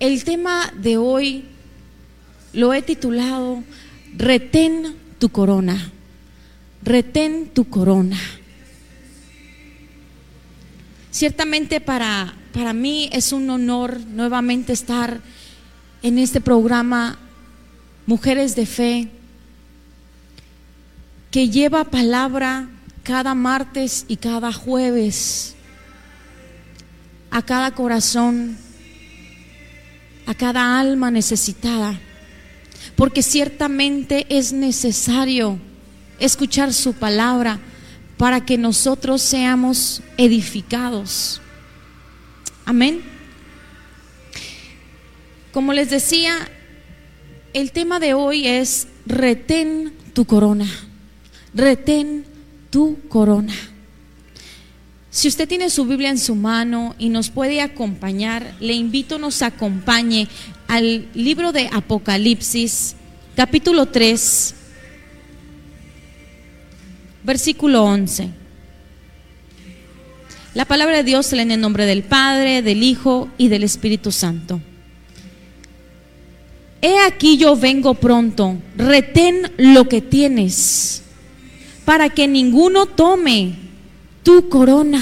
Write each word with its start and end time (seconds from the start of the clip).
el 0.00 0.24
tema 0.24 0.72
de 0.76 0.96
hoy 0.96 1.44
lo 2.52 2.74
he 2.74 2.82
titulado 2.82 3.62
Retén 4.16 4.96
tu 5.18 5.28
corona. 5.28 5.92
Retén 6.82 7.48
tu 7.48 7.68
corona. 7.68 8.18
Ciertamente 11.10 11.80
para, 11.80 12.34
para 12.52 12.72
mí 12.72 13.08
es 13.12 13.32
un 13.32 13.48
honor 13.50 14.00
nuevamente 14.06 14.72
estar 14.72 15.20
en 16.02 16.18
este 16.18 16.40
programa 16.40 17.18
Mujeres 18.06 18.54
de 18.54 18.66
Fe, 18.66 19.08
que 21.30 21.48
lleva 21.48 21.84
palabra 21.84 22.68
cada 23.02 23.34
martes 23.34 24.04
y 24.08 24.16
cada 24.16 24.52
jueves 24.52 25.54
a 27.30 27.42
cada 27.42 27.72
corazón, 27.72 28.56
a 30.26 30.34
cada 30.34 30.78
alma 30.78 31.10
necesitada, 31.10 31.98
porque 32.96 33.22
ciertamente 33.22 34.26
es 34.28 34.52
necesario 34.52 35.58
escuchar 36.18 36.72
su 36.72 36.94
palabra 36.94 37.60
para 38.16 38.44
que 38.44 38.58
nosotros 38.58 39.22
seamos 39.22 40.02
edificados. 40.16 41.40
Amén. 42.64 43.02
Como 45.52 45.72
les 45.72 45.90
decía, 45.90 46.36
el 47.52 47.72
tema 47.72 48.00
de 48.00 48.14
hoy 48.14 48.46
es 48.46 48.88
retén 49.06 49.94
tu 50.12 50.24
corona, 50.24 50.66
retén 51.54 52.26
tu 52.70 52.98
corona. 53.08 53.54
Si 55.16 55.28
usted 55.28 55.48
tiene 55.48 55.70
su 55.70 55.86
Biblia 55.86 56.10
en 56.10 56.18
su 56.18 56.34
mano 56.34 56.94
y 56.98 57.08
nos 57.08 57.30
puede 57.30 57.62
acompañar, 57.62 58.52
le 58.60 58.74
invito 58.74 59.18
nos 59.18 59.40
acompañe 59.40 60.28
al 60.68 61.08
libro 61.14 61.52
de 61.52 61.70
Apocalipsis, 61.72 62.94
capítulo 63.34 63.86
3, 63.86 64.54
versículo 67.24 67.84
11. 67.84 68.28
La 70.52 70.66
palabra 70.66 70.98
de 70.98 71.04
Dios 71.04 71.24
se 71.24 71.36
lee 71.36 71.42
en 71.44 71.52
el 71.52 71.60
nombre 71.62 71.86
del 71.86 72.02
Padre, 72.02 72.60
del 72.60 72.82
Hijo 72.82 73.30
y 73.38 73.48
del 73.48 73.64
Espíritu 73.64 74.12
Santo. 74.12 74.60
He 76.82 76.98
aquí 76.98 77.38
yo 77.38 77.56
vengo 77.56 77.94
pronto, 77.94 78.58
retén 78.76 79.50
lo 79.56 79.88
que 79.88 80.02
tienes, 80.02 81.04
para 81.86 82.10
que 82.10 82.28
ninguno 82.28 82.84
tome 82.84 83.65
tu 84.26 84.48
corona. 84.48 85.00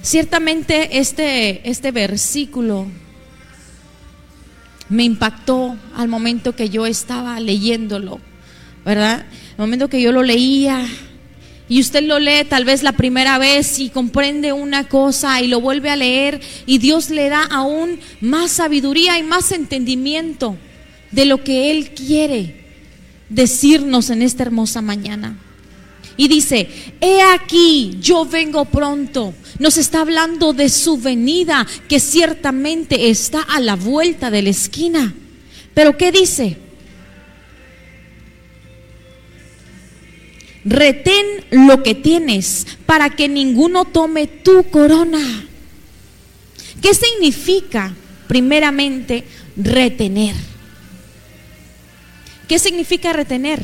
Ciertamente 0.00 0.98
este, 0.98 1.68
este 1.68 1.90
versículo 1.90 2.86
me 4.88 5.04
impactó 5.04 5.76
al 5.94 6.08
momento 6.08 6.56
que 6.56 6.70
yo 6.70 6.86
estaba 6.86 7.38
leyéndolo, 7.38 8.18
¿verdad? 8.86 9.26
Al 9.50 9.58
momento 9.58 9.90
que 9.90 10.00
yo 10.00 10.10
lo 10.10 10.22
leía 10.22 10.86
y 11.68 11.80
usted 11.80 12.02
lo 12.04 12.18
lee 12.18 12.46
tal 12.48 12.64
vez 12.64 12.82
la 12.82 12.92
primera 12.92 13.36
vez 13.36 13.78
y 13.80 13.90
comprende 13.90 14.54
una 14.54 14.88
cosa 14.88 15.42
y 15.42 15.48
lo 15.48 15.60
vuelve 15.60 15.90
a 15.90 15.96
leer 15.96 16.40
y 16.64 16.78
Dios 16.78 17.10
le 17.10 17.28
da 17.28 17.42
aún 17.42 18.00
más 18.22 18.52
sabiduría 18.52 19.18
y 19.18 19.22
más 19.22 19.52
entendimiento 19.52 20.56
de 21.10 21.26
lo 21.26 21.44
que 21.44 21.70
Él 21.70 21.90
quiere 21.90 22.63
decirnos 23.34 24.10
en 24.10 24.22
esta 24.22 24.44
hermosa 24.44 24.80
mañana. 24.80 25.36
Y 26.16 26.28
dice, 26.28 26.68
he 27.00 27.22
aquí, 27.22 27.98
yo 28.00 28.24
vengo 28.24 28.64
pronto. 28.66 29.34
Nos 29.58 29.76
está 29.76 30.00
hablando 30.00 30.52
de 30.52 30.68
su 30.68 30.96
venida, 30.96 31.66
que 31.88 31.98
ciertamente 31.98 33.10
está 33.10 33.40
a 33.40 33.60
la 33.60 33.74
vuelta 33.74 34.30
de 34.30 34.42
la 34.42 34.50
esquina. 34.50 35.14
Pero 35.74 35.96
¿qué 35.96 36.12
dice? 36.12 36.56
Retén 40.64 41.26
lo 41.50 41.82
que 41.82 41.94
tienes 41.94 42.66
para 42.86 43.10
que 43.10 43.28
ninguno 43.28 43.84
tome 43.84 44.28
tu 44.28 44.64
corona. 44.70 45.44
¿Qué 46.80 46.94
significa, 46.94 47.92
primeramente, 48.28 49.24
retener? 49.56 50.53
¿Qué 52.48 52.58
significa 52.58 53.12
retener? 53.12 53.62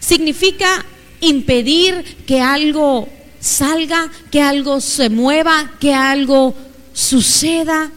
Significa 0.00 0.84
impedir 1.20 2.04
que 2.26 2.40
algo 2.40 3.08
salga, 3.40 4.10
que 4.30 4.42
algo 4.42 4.80
se 4.80 5.10
mueva, 5.10 5.72
que 5.80 5.94
algo 5.94 6.54
suceda 6.92 7.90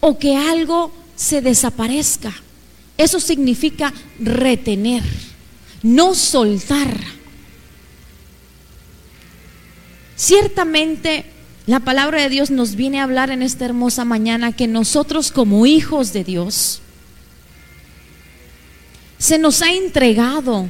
o 0.00 0.18
que 0.18 0.36
algo 0.36 0.92
se 1.16 1.40
desaparezca. 1.40 2.32
Eso 2.96 3.20
significa 3.20 3.92
retener, 4.18 5.02
no 5.82 6.14
soltar. 6.14 6.94
Ciertamente 10.16 11.24
la 11.66 11.80
palabra 11.80 12.22
de 12.22 12.28
Dios 12.28 12.50
nos 12.50 12.74
viene 12.74 12.98
a 12.98 13.04
hablar 13.04 13.30
en 13.30 13.42
esta 13.42 13.64
hermosa 13.64 14.04
mañana 14.04 14.52
que 14.52 14.66
nosotros 14.66 15.30
como 15.30 15.66
hijos 15.66 16.12
de 16.12 16.24
Dios 16.24 16.80
se 19.18 19.38
nos 19.38 19.62
ha 19.62 19.72
entregado 19.72 20.68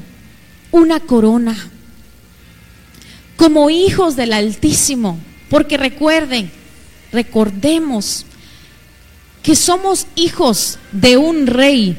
una 0.72 1.00
corona 1.00 1.56
como 3.36 3.70
hijos 3.70 4.16
del 4.16 4.32
Altísimo, 4.32 5.19
porque 5.48 5.76
recuerden, 5.76 6.50
recordemos 7.12 8.26
que 9.42 9.54
somos 9.54 10.06
hijos 10.16 10.78
de 10.91 11.16
un 11.16 11.47
rey, 11.47 11.97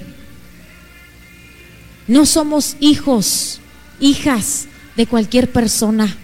no 2.07 2.25
somos 2.25 2.75
hijos, 2.79 3.61
hijas 3.99 4.67
de 4.97 5.07
cualquier 5.07 5.51
persona. 5.51 6.17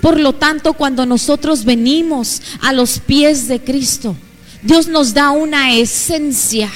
Por 0.00 0.18
lo 0.18 0.34
tanto, 0.34 0.72
cuando 0.72 1.06
nosotros 1.06 1.64
venimos 1.64 2.42
a 2.60 2.72
los 2.72 2.98
pies 2.98 3.46
de 3.46 3.60
Cristo, 3.60 4.16
Dios 4.62 4.88
nos 4.88 5.14
da 5.14 5.30
una 5.30 5.74
esencia 5.74 6.70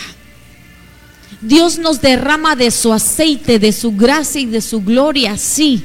Dios 1.42 1.78
nos 1.78 2.00
derrama 2.00 2.54
de 2.54 2.70
su 2.70 2.92
aceite, 2.92 3.58
de 3.58 3.72
su 3.72 3.92
gracia 3.92 4.40
y 4.40 4.46
de 4.46 4.60
su 4.60 4.80
gloria, 4.80 5.36
sí. 5.36 5.84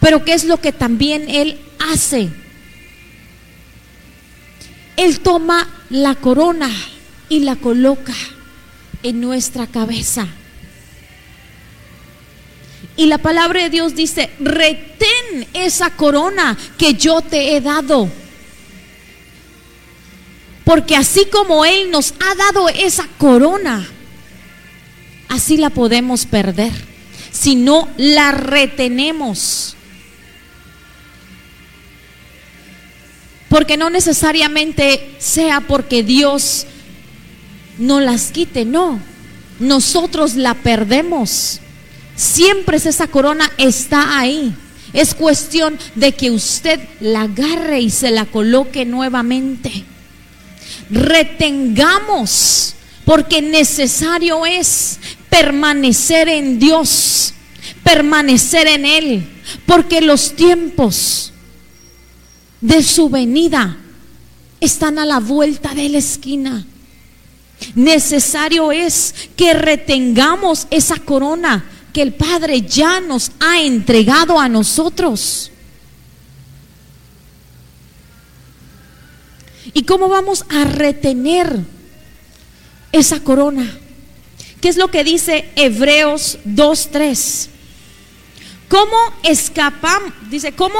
Pero 0.00 0.24
¿qué 0.24 0.34
es 0.34 0.44
lo 0.44 0.60
que 0.60 0.72
también 0.72 1.28
Él 1.28 1.58
hace? 1.92 2.30
Él 4.96 5.20
toma 5.20 5.68
la 5.90 6.14
corona 6.14 6.70
y 7.28 7.40
la 7.40 7.56
coloca 7.56 8.14
en 9.02 9.20
nuestra 9.20 9.66
cabeza. 9.66 10.28
Y 12.96 13.06
la 13.06 13.18
palabra 13.18 13.64
de 13.64 13.70
Dios 13.70 13.94
dice, 13.94 14.30
retén 14.38 15.48
esa 15.52 15.90
corona 15.90 16.56
que 16.78 16.94
yo 16.94 17.20
te 17.20 17.56
he 17.56 17.60
dado. 17.60 18.08
Porque 20.64 20.96
así 20.96 21.26
como 21.26 21.64
Él 21.64 21.90
nos 21.90 22.14
ha 22.20 22.34
dado 22.36 22.68
esa 22.68 23.06
corona, 23.18 23.86
así 25.28 25.56
la 25.56 25.70
podemos 25.70 26.26
perder 26.26 26.72
si 27.36 27.54
no 27.54 27.88
la 27.96 28.32
retenemos. 28.32 29.76
Porque 33.48 33.76
no 33.76 33.90
necesariamente 33.90 35.14
sea 35.18 35.60
porque 35.60 36.02
Dios 36.02 36.66
no 37.78 38.00
las 38.00 38.32
quite, 38.32 38.64
no. 38.64 39.00
Nosotros 39.60 40.34
la 40.34 40.54
perdemos. 40.54 41.60
Siempre 42.16 42.76
esa 42.78 43.06
corona 43.06 43.50
está 43.58 44.18
ahí. 44.18 44.54
Es 44.92 45.14
cuestión 45.14 45.78
de 45.94 46.12
que 46.12 46.30
usted 46.30 46.80
la 47.00 47.22
agarre 47.22 47.80
y 47.80 47.90
se 47.90 48.10
la 48.10 48.24
coloque 48.24 48.84
nuevamente. 48.84 49.84
Retengamos, 50.90 52.74
porque 53.04 53.42
necesario 53.42 54.46
es 54.46 54.98
permanecer 55.36 56.30
en 56.30 56.58
Dios, 56.58 57.34
permanecer 57.84 58.66
en 58.68 58.86
Él, 58.86 59.28
porque 59.66 60.00
los 60.00 60.34
tiempos 60.34 61.30
de 62.62 62.82
su 62.82 63.10
venida 63.10 63.76
están 64.60 64.98
a 64.98 65.04
la 65.04 65.20
vuelta 65.20 65.74
de 65.74 65.90
la 65.90 65.98
esquina. 65.98 66.64
Necesario 67.74 68.72
es 68.72 69.14
que 69.36 69.52
retengamos 69.52 70.66
esa 70.70 70.96
corona 71.00 71.66
que 71.92 72.00
el 72.00 72.14
Padre 72.14 72.62
ya 72.62 73.02
nos 73.02 73.30
ha 73.38 73.60
entregado 73.60 74.40
a 74.40 74.48
nosotros. 74.48 75.50
¿Y 79.74 79.82
cómo 79.82 80.08
vamos 80.08 80.46
a 80.48 80.64
retener 80.64 81.58
esa 82.90 83.20
corona? 83.20 83.80
¿Qué 84.60 84.68
es 84.68 84.76
lo 84.76 84.88
que 84.88 85.04
dice 85.04 85.48
Hebreos 85.56 86.38
2.3? 86.46 87.48
¿Cómo 88.68 88.96
escapamos? 89.22 90.12
Dice, 90.30 90.52
¿cómo 90.52 90.78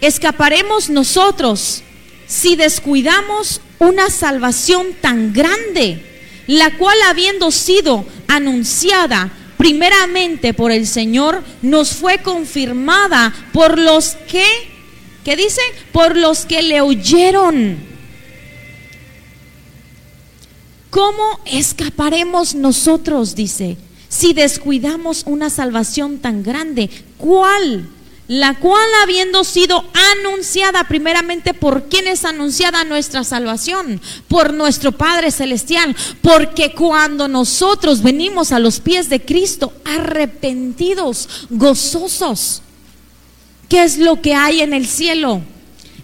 escaparemos 0.00 0.90
nosotros 0.90 1.82
si 2.26 2.56
descuidamos 2.56 3.60
una 3.78 4.10
salvación 4.10 4.88
tan 5.00 5.32
grande, 5.32 6.02
la 6.46 6.76
cual 6.76 6.96
habiendo 7.06 7.50
sido 7.50 8.04
anunciada 8.28 9.30
primeramente 9.56 10.54
por 10.54 10.70
el 10.70 10.86
Señor, 10.86 11.42
nos 11.62 11.90
fue 11.90 12.18
confirmada 12.18 13.32
por 13.52 13.78
los 13.78 14.16
que, 14.30 14.44
¿qué 15.24 15.36
dice? 15.36 15.60
Por 15.92 16.16
los 16.16 16.44
que 16.46 16.62
le 16.62 16.80
oyeron. 16.80 17.85
¿Cómo 20.96 21.40
escaparemos 21.44 22.54
nosotros, 22.54 23.34
dice, 23.34 23.76
si 24.08 24.32
descuidamos 24.32 25.24
una 25.26 25.50
salvación 25.50 26.20
tan 26.20 26.42
grande? 26.42 26.88
¿Cuál? 27.18 27.90
la 28.28 28.58
cual 28.58 28.88
habiendo 29.02 29.44
sido 29.44 29.84
anunciada 30.22 30.84
primeramente 30.84 31.52
por 31.52 31.84
quien 31.90 32.08
es 32.08 32.24
anunciada 32.24 32.82
nuestra 32.84 33.24
salvación, 33.24 34.00
por 34.26 34.54
nuestro 34.54 34.90
Padre 34.90 35.30
Celestial, 35.30 35.94
porque 36.22 36.72
cuando 36.72 37.28
nosotros 37.28 38.02
venimos 38.02 38.50
a 38.50 38.58
los 38.58 38.80
pies 38.80 39.10
de 39.10 39.20
Cristo 39.20 39.74
arrepentidos, 39.84 41.46
gozosos, 41.50 42.62
¿qué 43.68 43.84
es 43.84 43.98
lo 43.98 44.22
que 44.22 44.34
hay 44.34 44.62
en 44.62 44.72
el 44.72 44.86
cielo? 44.86 45.42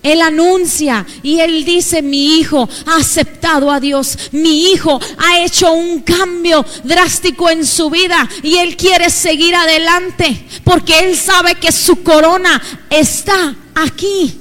Él 0.02 0.20
anuncia 0.20 1.06
y 1.22 1.38
él 1.38 1.64
dice, 1.64 2.02
mi 2.02 2.38
hijo 2.38 2.68
ha 2.86 2.96
aceptado 2.96 3.70
a 3.70 3.78
Dios, 3.78 4.18
mi 4.32 4.72
hijo 4.72 4.98
ha 5.18 5.40
hecho 5.40 5.72
un 5.72 6.00
cambio 6.00 6.64
drástico 6.82 7.48
en 7.50 7.64
su 7.64 7.88
vida 7.88 8.28
y 8.42 8.56
él 8.56 8.76
quiere 8.76 9.10
seguir 9.10 9.54
adelante 9.54 10.44
porque 10.64 10.98
él 11.00 11.16
sabe 11.16 11.54
que 11.54 11.70
su 11.70 12.02
corona 12.02 12.60
está 12.90 13.54
aquí. 13.74 14.38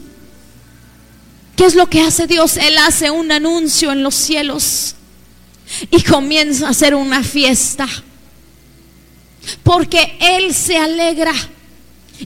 ¿Qué 1.56 1.66
es 1.66 1.76
lo 1.76 1.88
que 1.88 2.02
hace 2.02 2.26
Dios? 2.26 2.58
Él 2.58 2.76
hace 2.80 3.12
un 3.12 3.32
anuncio 3.32 3.92
en 3.92 4.02
los 4.02 4.16
cielos 4.16 4.96
y 5.92 6.02
comienza 6.02 6.68
a 6.68 6.72
hacer 6.72 6.96
una 6.96 7.24
fiesta 7.24 7.88
porque 9.64 10.18
Él 10.20 10.54
se 10.54 10.78
alegra 10.78 11.34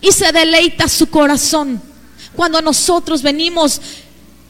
y 0.02 0.12
se 0.12 0.32
deleita 0.32 0.88
su 0.88 1.08
corazón 1.08 1.82
cuando 2.36 2.62
nosotros 2.62 3.22
venimos 3.22 3.82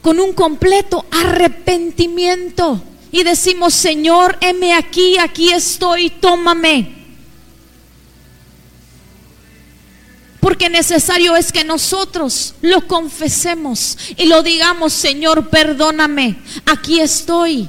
con 0.02 0.20
un 0.20 0.32
completo 0.32 1.04
arrepentimiento 1.10 2.80
y 3.10 3.22
decimos, 3.24 3.74
Señor, 3.74 4.36
heme 4.40 4.74
aquí, 4.74 5.18
aquí 5.18 5.52
estoy, 5.52 6.10
tómame. 6.10 6.94
Porque 10.38 10.70
necesario 10.70 11.34
es 11.34 11.50
que 11.50 11.64
nosotros 11.64 12.54
lo 12.60 12.86
confesemos 12.86 13.98
y 14.16 14.26
lo 14.26 14.44
digamos, 14.44 14.92
Señor, 14.92 15.48
perdóname, 15.48 16.36
aquí 16.66 17.00
estoy. 17.00 17.68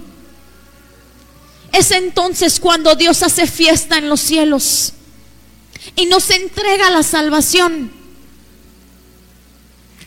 Es 1.72 1.90
entonces 1.92 2.60
cuando 2.60 2.94
Dios 2.94 3.24
hace 3.24 3.48
fiesta 3.48 3.98
en 3.98 4.10
los 4.10 4.20
cielos 4.20 4.94
y 5.96 6.06
nos 6.06 6.30
entrega 6.30 6.92
la 6.92 7.02
salvación 7.02 7.97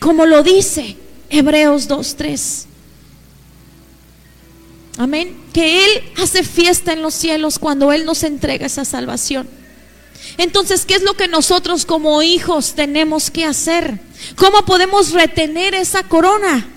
como 0.01 0.25
lo 0.25 0.41
dice 0.41 0.97
Hebreos 1.29 1.87
2.3. 1.87 2.65
Amén. 4.97 5.37
Que 5.53 5.85
Él 5.85 6.03
hace 6.17 6.43
fiesta 6.43 6.91
en 6.91 7.03
los 7.03 7.13
cielos 7.13 7.59
cuando 7.59 7.91
Él 7.91 8.03
nos 8.03 8.23
entrega 8.23 8.65
esa 8.65 8.83
salvación. 8.83 9.47
Entonces, 10.37 10.85
¿qué 10.85 10.95
es 10.95 11.03
lo 11.03 11.13
que 11.13 11.27
nosotros 11.27 11.85
como 11.85 12.23
hijos 12.23 12.73
tenemos 12.73 13.29
que 13.29 13.45
hacer? 13.45 13.99
¿Cómo 14.35 14.65
podemos 14.65 15.11
retener 15.11 15.75
esa 15.75 16.01
corona? 16.01 16.67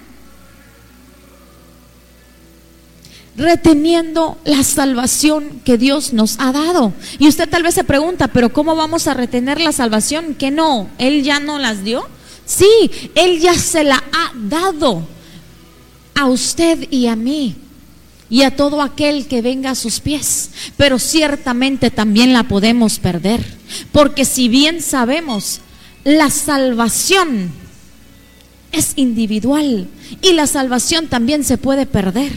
Reteniendo 3.38 4.36
la 4.44 4.62
salvación 4.64 5.62
que 5.64 5.78
Dios 5.78 6.12
nos 6.12 6.38
ha 6.40 6.52
dado. 6.52 6.92
Y 7.18 7.26
usted 7.26 7.48
tal 7.48 7.62
vez 7.62 7.74
se 7.74 7.84
pregunta, 7.84 8.28
pero 8.28 8.52
¿cómo 8.52 8.76
vamos 8.76 9.08
a 9.08 9.14
retener 9.14 9.62
la 9.62 9.72
salvación? 9.72 10.34
Que 10.34 10.50
no, 10.50 10.90
Él 10.98 11.22
ya 11.22 11.40
no 11.40 11.58
las 11.58 11.84
dio. 11.84 12.06
Sí, 12.46 13.10
Él 13.14 13.40
ya 13.40 13.54
se 13.54 13.84
la 13.84 13.96
ha 13.96 14.32
dado 14.34 15.06
a 16.14 16.26
usted 16.26 16.86
y 16.90 17.06
a 17.06 17.16
mí 17.16 17.56
y 18.30 18.42
a 18.42 18.56
todo 18.56 18.82
aquel 18.82 19.26
que 19.26 19.42
venga 19.42 19.70
a 19.70 19.74
sus 19.74 20.00
pies. 20.00 20.50
Pero 20.76 20.98
ciertamente 20.98 21.90
también 21.90 22.32
la 22.32 22.44
podemos 22.44 22.98
perder. 22.98 23.44
Porque 23.92 24.24
si 24.24 24.48
bien 24.48 24.82
sabemos, 24.82 25.60
la 26.04 26.30
salvación 26.30 27.52
es 28.72 28.92
individual 28.96 29.88
y 30.20 30.32
la 30.32 30.46
salvación 30.46 31.06
también 31.06 31.44
se 31.44 31.58
puede 31.58 31.86
perder. 31.86 32.32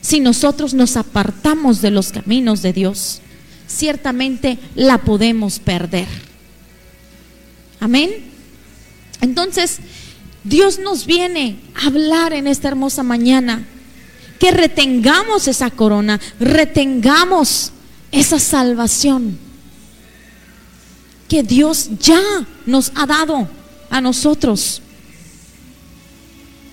Si 0.00 0.20
nosotros 0.20 0.72
nos 0.72 0.96
apartamos 0.96 1.82
de 1.82 1.90
los 1.90 2.12
caminos 2.12 2.62
de 2.62 2.72
Dios, 2.72 3.20
ciertamente 3.66 4.58
la 4.74 4.98
podemos 4.98 5.58
perder. 5.58 6.06
Amén. 7.80 8.29
Entonces, 9.20 9.78
Dios 10.44 10.78
nos 10.78 11.06
viene 11.06 11.60
a 11.74 11.86
hablar 11.86 12.32
en 12.32 12.46
esta 12.46 12.68
hermosa 12.68 13.02
mañana 13.02 13.66
que 14.38 14.50
retengamos 14.50 15.48
esa 15.48 15.70
corona, 15.70 16.18
retengamos 16.38 17.72
esa 18.10 18.38
salvación 18.38 19.38
que 21.28 21.42
Dios 21.42 21.90
ya 22.00 22.20
nos 22.66 22.90
ha 22.96 23.06
dado 23.06 23.48
a 23.90 24.00
nosotros. 24.00 24.82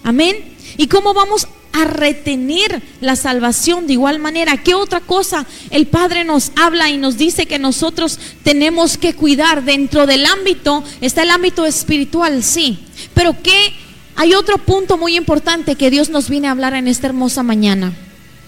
Amén. 0.04 0.56
¿Y 0.78 0.88
cómo 0.88 1.14
vamos 1.14 1.48
a 1.78 1.86
retener 1.86 2.82
la 3.02 3.16
salvación 3.16 3.88
de 3.88 3.94
igual 3.94 4.20
manera. 4.20 4.58
¿Qué 4.58 4.74
otra 4.74 5.00
cosa 5.00 5.46
el 5.70 5.88
Padre 5.88 6.24
nos 6.24 6.52
habla 6.56 6.90
y 6.90 6.98
nos 6.98 7.18
dice 7.18 7.46
que 7.46 7.60
nosotros 7.60 8.20
tenemos 8.44 8.98
que 8.98 9.14
cuidar? 9.14 9.64
Dentro 9.64 10.08
del 10.08 10.26
ámbito 10.26 10.84
está 11.02 11.24
el 11.24 11.32
ámbito 11.32 11.66
espiritual, 11.66 12.44
sí. 12.44 12.80
Pero 13.14 13.36
¿qué? 13.44 13.74
Hay 14.16 14.34
otro 14.34 14.58
punto 14.58 14.98
muy 14.98 15.16
importante 15.16 15.76
que 15.76 15.92
Dios 15.92 16.10
nos 16.10 16.30
viene 16.30 16.48
a 16.48 16.52
hablar 16.52 16.74
en 16.74 16.88
esta 16.88 17.08
hermosa 17.08 17.44
mañana 17.44 17.94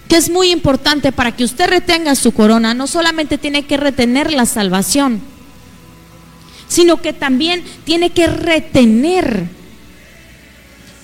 que 0.08 0.16
es 0.16 0.28
muy 0.28 0.50
importante 0.50 1.12
para 1.12 1.36
que 1.36 1.44
usted 1.44 1.70
retenga 1.70 2.16
su 2.16 2.32
corona, 2.32 2.74
no 2.74 2.88
solamente 2.88 3.38
tiene 3.38 3.64
que 3.66 3.76
retener 3.76 4.32
la 4.32 4.44
salvación, 4.44 5.20
sino 6.66 7.00
que 7.00 7.12
también 7.12 7.62
tiene 7.84 8.10
que 8.10 8.26
retener 8.26 9.59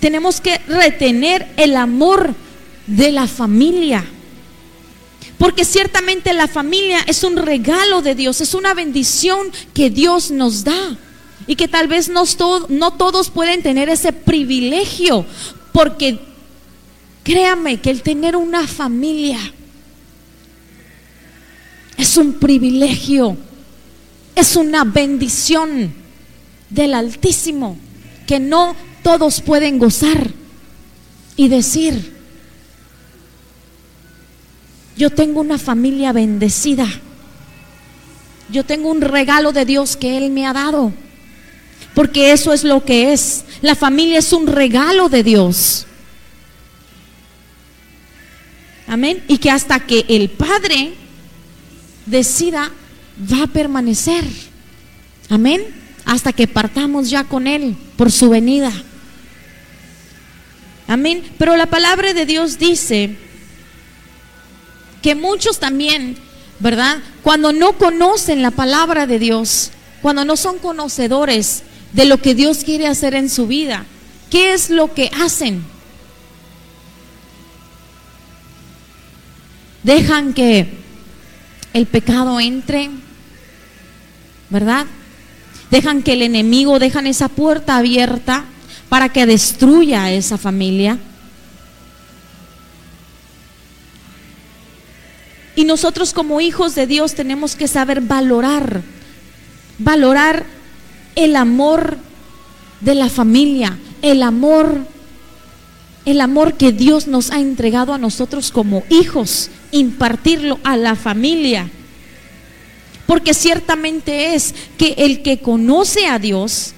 tenemos 0.01 0.41
que 0.41 0.59
retener 0.69 1.47
el 1.57 1.77
amor 1.77 2.35
de 2.87 3.13
la 3.13 3.27
familia. 3.27 4.05
Porque 5.39 5.65
ciertamente 5.65 6.33
la 6.33 6.49
familia 6.49 7.01
es 7.07 7.23
un 7.23 7.37
regalo 7.37 8.01
de 8.03 8.15
Dios, 8.15 8.41
es 8.41 8.55
una 8.55 8.75
bendición 8.75 9.49
que 9.75 9.91
Dios 9.91 10.31
nos 10.31 10.65
da. 10.65 10.97
Y 11.47 11.55
que 11.57 11.69
tal 11.69 11.87
vez 11.87 12.09
no, 12.09 12.25
todos 12.93 13.31
pueden 13.31 13.63
tener 13.63 13.89
ese 13.89 14.13
privilegio. 14.13 15.27
Porque 15.73 16.19
créame 17.23 17.81
que 17.81 17.91
el 17.91 18.03
tener 18.03 18.35
una 18.37 18.67
familia 18.67 19.39
es 21.97 22.17
un 22.17 22.35
privilegio, 22.35 23.37
es 24.35 24.57
una 24.57 24.85
bendición 24.85 25.95
del 26.71 26.95
Altísimo 26.95 27.79
que 28.27 28.41
no 28.41 28.75
todos 29.07 29.41
pueden 29.41 29.79
gozar 29.79 30.33
y 31.37 31.47
decir, 31.47 32.13
yo 34.97 35.11
tengo 35.11 35.41
una 35.41 35.59
familia 35.59 36.13
bendecida, 36.13 36.89
yo 38.51 38.65
tengo 38.65 38.91
un 38.91 39.01
regalo 39.01 39.53
de 39.53 39.65
Dios 39.65 39.97
que 39.97 40.19
Él 40.19 40.33
me 40.33 40.45
ha 40.45 40.53
dado, 40.53 40.93
porque 41.95 42.33
eso 42.33 42.53
es 42.53 42.65
lo 42.65 42.85
que 42.85 43.13
es, 43.13 43.45
la 43.63 43.77
familia 43.77 44.19
es 44.19 44.33
un 44.33 44.49
regalo 44.49 45.09
de 45.09 45.23
Dios. 45.23 45.87
Amén. 48.89 49.23
Y 49.29 49.39
que 49.39 49.53
hasta 49.53 49.79
que 49.87 50.05
el 50.09 50.31
Padre 50.31 50.95
decida, 52.07 52.73
va 53.33 53.45
a 53.45 53.47
permanecer. 53.47 54.25
Amén. 55.29 55.63
Hasta 56.05 56.33
que 56.33 56.49
partamos 56.49 57.09
ya 57.09 57.23
con 57.23 57.47
Él 57.47 57.77
por 57.97 58.11
su 58.11 58.31
venida. 58.31 58.73
Amén. 60.89 61.23
Pero 61.39 61.57
la 61.57 61.67
palabra 61.67 62.15
de 62.15 62.27
Dios 62.27 62.59
dice 62.59 63.17
que 65.03 65.15
muchos 65.15 65.59
también, 65.59 66.17
¿verdad? 66.59 66.99
Cuando 67.23 67.53
no 67.53 67.73
conocen 67.75 68.43
la 68.43 68.51
palabra 68.51 69.07
de 69.07 69.19
Dios, 69.19 69.71
cuando 70.03 70.25
no 70.25 70.37
son 70.37 70.59
conocedores 70.59 71.63
de 71.93 72.05
lo 72.05 72.19
que 72.19 72.35
Dios 72.35 72.65
quiere 72.65 72.87
hacer 72.87 73.15
en 73.15 73.31
su 73.31 73.47
vida, 73.47 73.85
¿qué 74.31 74.53
es 74.53 74.71
lo 74.71 74.95
que 74.95 75.11
hacen? 75.21 75.65
Dejan 79.83 80.35
que 80.35 80.69
el 81.73 81.87
pecado 81.87 82.41
entre, 82.41 82.91
¿verdad? 84.51 84.87
dejan 85.71 86.03
que 86.03 86.13
el 86.13 86.23
enemigo, 86.23 86.79
dejan 86.79 87.07
esa 87.07 87.29
puerta 87.29 87.77
abierta 87.77 88.45
para 88.89 89.09
que 89.09 89.27
destruya 89.27 90.05
a 90.05 90.13
esa 90.13 90.39
familia. 90.39 90.99
Y 95.55 95.65
nosotros 95.65 96.13
como 96.13 96.41
hijos 96.41 96.75
de 96.75 96.87
Dios 96.87 97.15
tenemos 97.15 97.57
que 97.57 97.67
saber 97.67 98.03
valorar, 98.03 98.83
valorar 99.79 100.45
el 101.15 101.35
amor 101.35 101.97
de 102.81 102.95
la 102.95 103.09
familia, 103.09 103.79
el 104.03 104.23
amor, 104.23 104.87
el 106.05 106.21
amor 106.21 106.55
que 106.55 106.73
Dios 106.73 107.07
nos 107.07 107.31
ha 107.31 107.41
entregado 107.41 107.95
a 107.95 107.99
nosotros 107.99 108.51
como 108.51 108.85
hijos, 108.91 109.51
impartirlo 109.73 110.61
a 110.63 110.77
la 110.77 110.95
familia. 110.95 111.71
Porque 113.07 113.35
ciertamente 113.35 114.35
es 114.35 114.55
que 114.77 114.95
el 114.99 115.23
que 115.23 115.39
conoce 115.39 116.07
a 116.07 116.19
Dios, 116.19 116.75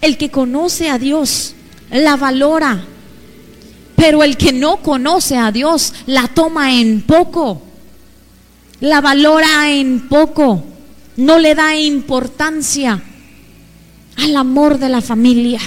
el 0.00 0.16
que 0.16 0.30
conoce 0.30 0.88
a 0.88 0.98
Dios, 0.98 1.54
la 1.90 2.16
valora, 2.16 2.84
pero 3.96 4.22
el 4.22 4.36
que 4.36 4.52
no 4.52 4.78
conoce 4.78 5.36
a 5.36 5.52
Dios 5.52 5.92
la 6.06 6.28
toma 6.28 6.80
en 6.80 7.02
poco, 7.02 7.62
la 8.80 9.00
valora 9.00 9.70
en 9.72 10.08
poco, 10.08 10.64
no 11.16 11.38
le 11.38 11.54
da 11.54 11.76
importancia 11.76 13.02
al 14.16 14.36
amor 14.36 14.78
de 14.78 14.88
la 14.88 15.00
familia. 15.00 15.60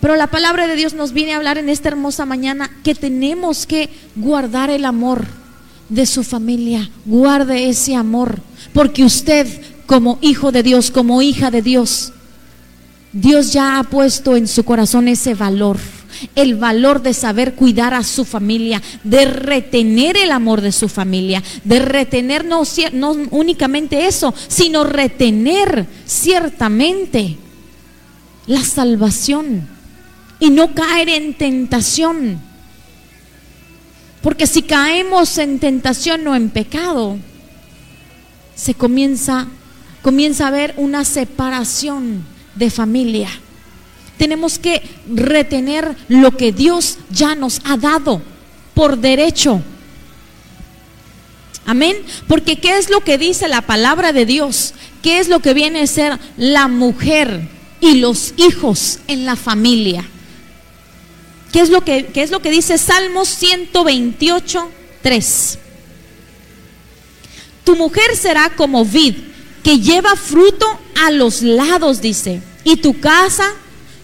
Pero 0.00 0.16
la 0.16 0.28
palabra 0.28 0.66
de 0.66 0.76
Dios 0.76 0.94
nos 0.94 1.12
viene 1.12 1.32
a 1.34 1.36
hablar 1.36 1.58
en 1.58 1.68
esta 1.68 1.88
hermosa 1.88 2.24
mañana 2.24 2.70
que 2.84 2.94
tenemos 2.94 3.66
que 3.66 3.90
guardar 4.14 4.70
el 4.70 4.84
amor 4.84 5.26
de 5.88 6.06
su 6.06 6.22
familia. 6.22 6.88
Guarde 7.04 7.68
ese 7.68 7.96
amor, 7.96 8.40
porque 8.72 9.04
usted 9.04 9.46
como 9.88 10.18
hijo 10.20 10.52
de 10.52 10.62
Dios, 10.62 10.92
como 10.92 11.20
hija 11.22 11.50
de 11.50 11.62
Dios, 11.62 12.12
Dios 13.12 13.52
ya 13.52 13.80
ha 13.80 13.84
puesto 13.84 14.36
en 14.36 14.46
su 14.46 14.62
corazón 14.62 15.08
ese 15.08 15.34
valor 15.34 15.78
el 16.34 16.56
valor 16.56 17.02
de 17.02 17.14
saber 17.14 17.54
cuidar 17.54 17.94
a 17.94 18.02
su 18.02 18.24
familia, 18.24 18.82
de 19.04 19.24
retener 19.24 20.16
el 20.16 20.30
amor 20.30 20.60
de 20.60 20.72
su 20.72 20.88
familia, 20.88 21.42
de 21.64 21.78
retener 21.78 22.44
no, 22.44 22.62
no 22.92 23.10
únicamente 23.30 24.06
eso, 24.06 24.34
sino 24.48 24.84
retener 24.84 25.86
ciertamente 26.06 27.36
la 28.46 28.64
salvación 28.64 29.68
y 30.40 30.50
no 30.50 30.74
caer 30.74 31.08
en 31.08 31.34
tentación. 31.34 32.40
Porque 34.22 34.46
si 34.46 34.62
caemos 34.62 35.38
en 35.38 35.58
tentación 35.60 36.26
o 36.26 36.34
en 36.34 36.50
pecado, 36.50 37.16
se 38.56 38.74
comienza, 38.74 39.46
comienza 40.02 40.44
a 40.44 40.48
haber 40.48 40.74
una 40.76 41.04
separación 41.04 42.24
de 42.54 42.70
familia. 42.70 43.28
Tenemos 44.16 44.58
que 44.58 44.82
retener 45.08 45.96
lo 46.08 46.36
que 46.36 46.52
Dios 46.52 46.98
ya 47.10 47.34
nos 47.34 47.60
ha 47.64 47.76
dado 47.76 48.20
por 48.74 48.98
derecho. 48.98 49.62
Amén. 51.64 51.96
Porque 52.26 52.58
¿qué 52.58 52.78
es 52.78 52.90
lo 52.90 53.00
que 53.00 53.18
dice 53.18 53.46
la 53.46 53.62
palabra 53.62 54.12
de 54.12 54.26
Dios? 54.26 54.74
¿Qué 55.02 55.18
es 55.18 55.28
lo 55.28 55.40
que 55.40 55.54
viene 55.54 55.82
a 55.82 55.86
ser 55.86 56.18
la 56.36 56.66
mujer 56.66 57.48
y 57.80 57.94
los 57.96 58.34
hijos 58.36 58.98
en 59.06 59.24
la 59.24 59.36
familia? 59.36 60.04
¿Qué 61.52 61.60
es 61.60 61.70
lo 61.70 61.82
que, 61.82 62.06
qué 62.06 62.22
es 62.22 62.30
lo 62.30 62.42
que 62.42 62.50
dice 62.50 62.76
Salmos 62.76 63.28
128, 63.28 64.70
3? 65.02 65.58
Tu 67.64 67.76
mujer 67.76 68.16
será 68.16 68.50
como 68.56 68.84
vid 68.84 69.14
que 69.62 69.80
lleva 69.80 70.16
fruto 70.16 70.66
a 71.04 71.10
los 71.10 71.42
lados, 71.42 72.00
dice, 72.00 72.42
y 72.64 72.76
tu 72.76 73.00
casa 73.00 73.54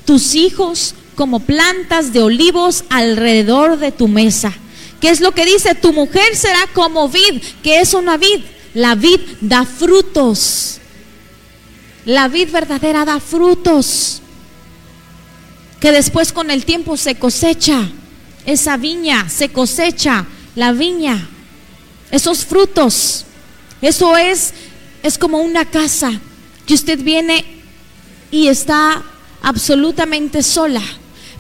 tus 0.04 0.34
hijos 0.34 0.94
como 1.14 1.40
plantas 1.40 2.12
de 2.12 2.23
olivos 2.23 2.84
alrededor 2.90 3.78
de 3.78 3.92
tu 3.92 4.08
mesa. 4.08 4.52
¿Qué 5.00 5.11
es 5.11 5.20
lo 5.20 5.32
que 5.32 5.44
dice? 5.44 5.75
Tu 5.75 5.92
mujer 5.92 6.34
será 6.34 6.66
como 6.73 7.08
vid. 7.08 7.42
¿Qué 7.62 7.80
es 7.80 7.94
una 7.94 8.16
vid? 8.16 8.40
La 8.75 8.94
vid 8.94 9.20
da 9.40 9.64
frutos. 9.64 10.78
La 12.04 12.28
vid 12.28 12.50
verdadera 12.50 13.04
da 13.04 13.20
frutos. 13.20 14.20
Que 15.80 15.92
después 15.92 16.32
con 16.32 16.50
el 16.50 16.64
tiempo 16.64 16.96
se 16.96 17.16
cosecha. 17.16 17.88
Esa 18.46 18.76
viña 18.76 19.28
se 19.28 19.50
cosecha. 19.50 20.26
La 20.54 20.73
viña. 20.73 21.28
Esos 22.11 22.44
frutos. 22.44 23.25
Eso 23.82 24.16
es, 24.16 24.54
es 25.04 25.18
como 25.18 25.38
una 25.38 25.66
casa 25.66 26.18
que 26.66 26.73
usted 26.73 26.99
viene 26.99 27.44
y 28.30 28.49
está 28.49 29.02
absolutamente 29.42 30.42
sola. 30.42 30.80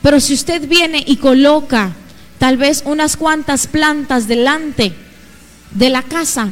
Pero 0.02 0.20
si 0.20 0.34
usted 0.34 0.68
viene 0.68 1.02
y 1.06 1.16
coloca 1.16 1.96
tal 2.38 2.58
vez 2.58 2.82
unas 2.84 3.16
cuantas 3.16 3.66
plantas 3.66 4.28
delante 4.28 4.92
de 5.70 5.88
la 5.88 6.02
casa, 6.02 6.50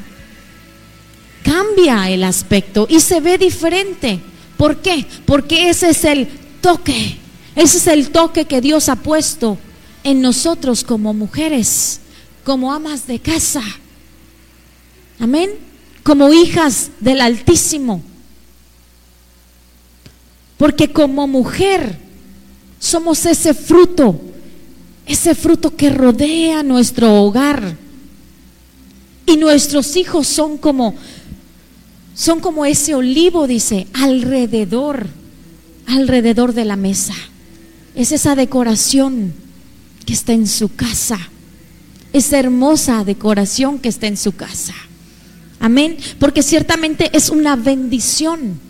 cambia 1.44 2.08
el 2.08 2.24
aspecto 2.24 2.86
y 2.88 2.98
se 3.00 3.20
ve 3.20 3.36
diferente. 3.36 4.18
¿Por 4.56 4.80
qué? 4.80 5.06
Porque 5.26 5.68
ese 5.68 5.90
es 5.90 6.04
el 6.04 6.26
toque. 6.62 7.18
Ese 7.54 7.76
es 7.76 7.86
el 7.88 8.08
toque 8.08 8.46
que 8.46 8.62
Dios 8.62 8.88
ha 8.88 8.96
puesto 8.96 9.58
en 10.02 10.22
nosotros 10.22 10.82
como 10.82 11.12
mujeres, 11.12 12.00
como 12.42 12.72
amas 12.72 13.06
de 13.06 13.18
casa. 13.18 13.62
Amén. 15.20 15.71
Como 16.02 16.32
hijas 16.32 16.90
del 17.00 17.20
Altísimo. 17.20 18.02
Porque 20.58 20.92
como 20.92 21.26
mujer 21.26 21.98
somos 22.78 23.24
ese 23.26 23.54
fruto, 23.54 24.20
ese 25.06 25.34
fruto 25.34 25.76
que 25.76 25.90
rodea 25.90 26.62
nuestro 26.62 27.22
hogar. 27.22 27.76
Y 29.26 29.36
nuestros 29.36 29.96
hijos 29.96 30.26
son 30.26 30.58
como 30.58 30.94
son 32.14 32.40
como 32.40 32.64
ese 32.66 32.94
olivo, 32.94 33.46
dice, 33.46 33.86
alrededor, 33.94 35.08
alrededor 35.86 36.52
de 36.52 36.64
la 36.64 36.76
mesa. 36.76 37.14
Es 37.94 38.12
esa 38.12 38.34
decoración 38.34 39.32
que 40.04 40.12
está 40.12 40.32
en 40.32 40.46
su 40.46 40.74
casa. 40.74 41.18
Esa 42.12 42.38
hermosa 42.38 43.04
decoración 43.04 43.78
que 43.78 43.88
está 43.88 44.06
en 44.06 44.16
su 44.16 44.32
casa. 44.32 44.74
Amén. 45.62 45.96
Porque 46.18 46.42
ciertamente 46.42 47.08
es 47.16 47.30
una 47.30 47.56
bendición 47.56 48.60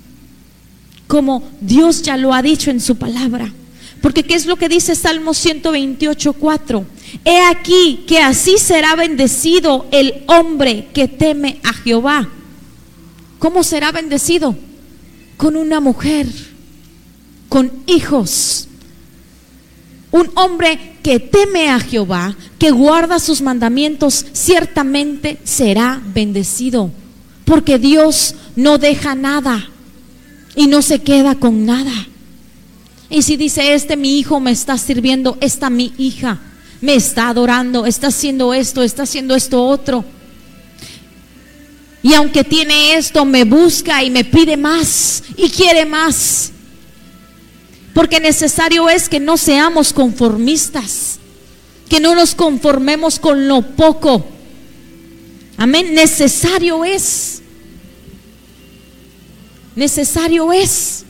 como 1.12 1.42
Dios 1.60 2.02
ya 2.02 2.16
lo 2.16 2.32
ha 2.32 2.42
dicho 2.42 2.70
en 2.70 2.80
su 2.80 2.96
palabra. 2.96 3.52
Porque 4.00 4.22
¿qué 4.22 4.34
es 4.34 4.46
lo 4.46 4.56
que 4.56 4.68
dice 4.68 4.94
Salmo 4.94 5.32
128, 5.32 6.32
4? 6.34 6.84
He 7.24 7.40
aquí 7.46 8.04
que 8.06 8.18
así 8.18 8.58
será 8.58 8.94
bendecido 8.94 9.86
el 9.90 10.22
hombre 10.26 10.88
que 10.92 11.08
teme 11.08 11.60
a 11.64 11.72
Jehová. 11.72 12.28
¿Cómo 13.38 13.62
será 13.62 13.90
bendecido? 13.90 14.56
Con 15.36 15.56
una 15.56 15.80
mujer, 15.80 16.26
con 17.48 17.72
hijos. 17.86 18.68
Un 20.12 20.30
hombre 20.34 20.78
que 21.02 21.18
teme 21.18 21.70
a 21.70 21.80
Jehová, 21.80 22.36
que 22.58 22.70
guarda 22.70 23.18
sus 23.18 23.40
mandamientos, 23.40 24.26
ciertamente 24.32 25.38
será 25.42 26.00
bendecido. 26.14 26.90
Porque 27.44 27.78
Dios 27.78 28.34
no 28.54 28.78
deja 28.78 29.14
nada 29.14 29.68
y 30.54 30.66
no 30.66 30.82
se 30.82 31.00
queda 31.00 31.34
con 31.34 31.64
nada. 31.64 32.06
Y 33.08 33.22
si 33.22 33.36
dice, 33.36 33.74
este 33.74 33.96
mi 33.96 34.18
hijo 34.18 34.38
me 34.38 34.52
está 34.52 34.78
sirviendo, 34.78 35.38
esta 35.40 35.70
mi 35.70 35.92
hija 35.98 36.38
me 36.80 36.94
está 36.94 37.28
adorando, 37.28 37.86
está 37.86 38.08
haciendo 38.08 38.52
esto, 38.52 38.82
está 38.82 39.04
haciendo 39.04 39.34
esto 39.34 39.64
otro. 39.64 40.04
Y 42.02 42.14
aunque 42.14 42.42
tiene 42.44 42.94
esto, 42.94 43.24
me 43.24 43.44
busca 43.44 44.02
y 44.02 44.10
me 44.10 44.24
pide 44.24 44.56
más 44.56 45.22
y 45.36 45.48
quiere 45.48 45.86
más. 45.86 46.51
Porque 47.94 48.20
necesario 48.20 48.88
es 48.88 49.08
que 49.08 49.20
no 49.20 49.36
seamos 49.36 49.92
conformistas, 49.92 51.18
que 51.88 52.00
no 52.00 52.14
nos 52.14 52.34
conformemos 52.34 53.18
con 53.18 53.48
lo 53.48 53.62
poco. 53.62 54.24
Amén, 55.58 55.94
necesario 55.94 56.84
es 56.84 57.42
necesario 59.74 60.52
es 60.52 61.04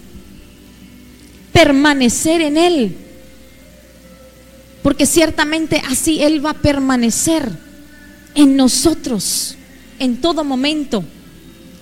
permanecer 1.53 2.41
en 2.41 2.57
Él. 2.57 2.97
Porque 4.83 5.07
ciertamente 5.07 5.83
así 5.89 6.23
Él 6.23 6.45
va 6.45 6.51
a 6.51 6.55
permanecer 6.55 7.49
en 8.35 8.57
nosotros 8.57 9.57
en 9.99 10.21
todo 10.21 10.43
momento. 10.43 11.05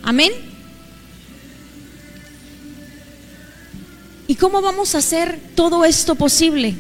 Amén. 0.03 0.50
¿Y 4.31 4.37
cómo 4.37 4.63
vamos 4.63 4.95
a 4.95 4.99
hacer 4.99 5.41
todo 5.57 5.85
esto 5.85 6.15
posible? 6.15 6.77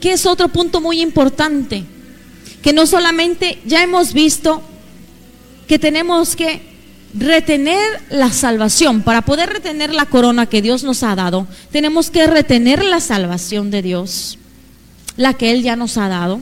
Que 0.00 0.12
es 0.14 0.24
otro 0.24 0.48
punto 0.48 0.80
muy 0.80 1.02
importante, 1.02 1.84
que 2.62 2.72
no 2.72 2.86
solamente 2.86 3.58
ya 3.66 3.82
hemos 3.82 4.14
visto 4.14 4.62
que 5.68 5.78
tenemos 5.78 6.34
que 6.34 6.62
retener 7.12 7.78
la 8.08 8.32
salvación, 8.32 9.02
para 9.02 9.20
poder 9.20 9.50
retener 9.50 9.92
la 9.92 10.06
corona 10.06 10.46
que 10.46 10.62
Dios 10.62 10.82
nos 10.82 11.02
ha 11.02 11.14
dado, 11.14 11.46
tenemos 11.70 12.08
que 12.08 12.26
retener 12.26 12.82
la 12.82 13.00
salvación 13.00 13.70
de 13.70 13.82
Dios, 13.82 14.38
la 15.18 15.34
que 15.34 15.50
Él 15.50 15.62
ya 15.62 15.76
nos 15.76 15.98
ha 15.98 16.08
dado, 16.08 16.40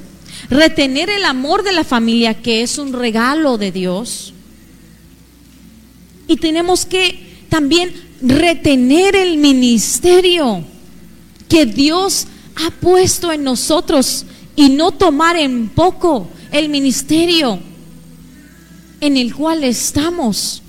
retener 0.49 1.11
el 1.11 1.25
amor 1.25 1.65
de 1.65 1.73
la 1.73 1.83
familia, 1.83 2.41
que 2.41 2.63
es 2.63 2.79
un 2.79 2.93
regalo 2.93 3.59
de 3.59 3.73
Dios, 3.73 4.33
y 6.29 6.37
tenemos 6.37 6.87
que 6.87 7.47
también 7.49 7.93
retener 8.23 9.17
el 9.17 9.37
ministerio 9.37 10.65
que 11.49 11.67
Dios 11.67 12.27
ha 12.57 12.71
puesto 12.71 13.33
en 13.33 13.45
nosotros 13.45 14.25
y 14.57 14.69
no 14.71 14.93
tomar 14.93 15.37
en 15.37 15.69
poco 15.69 16.29
el 16.51 16.69
ministerio 16.69 17.59
en 19.01 19.17
el 19.17 19.35
cual 19.35 19.65
estamos. 19.65 20.63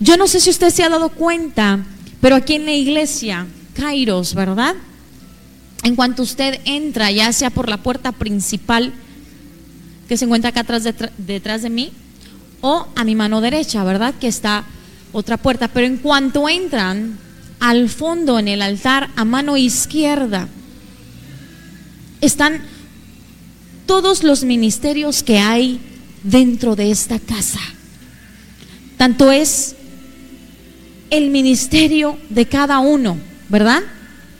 Yo 0.00 0.16
no 0.16 0.26
sé 0.26 0.40
si 0.40 0.50
usted 0.50 0.70
se 0.70 0.84
ha 0.84 0.88
dado 0.88 1.10
cuenta, 1.10 1.84
pero 2.20 2.36
aquí 2.36 2.54
en 2.54 2.64
la 2.64 2.72
iglesia, 2.72 3.46
Kairos, 3.74 4.34
¿verdad? 4.34 4.74
En 5.82 5.96
cuanto 5.96 6.22
usted 6.22 6.60
entra, 6.64 7.10
ya 7.10 7.32
sea 7.32 7.50
por 7.50 7.68
la 7.68 7.82
puerta 7.82 8.12
principal 8.12 8.92
que 10.08 10.16
se 10.16 10.24
encuentra 10.24 10.50
acá 10.50 10.60
atrás 10.60 10.88
detrás 11.18 11.62
de 11.62 11.70
mí, 11.70 11.92
o 12.60 12.86
a 12.96 13.04
mi 13.04 13.14
mano 13.14 13.40
derecha, 13.40 13.84
¿verdad? 13.84 14.14
Que 14.18 14.28
está 14.28 14.64
otra 15.12 15.36
puerta. 15.36 15.68
Pero 15.68 15.86
en 15.86 15.98
cuanto 15.98 16.48
entran 16.48 17.18
al 17.60 17.88
fondo 17.88 18.38
en 18.38 18.48
el 18.48 18.62
altar, 18.62 19.10
a 19.16 19.24
mano 19.24 19.56
izquierda, 19.56 20.48
están 22.20 22.62
todos 23.86 24.22
los 24.22 24.44
ministerios 24.44 25.22
que 25.22 25.38
hay 25.38 25.80
dentro 26.22 26.76
de 26.76 26.90
esta 26.90 27.18
casa. 27.18 27.60
Tanto 28.96 29.30
es 29.30 29.76
el 31.10 31.30
ministerio 31.30 32.18
de 32.28 32.46
cada 32.46 32.80
uno, 32.80 33.16
¿verdad? 33.48 33.82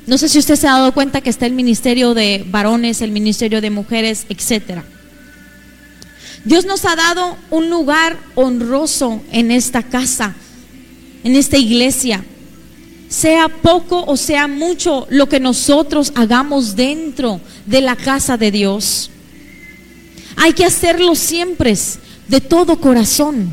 No 0.06 0.18
sé 0.18 0.28
si 0.28 0.38
usted 0.38 0.56
se 0.56 0.66
ha 0.66 0.72
dado 0.72 0.92
cuenta 0.92 1.20
que 1.20 1.30
está 1.30 1.46
el 1.46 1.52
ministerio 1.52 2.14
de 2.14 2.44
varones, 2.48 3.02
el 3.02 3.10
ministerio 3.10 3.60
de 3.60 3.70
mujeres, 3.70 4.26
etcétera. 4.28 4.84
Dios 6.44 6.64
nos 6.64 6.84
ha 6.84 6.96
dado 6.96 7.36
un 7.50 7.68
lugar 7.68 8.16
honroso 8.34 9.22
en 9.32 9.50
esta 9.50 9.82
casa, 9.82 10.34
en 11.24 11.36
esta 11.36 11.56
iglesia. 11.56 12.24
Sea 13.08 13.48
poco 13.48 14.04
o 14.04 14.16
sea 14.16 14.48
mucho 14.48 15.06
lo 15.10 15.28
que 15.28 15.40
nosotros 15.40 16.12
hagamos 16.14 16.76
dentro 16.76 17.40
de 17.64 17.80
la 17.80 17.96
casa 17.96 18.36
de 18.36 18.50
Dios. 18.50 19.10
Hay 20.36 20.52
que 20.52 20.64
hacerlo 20.64 21.14
siempre, 21.14 21.74
de 22.28 22.40
todo 22.40 22.80
corazón. 22.80 23.52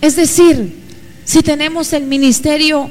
Es 0.00 0.16
decir, 0.16 0.72
si 1.24 1.42
tenemos 1.42 1.92
el 1.92 2.04
ministerio 2.04 2.90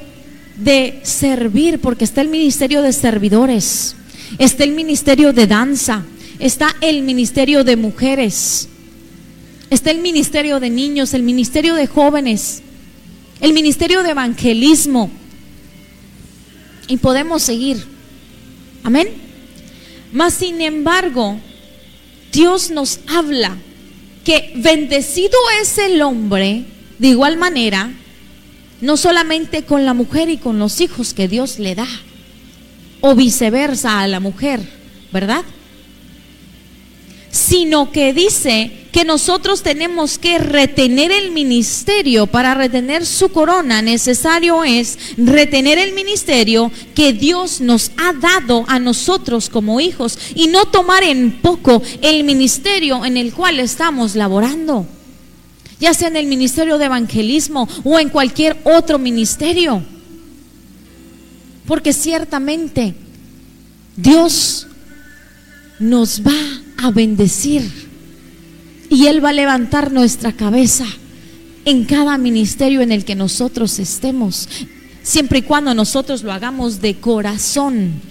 de 0.58 1.00
servir, 1.04 1.80
porque 1.80 2.04
está 2.04 2.22
el 2.22 2.28
ministerio 2.28 2.82
de 2.82 2.94
servidores, 2.94 3.96
está 4.38 4.64
el 4.64 4.72
ministerio 4.72 5.34
de 5.34 5.48
danza, 5.48 6.04
está 6.40 6.76
el 6.82 7.04
ministerio 7.04 7.64
de 7.64 7.76
mujeres, 7.76 8.68
está 9.70 9.92
el 9.92 10.00
ministerio 10.00 10.60
de 10.60 10.70
niños, 10.70 11.14
el 11.14 11.24
ministerio 11.24 11.76
de 11.76 11.88
jóvenes, 11.88 12.62
el 13.42 13.54
ministerio 13.54 14.04
de 14.04 14.12
evangelismo. 14.12 15.10
Y 16.88 16.98
podemos 16.98 17.42
seguir. 17.42 17.86
Amén. 18.84 19.08
Mas 20.12 20.36
sin 20.36 20.62
embargo, 20.62 21.40
Dios 22.32 22.70
nos 22.70 23.00
habla 23.08 23.58
que 24.24 24.54
bendecido 24.56 25.38
es 25.62 25.78
el 25.78 26.02
hombre 26.02 26.66
de 27.00 27.08
igual 27.08 27.38
manera, 27.38 27.92
no 28.82 28.98
solamente 28.98 29.64
con 29.64 29.86
la 29.86 29.94
mujer 29.94 30.30
y 30.30 30.38
con 30.38 30.60
los 30.60 30.82
hijos 30.82 31.14
que 31.14 31.28
Dios 31.28 31.60
le 31.60 31.76
da, 31.76 31.88
o 33.02 33.16
viceversa 33.16 34.02
a 34.02 34.08
la 34.08 34.20
mujer, 34.20 34.62
¿verdad? 35.12 35.44
Sino 37.30 37.92
que 37.92 38.14
dice 38.14 38.85
que 38.96 39.04
nosotros 39.04 39.62
tenemos 39.62 40.18
que 40.18 40.38
retener 40.38 41.12
el 41.12 41.32
ministerio. 41.32 42.28
Para 42.28 42.54
retener 42.54 43.06
su 43.06 43.28
corona 43.28 43.82
necesario 43.82 44.64
es 44.64 44.98
retener 45.18 45.78
el 45.78 45.92
ministerio 45.92 46.72
que 46.96 47.12
Dios 47.12 47.60
nos 47.60 47.92
ha 47.98 48.14
dado 48.14 48.64
a 48.70 48.80
nosotros 48.80 49.50
como 49.50 49.82
hijos 49.82 50.18
y 50.34 50.48
no 50.48 50.64
tomar 50.64 51.04
en 51.04 51.42
poco 51.42 51.84
el 52.02 52.24
ministerio 52.24 53.04
en 53.04 53.18
el 53.18 53.34
cual 53.34 53.60
estamos 53.60 54.16
laborando. 54.16 54.88
Ya 55.78 55.94
sea 55.94 56.08
en 56.08 56.16
el 56.16 56.28
ministerio 56.28 56.78
de 56.78 56.86
evangelismo 56.86 57.68
o 57.84 58.00
en 58.00 58.08
cualquier 58.08 58.62
otro 58.64 58.98
ministerio. 58.98 59.84
Porque 61.68 61.92
ciertamente 61.92 62.96
Dios 63.98 64.68
nos 65.80 66.22
va 66.22 66.62
a 66.78 66.92
bendecir 66.92 67.85
Él 69.08 69.24
va 69.24 69.30
a 69.30 69.34
levantar 69.34 69.92
nuestra 69.92 70.32
cabeza 70.32 70.86
en 71.66 71.86
cada 71.86 72.18
ministerio 72.18 72.82
en 72.82 72.92
el 72.92 73.06
que 73.06 73.16
nosotros 73.16 73.80
estemos, 73.80 74.48
siempre 75.04 75.40
y 75.40 75.42
cuando 75.42 75.74
nosotros 75.74 76.24
lo 76.24 76.32
hagamos 76.32 76.82
de 76.82 76.96
corazón 76.96 78.02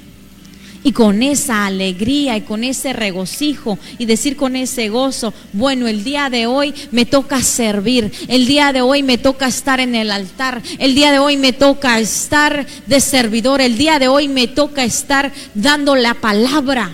y 0.85 0.93
con 0.93 1.23
esa 1.23 1.65
alegría 1.65 2.37
y 2.37 2.43
con 2.43 2.63
ese 2.63 2.93
regocijo 2.93 3.79
y 3.99 4.05
decir 4.05 4.37
con 4.37 4.55
ese 4.55 4.91
gozo, 4.91 5.33
bueno, 5.55 5.89
el 5.89 6.05
día 6.05 6.29
de 6.29 6.47
hoy 6.47 6.75
me 6.91 7.07
toca 7.07 7.43
servir, 7.43 8.13
el 8.29 8.47
día 8.47 8.73
de 8.73 8.83
hoy 8.83 9.03
me 9.03 9.17
toca 9.17 9.47
estar 9.47 9.81
en 9.81 9.95
el 9.95 10.11
altar, 10.11 10.63
el 10.79 10.95
día 10.95 11.11
de 11.11 11.19
hoy 11.19 11.39
me 11.39 11.55
toca 11.55 11.99
estar 11.99 12.67
de 12.87 13.01
servidor, 13.01 13.63
el 13.63 13.79
día 13.79 13.99
de 13.99 14.09
hoy 14.09 14.29
me 14.29 14.47
toca 14.47 14.85
estar 14.85 15.33
dando 15.55 15.97
la 15.97 16.15
palabra, 16.15 16.93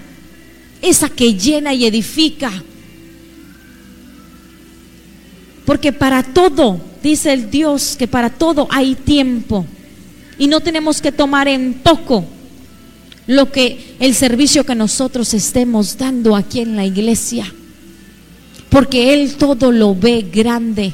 esa 0.80 1.08
que 1.08 1.34
llena 1.34 1.74
y 1.74 1.84
edifica. 1.84 2.62
Porque 5.64 5.92
para 5.92 6.22
todo, 6.22 6.80
dice 7.02 7.32
el 7.32 7.50
Dios, 7.50 7.96
que 7.98 8.08
para 8.08 8.30
todo 8.30 8.66
hay 8.70 8.94
tiempo. 8.94 9.66
Y 10.38 10.46
no 10.46 10.60
tenemos 10.60 11.00
que 11.00 11.12
tomar 11.12 11.48
en 11.48 11.74
poco 11.74 12.24
lo 13.26 13.52
que 13.52 13.94
el 14.00 14.14
servicio 14.14 14.64
que 14.64 14.74
nosotros 14.74 15.34
estemos 15.34 15.96
dando 15.96 16.34
aquí 16.34 16.60
en 16.60 16.76
la 16.76 16.84
iglesia. 16.86 17.52
Porque 18.68 19.14
Él 19.14 19.36
todo 19.36 19.70
lo 19.70 19.94
ve 19.94 20.26
grande 20.32 20.92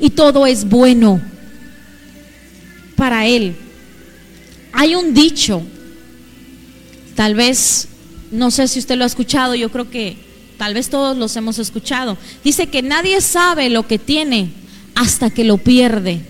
y 0.00 0.10
todo 0.10 0.46
es 0.46 0.68
bueno 0.68 1.20
para 2.96 3.26
Él. 3.26 3.54
Hay 4.72 4.94
un 4.94 5.14
dicho, 5.14 5.62
tal 7.14 7.34
vez, 7.34 7.88
no 8.30 8.50
sé 8.50 8.66
si 8.68 8.78
usted 8.78 8.96
lo 8.96 9.04
ha 9.04 9.06
escuchado, 9.06 9.54
yo 9.54 9.70
creo 9.70 9.90
que 9.90 10.16
tal 10.62 10.74
vez 10.74 10.90
todos 10.90 11.16
los 11.16 11.34
hemos 11.34 11.58
escuchado. 11.58 12.16
Dice 12.44 12.68
que 12.68 12.82
nadie 12.82 13.20
sabe 13.20 13.68
lo 13.68 13.88
que 13.88 13.98
tiene 13.98 14.52
hasta 14.94 15.28
que 15.28 15.42
lo 15.42 15.58
pierde. 15.58 16.20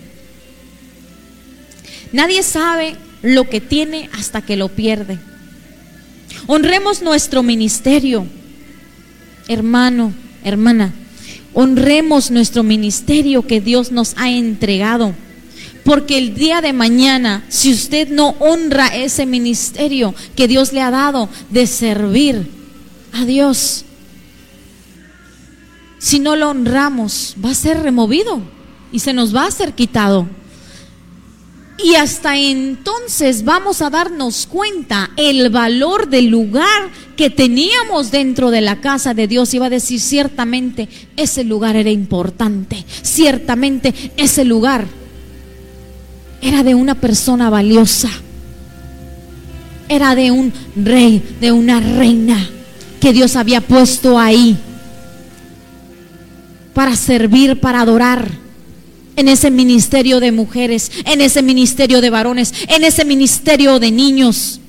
Nadie 2.11 2.41
sabe 2.41 2.95
lo 3.21 3.47
que 3.47 3.61
tiene 3.61 4.09
hasta 4.17 4.41
que 4.41 4.57
lo 4.57 4.69
pierde. 4.69 5.19
Honremos 6.47 7.03
nuestro 7.03 7.43
ministerio, 7.43 8.25
hermano, 9.47 10.11
hermana. 10.43 10.91
Honremos 11.53 12.31
nuestro 12.31 12.63
ministerio 12.63 13.45
que 13.45 13.61
Dios 13.61 13.91
nos 13.91 14.15
ha 14.17 14.31
entregado. 14.31 15.13
Porque 15.83 16.17
el 16.17 16.33
día 16.33 16.61
de 16.61 16.73
mañana, 16.73 17.45
si 17.49 17.71
usted 17.71 18.09
no 18.09 18.29
honra 18.39 18.87
ese 18.87 19.27
ministerio 19.27 20.15
que 20.35 20.47
Dios 20.47 20.73
le 20.73 20.81
ha 20.81 20.89
dado 20.89 21.29
de 21.51 21.67
servir 21.67 22.47
a 23.11 23.25
Dios, 23.25 23.85
si 26.03 26.19
no 26.19 26.35
lo 26.35 26.49
honramos, 26.49 27.37
va 27.43 27.51
a 27.51 27.55
ser 27.55 27.81
removido 27.81 28.41
y 28.91 28.99
se 28.99 29.13
nos 29.13 29.33
va 29.33 29.45
a 29.45 29.51
ser 29.51 29.71
quitado. 29.71 30.27
Y 31.77 31.95
hasta 31.95 32.37
entonces 32.37 33.45
vamos 33.45 33.81
a 33.81 33.89
darnos 33.89 34.45
cuenta 34.45 35.11
el 35.15 35.49
valor 35.49 36.09
del 36.09 36.27
lugar 36.27 36.89
que 37.15 37.29
teníamos 37.29 38.11
dentro 38.11 38.51
de 38.51 38.59
la 38.59 38.81
casa 38.81 39.13
de 39.13 39.29
Dios. 39.29 39.53
Iba 39.53 39.67
a 39.67 39.69
decir, 39.69 40.01
ciertamente 40.01 40.89
ese 41.15 41.45
lugar 41.45 41.77
era 41.77 41.89
importante, 41.89 42.83
ciertamente 43.01 43.93
ese 44.17 44.43
lugar 44.43 44.85
era 46.41 46.63
de 46.63 46.75
una 46.75 46.95
persona 46.95 47.49
valiosa, 47.49 48.09
era 49.87 50.15
de 50.15 50.31
un 50.31 50.51
rey, 50.75 51.23
de 51.39 51.53
una 51.53 51.79
reina 51.79 52.49
que 52.99 53.13
Dios 53.13 53.37
había 53.37 53.61
puesto 53.61 54.19
ahí 54.19 54.57
para 56.73 56.95
servir, 56.95 57.59
para 57.59 57.81
adorar 57.81 58.43
en 59.15 59.27
ese 59.27 59.51
ministerio 59.51 60.19
de 60.19 60.31
mujeres, 60.31 60.91
en 61.05 61.21
ese 61.21 61.41
ministerio 61.41 62.01
de 62.01 62.09
varones, 62.09 62.53
en 62.67 62.83
ese 62.83 63.05
ministerio 63.05 63.79
de 63.79 63.91
niños, 63.91 64.59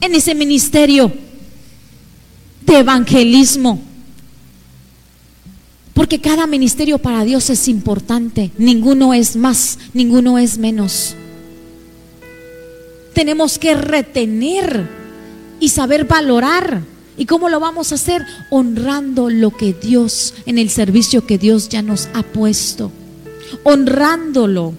en 0.00 0.14
ese 0.14 0.34
ministerio 0.34 1.12
de 2.64 2.78
evangelismo. 2.78 3.80
Porque 5.92 6.20
cada 6.20 6.46
ministerio 6.46 6.98
para 6.98 7.24
Dios 7.24 7.50
es 7.50 7.68
importante. 7.68 8.50
Ninguno 8.58 9.14
es 9.14 9.36
más, 9.36 9.78
ninguno 9.92 10.38
es 10.38 10.58
menos. 10.58 11.14
Tenemos 13.14 13.58
que 13.58 13.74
retener 13.74 14.88
y 15.60 15.68
saber 15.68 16.04
valorar. 16.04 16.82
¿Y 17.16 17.26
cómo 17.26 17.48
lo 17.48 17.60
vamos 17.60 17.92
a 17.92 17.94
hacer? 17.94 18.24
Honrando 18.50 19.30
lo 19.30 19.50
que 19.50 19.72
Dios, 19.72 20.34
en 20.46 20.58
el 20.58 20.70
servicio 20.70 21.26
que 21.26 21.38
Dios 21.38 21.68
ya 21.68 21.82
nos 21.82 22.08
ha 22.14 22.22
puesto. 22.22 22.90
Honrándolo. 23.62 24.74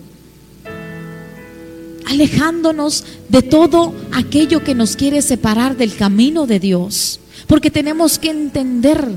Alejándonos 2.05 3.05
de 3.29 3.41
todo 3.41 3.95
aquello 4.11 4.63
que 4.63 4.75
nos 4.75 4.95
quiere 4.95 5.21
separar 5.21 5.77
del 5.77 5.95
camino 5.95 6.45
de 6.45 6.59
Dios. 6.59 7.19
Porque 7.47 7.71
tenemos 7.71 8.19
que 8.19 8.29
entender 8.29 9.09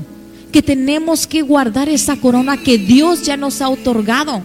que 0.51 0.61
tenemos 0.61 1.27
que 1.27 1.41
guardar 1.41 1.89
esa 1.89 2.15
corona 2.15 2.57
que 2.57 2.77
Dios 2.77 3.23
ya 3.23 3.37
nos 3.37 3.61
ha 3.61 3.69
otorgado. 3.69 4.43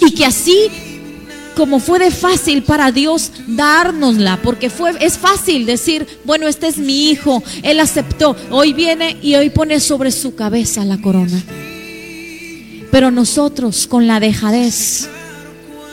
Y 0.00 0.12
que 0.12 0.24
así 0.24 0.68
como 1.56 1.80
fue 1.80 1.98
de 1.98 2.10
fácil 2.10 2.62
para 2.62 2.92
Dios 2.92 3.30
dárnosla, 3.46 4.40
porque 4.42 4.70
fue 4.70 4.92
es 5.00 5.18
fácil 5.18 5.66
decir, 5.66 6.06
bueno, 6.24 6.48
este 6.48 6.68
es 6.68 6.78
mi 6.78 7.10
hijo, 7.10 7.42
él 7.62 7.80
aceptó, 7.80 8.36
hoy 8.50 8.72
viene 8.72 9.16
y 9.22 9.34
hoy 9.34 9.50
pone 9.50 9.80
sobre 9.80 10.10
su 10.10 10.34
cabeza 10.34 10.84
la 10.84 11.00
corona. 11.00 11.42
Pero 12.90 13.10
nosotros 13.10 13.86
con 13.86 14.06
la 14.06 14.20
dejadez 14.20 15.08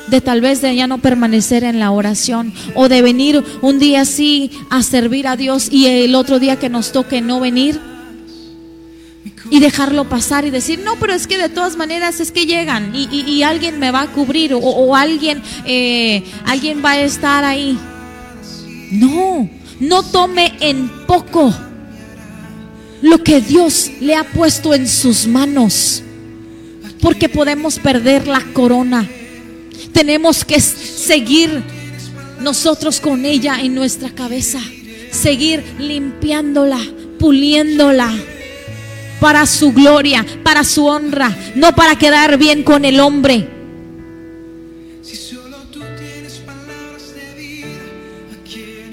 de 0.07 0.21
tal 0.21 0.41
vez 0.41 0.61
de 0.61 0.75
ya 0.75 0.87
no 0.87 0.97
permanecer 0.97 1.63
en 1.63 1.79
la 1.79 1.91
oración 1.91 2.53
o 2.75 2.89
de 2.89 3.01
venir 3.01 3.43
un 3.61 3.79
día 3.79 4.01
así 4.01 4.51
a 4.69 4.81
servir 4.83 5.27
a 5.27 5.37
Dios 5.37 5.69
y 5.71 5.85
el 5.85 6.15
otro 6.15 6.39
día 6.39 6.57
que 6.57 6.69
nos 6.69 6.91
toque 6.91 7.21
no 7.21 7.39
venir, 7.39 7.79
y 9.49 9.59
dejarlo 9.59 10.07
pasar 10.07 10.45
y 10.45 10.51
decir, 10.51 10.79
no, 10.79 10.97
pero 10.97 11.13
es 11.13 11.27
que 11.27 11.37
de 11.37 11.49
todas 11.49 11.75
maneras 11.75 12.19
es 12.19 12.31
que 12.31 12.45
llegan 12.45 12.93
y, 12.95 13.43
alguien 13.43 13.79
me 13.79 13.91
va 13.91 14.01
a 14.01 14.07
cubrir 14.07 14.53
o, 14.53 14.95
alguien, 14.95 15.41
eh, 15.65 16.23
alguien 16.45 16.83
va 16.83 16.91
a 16.91 17.01
estar 17.01 17.43
ahí. 17.43 17.77
No, 18.91 19.49
no 19.79 20.03
tome 20.03 20.53
en 20.59 20.89
poco 21.07 21.53
lo 23.01 23.23
que 23.23 23.41
Dios 23.41 23.91
le 24.01 24.15
ha 24.15 24.23
puesto 24.23 24.73
en 24.73 24.87
sus 24.87 25.25
manos, 25.25 26.03
porque 27.01 27.29
podemos 27.29 27.79
perder 27.79 28.27
la 28.27 28.43
corona. 28.53 29.07
Tenemos 29.93 30.45
que 30.45 30.59
seguir 30.59 31.63
nosotros 32.41 32.99
con 32.99 33.25
ella 33.25 33.59
en 33.61 33.73
nuestra 33.73 34.09
cabeza, 34.09 34.59
seguir 35.11 35.63
limpiándola, 35.79 36.79
puliéndola 37.17 38.13
para 39.19 39.45
su 39.45 39.73
gloria, 39.73 40.25
para 40.43 40.63
su 40.63 40.85
honra, 40.85 41.35
no 41.55 41.75
para 41.75 41.97
quedar 41.97 42.37
bien 42.37 42.63
con 42.63 42.85
el 42.85 42.99
hombre. 42.99 43.47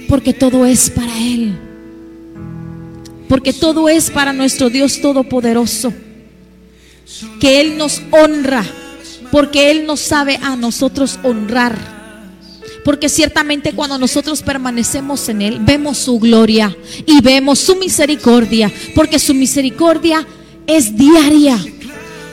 Porque 0.09 0.33
todo 0.33 0.67
es 0.67 0.91
para 0.91 1.19
Él. 1.19 1.59
Porque 3.29 3.53
todo 3.53 3.89
es 3.89 4.11
para 4.11 4.33
nuestro 4.33 4.71
Dios 4.71 5.01
Todopoderoso. 5.01 5.93
Que 7.41 7.61
Él 7.61 7.77
nos 7.77 8.03
honra. 8.11 8.65
Porque 9.33 9.71
Él 9.71 9.87
nos 9.87 10.01
sabe 10.01 10.39
a 10.43 10.55
nosotros 10.55 11.19
honrar. 11.25 11.96
Porque 12.87 13.09
ciertamente 13.09 13.73
cuando 13.73 13.99
nosotros 13.99 14.43
permanecemos 14.43 15.29
en 15.29 15.43
Él, 15.43 15.59
vemos 15.61 15.99
su 15.99 16.21
gloria 16.21 16.77
y 17.05 17.21
vemos 17.21 17.59
su 17.59 17.75
misericordia. 17.75 18.71
Porque 18.95 19.19
su 19.19 19.35
misericordia 19.35 20.25
es 20.69 20.97
diaria. 20.97 21.59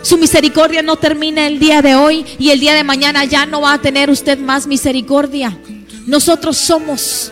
Su 0.04 0.16
misericordia 0.20 0.84
no 0.84 0.96
termina 0.98 1.48
el 1.48 1.58
día 1.58 1.82
de 1.82 1.96
hoy 1.96 2.24
y 2.38 2.52
el 2.52 2.60
día 2.60 2.76
de 2.76 2.84
mañana 2.84 3.26
ya 3.26 3.48
no 3.48 3.62
va 3.62 3.74
a 3.74 3.82
tener 3.82 4.12
usted 4.12 4.38
más 4.38 4.68
misericordia. 4.68 5.58
Nosotros 6.06 6.56
somos 6.56 7.32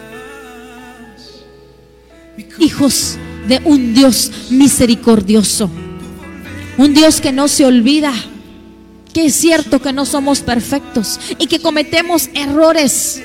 hijos 2.58 3.20
de 3.48 3.62
un 3.66 3.94
Dios 3.94 4.32
misericordioso. 4.50 5.70
Un 6.76 6.96
Dios 6.96 7.22
que 7.22 7.32
no 7.32 7.48
se 7.48 7.68
olvida 7.68 8.14
que 9.14 9.26
es 9.26 9.36
cierto 9.36 9.82
que 9.82 9.94
no 9.94 10.06
somos 10.06 10.42
perfectos 10.42 11.20
y 11.38 11.48
que 11.48 11.60
cometemos 11.60 12.30
errores, 12.34 13.22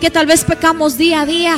que 0.00 0.10
tal 0.10 0.26
vez 0.26 0.44
pecamos 0.44 0.98
día 0.98 1.22
a 1.22 1.26
día, 1.26 1.56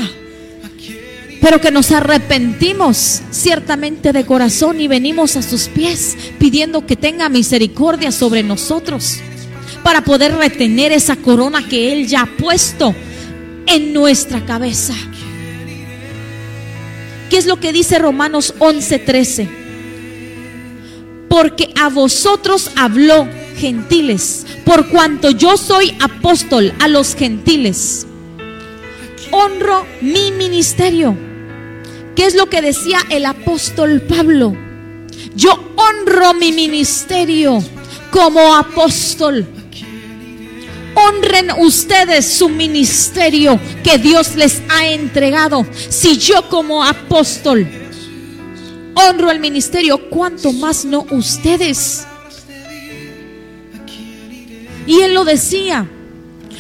pero 1.41 1.61
que 1.61 1.71
nos 1.71 1.93
arrepentimos 1.93 3.23
ciertamente 3.31 4.13
de 4.13 4.27
corazón 4.27 4.81
y 4.81 4.89
venimos 4.89 5.37
a 5.37 5.43
sus 5.43 5.69
pies 5.69 6.17
pidiendo 6.39 6.87
que 6.87 6.97
tenga 6.97 7.29
misericordia 7.29 8.13
sobre 8.13 8.43
nosotros 8.43 9.19
para 9.83 10.03
poder 10.03 10.35
retener 10.35 10.93
esa 10.93 11.17
corona 11.17 11.67
que 11.67 11.93
Él 11.93 12.09
ya 12.09 12.23
ha 12.23 12.27
puesto 12.27 12.95
en 13.67 13.93
nuestra 13.93 14.45
cabeza. 14.45 14.95
¿Qué 17.31 17.37
es 17.37 17.47
lo 17.47 17.59
que 17.59 17.73
dice 17.73 17.99
Romanos 17.99 18.55
11:13? 18.59 19.49
Porque 21.29 21.73
a 21.81 21.89
vosotros 21.89 22.71
habló 22.77 23.29
gentiles, 23.57 24.47
por 24.65 24.89
cuanto 24.89 25.31
yo 25.31 25.57
soy 25.57 25.97
apóstol 26.01 26.73
a 26.81 26.89
los 26.89 27.15
gentiles. 27.15 28.07
Honro 29.31 29.87
mi 30.01 30.31
ministerio. 30.33 31.17
¿Qué 32.15 32.27
es 32.27 32.35
lo 32.35 32.49
que 32.49 32.63
decía 32.63 32.99
el 33.11 33.27
apóstol 33.27 34.01
Pablo? 34.03 34.57
Yo 35.35 35.53
honro 35.77 36.35
mi 36.35 36.53
ministerio 36.53 37.63
como 38.11 38.55
apóstol. 38.55 39.47
Honren 40.95 41.51
ustedes 41.59 42.27
su 42.27 42.49
ministerio 42.49 43.61
que 43.83 43.99
Dios 43.99 44.35
les 44.37 44.63
ha 44.71 44.87
entregado. 44.87 45.67
Si 45.91 46.17
yo 46.17 46.49
como 46.49 46.83
apóstol 46.83 47.67
honro 48.97 49.31
el 49.31 49.41
ministerio, 49.41 50.09
¿cuánto 50.09 50.53
más 50.53 50.85
no 50.85 51.07
ustedes? 51.11 52.07
Y 54.87 55.01
él 55.01 55.15
lo 55.15 55.25
decía, 55.25 55.87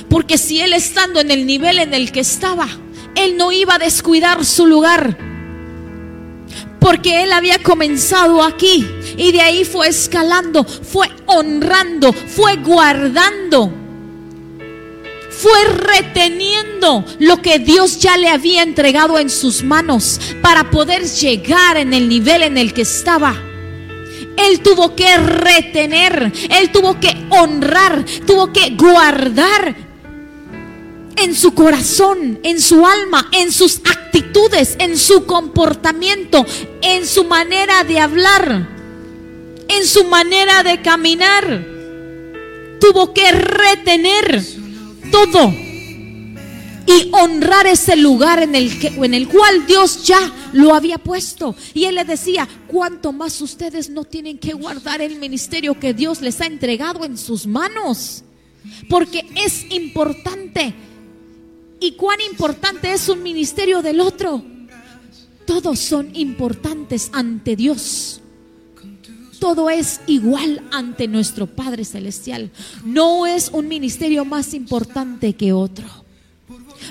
porque 0.09 0.39
si 0.39 0.61
él 0.61 0.73
estando 0.73 1.21
en 1.21 1.31
el 1.31 1.47
nivel 1.47 1.79
en 1.79 1.95
el 1.95 2.12
que 2.12 2.21
estaba, 2.21 2.69
él 3.15 3.37
no 3.37 3.53
iba 3.53 3.75
a 3.75 3.79
descuidar 3.79 4.45
su 4.45 4.67
lugar. 4.67 5.17
Porque 6.81 7.25
él 7.25 7.33
había 7.33 7.62
comenzado 7.62 8.43
aquí 8.43 8.87
y 9.17 9.33
de 9.33 9.41
ahí 9.41 9.65
fue 9.65 9.89
escalando, 9.89 10.65
fue 10.65 11.09
honrando, 11.27 12.12
fue 12.12 12.57
guardando, 12.57 13.73
fue 15.31 15.65
reteniendo 15.65 17.05
lo 17.19 17.43
que 17.43 17.59
Dios 17.59 17.99
ya 17.99 18.17
le 18.17 18.29
había 18.29 18.62
entregado 18.62 19.19
en 19.19 19.31
sus 19.31 19.62
manos 19.62 20.21
para 20.43 20.71
poder 20.71 21.05
llegar 21.05 21.77
en 21.77 21.93
el 21.93 22.09
nivel 22.09 22.43
en 22.43 22.57
el 22.57 22.73
que 22.73 22.83
estaba. 22.83 23.46
Él 24.37 24.61
tuvo 24.61 24.94
que 24.94 25.16
retener, 25.16 26.33
él 26.51 26.70
tuvo 26.70 27.01
que 27.01 27.14
honrar, 27.31 28.05
tuvo 28.27 28.53
que 28.53 28.70
guardar 28.70 29.75
en 31.16 31.35
su 31.35 31.55
corazón, 31.55 32.38
en 32.42 32.61
su 32.61 32.87
alma, 32.87 33.29
en 33.33 33.51
sus 33.51 33.81
actitudes, 33.85 34.77
en 34.79 34.99
su 34.99 35.25
comportamiento, 35.25 36.44
en 36.83 37.07
su 37.07 37.25
manera 37.25 37.85
de 37.85 37.99
hablar, 37.99 38.68
en 39.68 39.87
su 39.87 40.05
manera 40.05 40.62
de 40.62 40.83
caminar. 40.83 41.66
Tuvo 42.79 43.14
que 43.14 43.33
retener 43.33 44.42
todo 45.11 45.66
y 46.87 47.11
honrar 47.12 47.66
ese 47.66 47.96
lugar 47.96 48.42
en 48.42 48.55
el, 48.55 48.79
que, 48.79 48.88
en 48.88 49.14
el 49.14 49.29
cual 49.29 49.66
Dios 49.66 50.05
ya 50.05 50.33
lo 50.53 50.75
había 50.75 50.99
puesto. 50.99 51.55
Y 51.75 51.85
él 51.85 51.96
le 51.96 52.05
decía, 52.05 52.49
cuánto 52.68 53.12
más 53.12 53.40
ustedes 53.40 53.90
no 53.90 54.05
tienen 54.05 54.38
que 54.38 54.53
guardar 54.53 55.01
el 55.01 55.16
ministerio 55.16 55.79
que 55.79 55.94
Dios 55.94 56.20
les 56.20 56.40
ha 56.40 56.46
entregado 56.46 57.05
en 57.05 57.18
sus 57.18 57.46
manos. 57.46 58.22
Porque 58.88 59.27
es 59.35 59.66
importante. 59.70 60.75
¿Y 61.81 61.92
cuán 61.92 62.20
importante 62.20 62.92
es 62.92 63.09
un 63.09 63.22
ministerio 63.22 63.83
del 63.83 64.01
otro? 64.01 64.42
Todos 65.44 65.79
son 65.79 66.14
importantes 66.14 67.11
ante 67.12 67.57
Dios. 67.57 68.20
Todo 69.38 69.68
es 69.70 70.01
igual 70.07 70.62
ante 70.72 71.07
nuestro 71.09 71.46
Padre 71.46 71.85
Celestial. 71.85 72.51
No 72.85 73.27
es 73.27 73.51
un 73.53 73.68
ministerio 73.68 74.25
más 74.25 74.55
importante 74.55 75.35
que 75.35 75.53
otro. 75.53 76.06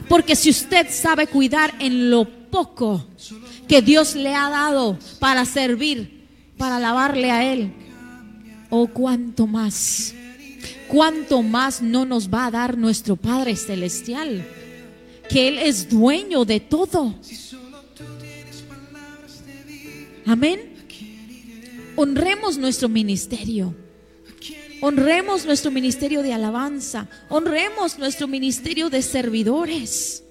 Porque 0.08 0.36
si 0.36 0.50
usted 0.50 0.88
sabe 0.89 1.28
cuidar 1.28 1.74
en 1.80 2.10
lo 2.10 2.26
poco 2.50 3.06
que 3.67 3.82
Dios 3.82 4.15
le 4.15 4.34
ha 4.34 4.50
dado 4.50 4.98
para 5.19 5.45
servir, 5.45 6.26
para 6.58 6.78
alabarle 6.78 7.32
a 7.32 7.52
Él, 7.52 7.74
oh 8.69 8.88
cuánto 8.88 9.48
más, 9.48 10.13
cuánto 10.88 11.41
más 11.41 11.82
no 11.82 12.06
nos 12.06 12.30
va 12.30 12.45
a 12.45 12.52
dar 12.52 12.78
nuestro 12.78 13.15
Padre 13.15 13.56
Celestial, 13.56 14.45
que 15.30 15.48
Él 15.48 15.58
es 15.60 15.89
dueño 15.89 16.45
de 16.45 16.60
todo. 16.60 17.15
Amén. 20.26 20.74
Honremos 21.95 22.58
nuestro 22.58 22.89
ministerio. 22.89 23.74
Honremos 24.88 25.48
nuestro 25.48 25.71
ministerio 25.71 26.21
de 26.21 26.32
alabanza. 26.32 27.08
Honremos 27.28 27.98
nuestro 27.98 28.28
ministerio 28.28 28.91
de 28.91 29.02
servidores. 29.02 30.24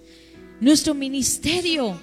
Nuestro 0.60 0.94
ministerio 0.94 2.00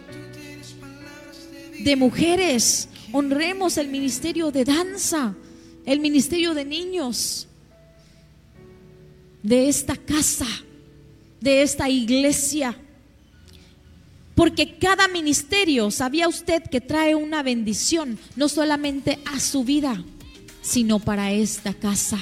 de 1.80 1.96
mujeres. 1.96 2.90
Honremos 3.14 3.78
el 3.78 3.88
ministerio 3.88 4.52
de 4.52 4.66
danza. 4.66 5.34
El 5.86 6.02
ministerio 6.02 6.54
de 6.54 6.66
niños. 6.66 7.48
De 9.42 9.70
esta 9.70 9.96
casa. 9.96 10.48
De 11.40 11.62
esta 11.62 11.88
iglesia. 11.88 12.78
Porque 14.36 14.78
cada 14.78 15.08
ministerio, 15.08 15.90
¿sabía 15.90 16.28
usted 16.28 16.64
que 16.64 16.82
trae 16.82 17.16
una 17.16 17.44
bendición? 17.44 18.20
No 18.36 18.50
solamente 18.50 19.20
a 19.24 19.40
su 19.40 19.64
vida, 19.64 20.04
sino 20.62 21.00
para 21.00 21.32
esta 21.32 21.74
casa. 21.74 22.20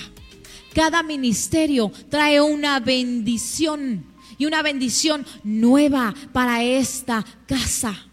Cada 0.80 1.04
ministerio 1.04 1.92
trae 2.08 2.39
una 2.39 2.80
bendición 2.80 4.06
y 4.38 4.46
una 4.46 4.62
bendición 4.62 5.26
nueva 5.44 6.15
para 6.32 6.63
esta 6.63 7.26
casa. 7.46 8.08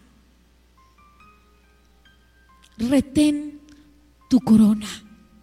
Retén 2.77 3.61
tu 4.29 4.41
corona, 4.41 4.89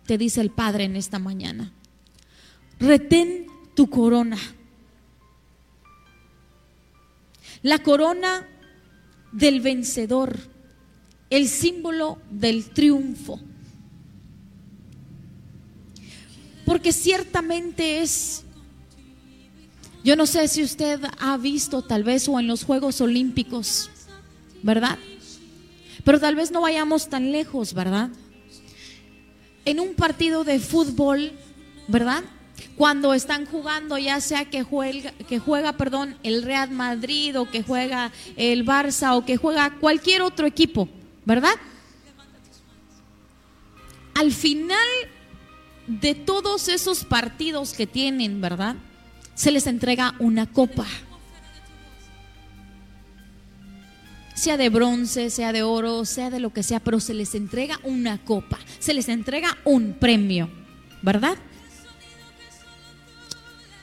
te 0.05 0.19
dice 0.19 0.43
el 0.43 0.51
Padre 0.51 0.85
en 0.85 0.97
esta 0.97 1.19
mañana. 1.19 1.73
Retén 2.79 3.47
tu 3.75 3.89
corona. 3.89 4.37
La 7.63 7.79
corona 7.79 8.47
del 9.33 9.63
vencedor, 9.63 10.39
el 11.31 11.49
símbolo 11.49 12.19
del 12.31 12.69
triunfo. 12.69 13.41
Porque 16.65 16.93
ciertamente 16.93 18.01
es, 18.01 18.45
yo 20.03 20.17
no 20.17 20.27
sé 20.27 20.49
si 20.49 20.63
usted 20.63 21.01
ha 21.19 21.37
visto 21.37 21.83
tal 21.83 22.05
vez 22.05 22.29
o 22.29 22.41
en 22.41 22.47
los 22.47 22.65
Juegos 22.65 23.01
Olímpicos, 23.01 23.91
¿verdad? 24.63 24.99
Pero 26.05 26.21
tal 26.21 26.37
vez 26.37 26.51
no 26.51 26.63
vayamos 26.63 27.09
tan 27.09 27.33
lejos, 27.33 27.75
¿verdad? 27.75 28.11
En 29.65 29.81
un 29.81 29.95
partido 29.95 30.45
de 30.45 30.59
fútbol, 30.59 31.33
¿verdad? 31.89 32.25
Cuando 32.77 33.15
están 33.15 33.47
jugando, 33.47 33.99
ya 33.99 34.21
sea 34.21 34.45
que 34.47 34.63
juega, 34.63 35.13
que 35.29 35.39
juega, 35.39 35.75
perdón, 35.75 36.17
el 36.23 36.43
Real 36.43 36.71
Madrid 36.71 37.39
o 37.39 37.51
que 37.51 37.63
juega 37.63 38.11
el 38.37 38.67
Barça 38.67 39.17
o 39.17 39.25
que 39.25 39.37
juega 39.37 39.79
cualquier 39.81 40.23
otro 40.23 40.47
equipo, 40.47 40.89
¿verdad? 41.25 41.55
Al 44.15 44.33
final 44.33 44.79
de 45.87 46.15
todos 46.15 46.69
esos 46.69 47.05
partidos 47.05 47.73
que 47.75 47.87
tienen, 47.87 48.41
¿verdad? 48.41 48.77
Se 49.35 49.51
les 49.51 49.67
entrega 49.67 50.15
una 50.19 50.47
copa. 50.47 50.87
Sea 54.35 54.57
de 54.57 54.69
bronce, 54.69 55.31
sea 55.31 55.53
de 55.53 55.63
oro, 55.63 56.05
sea 56.05 56.31
de 56.31 56.41
lo 56.41 56.53
que 56.53 56.63
sea, 56.63 56.81
pero 56.81 57.01
se 57.01 57.15
les 57.15 57.35
entrega 57.35 57.79
una 57.85 58.19
copa, 58.19 58.59
se 58.81 58.93
les 58.93 59.09
entrega 59.09 59.57
un 59.65 59.95
premio, 59.95 60.51
¿verdad? 61.03 61.37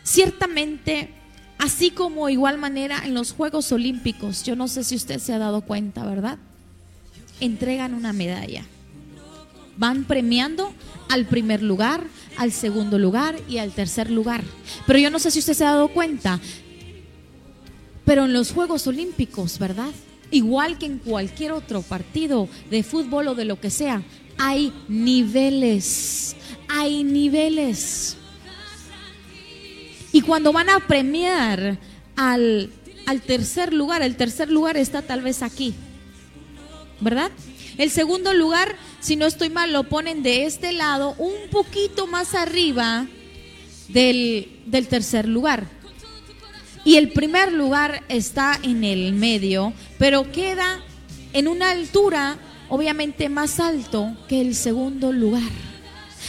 Ciertamente, 0.03 1.13
así 1.57 1.91
como 1.91 2.27
igual 2.27 2.57
manera 2.57 3.01
en 3.05 3.13
los 3.13 3.31
Juegos 3.31 3.71
Olímpicos, 3.71 4.43
yo 4.43 4.57
no 4.57 4.67
sé 4.67 4.83
si 4.83 4.95
usted 4.95 5.19
se 5.19 5.33
ha 5.33 5.37
dado 5.37 5.61
cuenta, 5.61 6.05
¿verdad? 6.05 6.37
Entregan 7.39 7.93
una 7.93 8.11
medalla. 8.11 8.65
Van 9.77 10.03
premiando 10.03 10.73
al 11.09 11.25
primer 11.25 11.63
lugar, 11.63 12.05
al 12.37 12.51
segundo 12.51 12.97
lugar 12.99 13.39
y 13.49 13.57
al 13.57 13.71
tercer 13.71 14.09
lugar. 14.09 14.43
Pero 14.87 14.99
yo 14.99 15.09
no 15.09 15.19
sé 15.19 15.31
si 15.31 15.39
usted 15.39 15.53
se 15.53 15.65
ha 15.65 15.71
dado 15.71 15.89
cuenta, 15.89 16.39
pero 18.05 18.25
en 18.25 18.33
los 18.33 18.51
Juegos 18.51 18.87
Olímpicos, 18.87 19.59
¿verdad? 19.59 19.91
Igual 20.31 20.77
que 20.77 20.85
en 20.85 20.97
cualquier 20.97 21.51
otro 21.51 21.81
partido 21.81 22.47
de 22.69 22.83
fútbol 22.83 23.27
o 23.29 23.35
de 23.35 23.45
lo 23.45 23.59
que 23.59 23.69
sea, 23.69 24.01
hay 24.37 24.73
niveles, 24.87 26.35
hay 26.67 27.03
niveles. 27.03 28.17
Y 30.13 30.21
cuando 30.21 30.51
van 30.51 30.69
a 30.69 30.79
premiar 30.79 31.77
al, 32.15 32.69
al 33.05 33.21
tercer 33.21 33.73
lugar, 33.73 34.01
el 34.01 34.15
tercer 34.15 34.49
lugar 34.49 34.77
está 34.77 35.01
tal 35.01 35.21
vez 35.21 35.41
aquí, 35.41 35.73
¿verdad? 36.99 37.31
El 37.77 37.89
segundo 37.89 38.33
lugar, 38.33 38.75
si 39.01 39.15
no 39.15 39.25
estoy 39.25 39.49
mal, 39.49 39.73
lo 39.73 39.83
ponen 39.83 40.23
de 40.23 40.45
este 40.45 40.71
lado, 40.71 41.15
un 41.17 41.49
poquito 41.49 42.07
más 42.07 42.35
arriba 42.35 43.07
del, 43.89 44.61
del 44.67 44.87
tercer 44.87 45.27
lugar. 45.27 45.67
Y 46.85 46.95
el 46.95 47.11
primer 47.11 47.51
lugar 47.51 48.03
está 48.07 48.59
en 48.63 48.83
el 48.83 49.13
medio, 49.13 49.73
pero 49.97 50.31
queda 50.31 50.79
en 51.33 51.47
una 51.47 51.71
altura 51.71 52.37
obviamente 52.69 53.27
más 53.27 53.59
alto 53.59 54.15
que 54.27 54.39
el 54.39 54.55
segundo 54.55 55.11
lugar. 55.11 55.51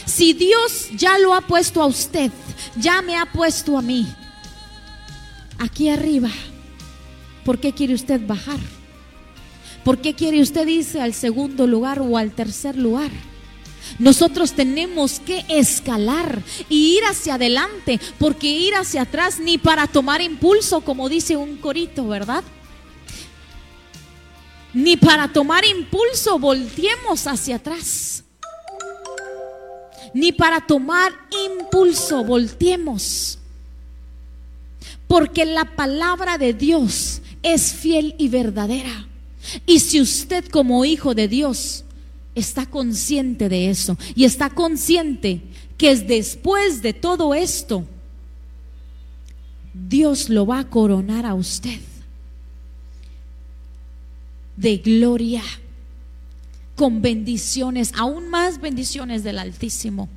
Si 0.07 0.33
Dios 0.33 0.89
ya 0.97 1.19
lo 1.19 1.35
ha 1.35 1.43
puesto 1.43 1.81
a 1.81 1.87
usted, 1.87 2.33
ya 2.77 3.01
me 3.03 3.17
ha 3.17 3.27
puesto 3.27 3.79
a 3.79 3.83
mí, 3.83 4.07
aquí 5.59 5.89
arriba, 5.89 6.31
¿por 7.45 7.61
qué 7.61 7.73
quiere 7.73 7.95
usted 7.95 8.21
bajar? 8.27 8.59
¿Por 9.85 9.99
qué 10.01 10.15
quiere 10.15 10.41
usted 10.41 10.67
irse 10.67 11.01
al 11.01 11.15
segundo 11.15 11.67
lugar 11.67 12.01
o 12.01 12.17
al 12.17 12.33
tercer 12.33 12.77
lugar? 12.77 13.11
Nosotros 13.99 14.53
tenemos 14.53 15.21
que 15.21 15.45
escalar 15.49 16.43
y 16.69 16.97
ir 16.97 17.05
hacia 17.05 17.35
adelante, 17.35 18.01
porque 18.19 18.47
ir 18.47 18.75
hacia 18.75 19.03
atrás 19.03 19.39
ni 19.41 19.59
para 19.59 19.87
tomar 19.87 20.21
impulso, 20.21 20.83
como 20.83 21.09
dice 21.09 21.37
un 21.37 21.57
corito, 21.57 22.07
¿verdad? 22.07 22.45
Ni 24.73 24.97
para 24.97 25.29
tomar 25.29 25.65
impulso 25.65 26.39
volteemos 26.39 27.27
hacia 27.27 27.57
atrás. 27.57 28.25
Ni 30.15 30.33
para 30.33 30.61
tomar 30.61 31.13
impulso 31.47 32.25
volteemos. 32.25 33.39
Porque 35.09 35.45
la 35.45 35.65
palabra 35.77 36.39
de 36.39 36.55
Dios 36.55 37.21
es 37.43 37.73
fiel 37.73 38.15
y 38.17 38.29
verdadera. 38.29 39.07
Y 39.67 39.81
si 39.81 40.01
usted 40.01 40.45
como 40.47 40.85
hijo 40.85 41.15
de 41.15 41.29
Dios 41.29 41.85
está 42.35 42.67
consciente 42.67 43.49
de 43.49 43.71
eso 43.71 43.99
y 44.15 44.25
está 44.25 44.51
consciente 44.51 45.43
que 45.77 45.91
es 45.91 46.07
después 46.07 46.83
de 46.83 46.93
todo 46.93 47.35
esto, 47.35 47.85
Dios 49.75 50.29
lo 50.29 50.47
va 50.47 50.61
a 50.61 50.71
coronar 50.71 51.27
a 51.27 51.35
usted 51.35 51.81
de 54.57 54.77
gloria, 54.79 55.43
con 56.77 57.03
bendiciones, 57.03 57.93
aún 57.97 58.29
más 58.29 58.61
bendiciones 58.61 59.25
del 59.25 59.39
Altísimo. 59.39 60.09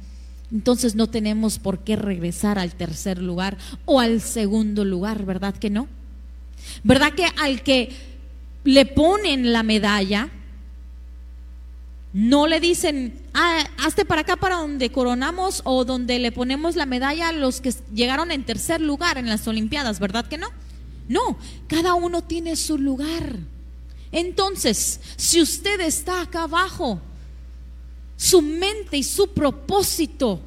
Entonces 0.52 0.96
no 0.96 1.08
tenemos 1.08 1.60
por 1.60 1.80
qué 1.80 1.96
regresar 1.96 2.60
al 2.60 2.76
tercer 2.76 3.22
lugar 3.22 3.58
o 3.86 4.00
al 4.00 4.22
segundo 4.22 4.86
lugar, 4.86 5.26
¿verdad 5.26 5.56
que 5.56 5.70
no? 5.70 5.88
¿Verdad 6.84 7.14
que 7.14 7.26
al 7.42 7.62
que 7.62 7.90
le 8.66 8.86
ponen 8.86 9.54
la 9.54 9.64
medalla, 9.64 10.30
no 12.14 12.48
le 12.48 12.60
dicen, 12.60 13.20
ah, 13.34 13.64
hazte 13.78 14.06
para 14.06 14.22
acá 14.22 14.36
para 14.36 14.56
donde 14.56 14.92
coronamos 14.92 15.62
o 15.66 15.86
donde 15.86 16.18
le 16.20 16.32
ponemos 16.32 16.76
la 16.76 16.86
medalla 16.86 17.30
a 17.30 17.34
los 17.34 17.62
que 17.62 17.74
llegaron 17.94 18.32
en 18.32 18.44
tercer 18.44 18.82
lugar 18.82 19.18
en 19.18 19.30
las 19.30 19.48
Olimpiadas, 19.48 20.00
¿verdad 20.00 20.26
que 20.26 20.38
no? 20.38 20.48
No, 21.08 21.38
cada 21.68 21.94
uno 21.94 22.24
tiene 22.24 22.56
su 22.56 22.78
lugar. 22.78 23.38
Entonces, 24.12 25.00
si 25.18 25.42
usted 25.42 25.80
está 25.82 26.22
acá 26.22 26.44
abajo, 26.44 27.00
su 28.18 28.42
mente 28.42 28.98
y 28.98 29.04
su 29.04 29.28
propósito, 29.34 30.40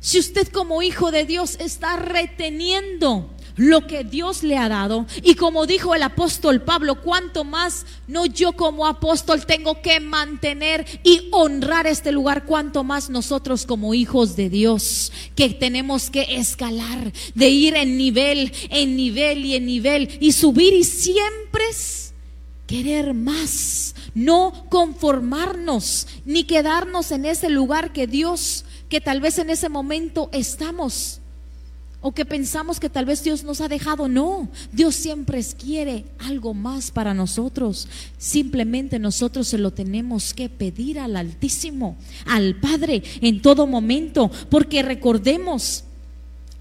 si 0.00 0.18
usted 0.18 0.48
como 0.48 0.80
hijo 0.80 1.10
de 1.10 1.24
Dios 1.24 1.56
está 1.58 1.96
reteniendo 1.96 3.28
lo 3.58 3.86
que 3.86 4.04
Dios 4.04 4.42
le 4.42 4.56
ha 4.56 4.70
dado. 4.70 5.06
Y 5.22 5.34
como 5.34 5.66
dijo 5.66 5.94
el 5.94 6.02
apóstol 6.02 6.62
Pablo, 6.62 7.02
cuanto 7.02 7.44
más 7.44 7.84
no 8.06 8.24
yo 8.24 8.52
como 8.52 8.86
apóstol 8.86 9.44
tengo 9.44 9.82
que 9.82 10.00
mantener 10.00 10.86
y 11.04 11.28
honrar 11.32 11.86
este 11.86 12.12
lugar, 12.12 12.46
cuanto 12.46 12.84
más 12.84 13.10
nosotros 13.10 13.66
como 13.66 13.92
hijos 13.92 14.36
de 14.36 14.48
Dios, 14.48 15.12
que 15.34 15.50
tenemos 15.50 16.08
que 16.08 16.22
escalar, 16.36 17.12
de 17.34 17.48
ir 17.50 17.74
en 17.74 17.98
nivel, 17.98 18.52
en 18.70 18.96
nivel 18.96 19.44
y 19.44 19.56
en 19.56 19.66
nivel, 19.66 20.16
y 20.20 20.32
subir 20.32 20.72
y 20.72 20.84
siempre 20.84 21.58
querer 22.66 23.14
más, 23.14 23.94
no 24.14 24.66
conformarnos, 24.68 26.06
ni 26.24 26.44
quedarnos 26.44 27.10
en 27.10 27.24
ese 27.24 27.48
lugar 27.48 27.92
que 27.92 28.06
Dios, 28.06 28.64
que 28.88 29.00
tal 29.00 29.20
vez 29.20 29.38
en 29.38 29.50
ese 29.50 29.68
momento 29.68 30.28
estamos 30.32 31.20
o 32.00 32.12
que 32.12 32.24
pensamos 32.24 32.78
que 32.78 32.88
tal 32.88 33.04
vez 33.04 33.24
Dios 33.24 33.42
nos 33.44 33.60
ha 33.60 33.68
dejado. 33.68 34.08
No, 34.08 34.48
Dios 34.72 34.94
siempre 34.94 35.42
quiere 35.58 36.04
algo 36.18 36.54
más 36.54 36.90
para 36.90 37.14
nosotros. 37.14 37.88
Simplemente 38.18 38.98
nosotros 38.98 39.48
se 39.48 39.58
lo 39.58 39.72
tenemos 39.72 40.34
que 40.34 40.48
pedir 40.48 40.98
al 41.00 41.16
Altísimo, 41.16 41.96
al 42.26 42.54
Padre, 42.60 43.02
en 43.20 43.42
todo 43.42 43.66
momento, 43.66 44.30
porque 44.48 44.82
recordemos 44.82 45.84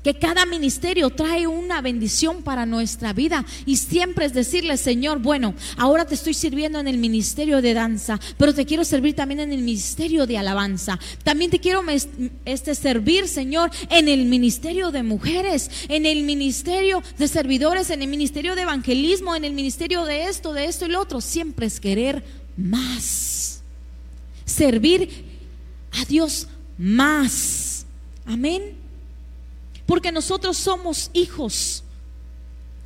que 0.07 0.13
cada 0.13 0.45
ministerio 0.45 1.09
trae 1.09 1.47
una 1.47 1.81
bendición 1.81 2.41
para 2.41 2.65
nuestra 2.65 3.11
vida 3.11 3.45
y 3.65 3.75
siempre 3.75 4.25
es 4.25 4.33
decirle, 4.33 4.77
Señor, 4.77 5.19
bueno, 5.19 5.53
ahora 5.75 6.05
te 6.05 6.15
estoy 6.15 6.33
sirviendo 6.33 6.79
en 6.79 6.87
el 6.87 6.97
ministerio 6.97 7.61
de 7.61 7.73
danza, 7.73 8.17
pero 8.37 8.53
te 8.53 8.65
quiero 8.65 8.85
servir 8.85 9.15
también 9.15 9.41
en 9.41 9.51
el 9.51 9.61
ministerio 9.63 10.25
de 10.25 10.37
alabanza. 10.37 10.97
También 11.25 11.51
te 11.51 11.59
quiero 11.59 11.83
este 12.45 12.73
servir, 12.73 13.27
Señor, 13.27 13.69
en 13.89 14.07
el 14.07 14.23
ministerio 14.27 14.91
de 14.91 15.03
mujeres, 15.03 15.69
en 15.89 16.05
el 16.05 16.23
ministerio 16.23 17.03
de 17.17 17.27
servidores, 17.27 17.89
en 17.89 18.01
el 18.01 18.07
ministerio 18.07 18.55
de 18.55 18.61
evangelismo, 18.61 19.35
en 19.35 19.43
el 19.43 19.51
ministerio 19.51 20.05
de 20.05 20.29
esto, 20.29 20.53
de 20.53 20.67
esto 20.67 20.85
y 20.85 20.89
lo 20.89 21.01
otro. 21.01 21.19
Siempre 21.19 21.65
es 21.65 21.81
querer 21.81 22.23
más. 22.55 23.59
Servir 24.45 25.25
a 25.91 26.05
Dios 26.05 26.47
más. 26.77 27.85
Amén. 28.25 28.86
Porque 29.87 30.11
nosotros 30.11 30.57
somos 30.57 31.09
hijos 31.13 31.83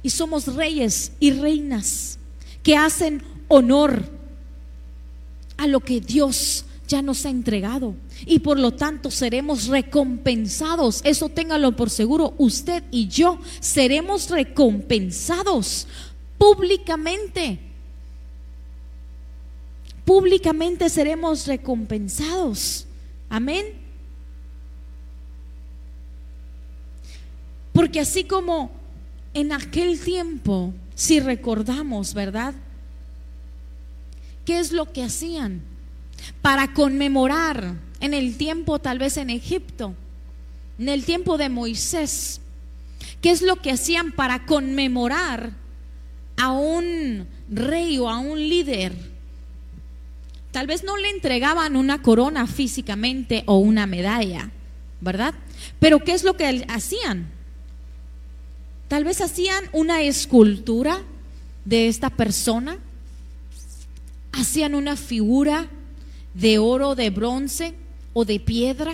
y 0.01 0.09
somos 0.11 0.55
reyes 0.55 1.11
y 1.19 1.31
reinas 1.31 2.17
que 2.63 2.77
hacen 2.77 3.23
honor 3.49 4.05
a 5.57 5.67
lo 5.67 5.81
que 5.81 5.99
Dios 5.99 6.63
ya 6.87 7.01
nos 7.01 7.25
ha 7.25 7.29
entregado. 7.29 7.95
Y 8.25 8.39
por 8.39 8.59
lo 8.59 8.71
tanto 8.71 9.09
seremos 9.09 9.67
recompensados. 9.67 11.01
Eso 11.03 11.29
téngalo 11.29 11.75
por 11.75 11.89
seguro. 11.89 12.33
Usted 12.37 12.83
y 12.91 13.07
yo 13.07 13.39
seremos 13.59 14.29
recompensados 14.29 15.87
públicamente. 16.37 17.59
Públicamente 20.05 20.89
seremos 20.89 21.47
recompensados. 21.47 22.85
Amén. 23.29 23.80
Porque 27.73 27.99
así 27.99 28.23
como 28.23 28.71
en 29.33 29.51
aquel 29.51 29.99
tiempo, 29.99 30.73
si 30.95 31.19
recordamos, 31.19 32.13
¿verdad? 32.13 32.53
¿Qué 34.45 34.59
es 34.59 34.71
lo 34.71 34.91
que 34.91 35.03
hacían? 35.03 35.61
Para 36.41 36.73
conmemorar 36.73 37.75
en 37.99 38.13
el 38.13 38.37
tiempo 38.37 38.79
tal 38.79 38.99
vez 38.99 39.17
en 39.17 39.29
Egipto, 39.29 39.95
en 40.77 40.89
el 40.89 41.05
tiempo 41.05 41.37
de 41.37 41.49
Moisés, 41.49 42.41
¿qué 43.21 43.31
es 43.31 43.41
lo 43.41 43.57
que 43.57 43.71
hacían 43.71 44.11
para 44.11 44.45
conmemorar 44.45 45.53
a 46.37 46.51
un 46.51 47.27
rey 47.49 47.97
o 47.99 48.09
a 48.09 48.17
un 48.17 48.39
líder? 48.39 48.93
Tal 50.51 50.67
vez 50.67 50.83
no 50.83 50.97
le 50.97 51.09
entregaban 51.09 51.77
una 51.77 52.01
corona 52.01 52.45
físicamente 52.45 53.43
o 53.45 53.57
una 53.57 53.87
medalla, 53.87 54.51
¿verdad? 54.99 55.33
Pero 55.79 55.99
¿qué 55.99 56.13
es 56.13 56.23
lo 56.23 56.35
que 56.35 56.65
hacían? 56.67 57.40
Tal 58.91 59.05
vez 59.05 59.21
hacían 59.21 59.63
una 59.71 60.01
escultura 60.01 61.01
de 61.63 61.87
esta 61.87 62.09
persona, 62.09 62.77
hacían 64.33 64.75
una 64.75 64.97
figura 64.97 65.69
de 66.33 66.59
oro, 66.59 66.93
de 66.95 67.09
bronce 67.09 67.73
o 68.11 68.25
de 68.25 68.41
piedra, 68.41 68.91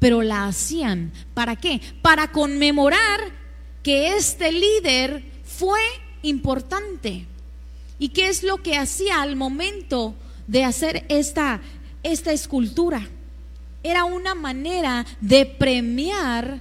pero 0.00 0.22
la 0.22 0.48
hacían. 0.48 1.12
¿Para 1.34 1.54
qué? 1.54 1.80
Para 2.02 2.32
conmemorar 2.32 3.20
que 3.84 4.16
este 4.16 4.50
líder 4.50 5.22
fue 5.44 5.78
importante. 6.22 7.24
¿Y 8.00 8.08
qué 8.08 8.30
es 8.30 8.42
lo 8.42 8.60
que 8.60 8.76
hacía 8.76 9.22
al 9.22 9.36
momento 9.36 10.16
de 10.48 10.64
hacer 10.64 11.06
esta, 11.08 11.60
esta 12.02 12.32
escultura? 12.32 13.06
Era 13.84 14.02
una 14.02 14.34
manera 14.34 15.06
de 15.20 15.46
premiar 15.46 16.60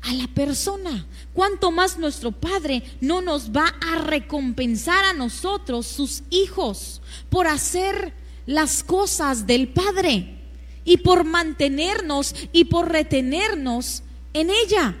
a 0.00 0.14
la 0.14 0.28
persona. 0.28 1.04
¿Cuánto 1.36 1.70
más 1.70 1.98
nuestro 1.98 2.32
Padre 2.32 2.82
no 3.02 3.20
nos 3.20 3.50
va 3.50 3.66
a 3.82 3.96
recompensar 3.98 5.04
a 5.04 5.12
nosotros, 5.12 5.86
sus 5.86 6.22
hijos, 6.30 7.02
por 7.28 7.46
hacer 7.46 8.14
las 8.46 8.82
cosas 8.82 9.46
del 9.46 9.68
Padre 9.68 10.38
y 10.86 10.96
por 10.96 11.24
mantenernos 11.24 12.34
y 12.52 12.64
por 12.64 12.90
retenernos 12.90 14.02
en 14.32 14.48
ella? 14.48 14.96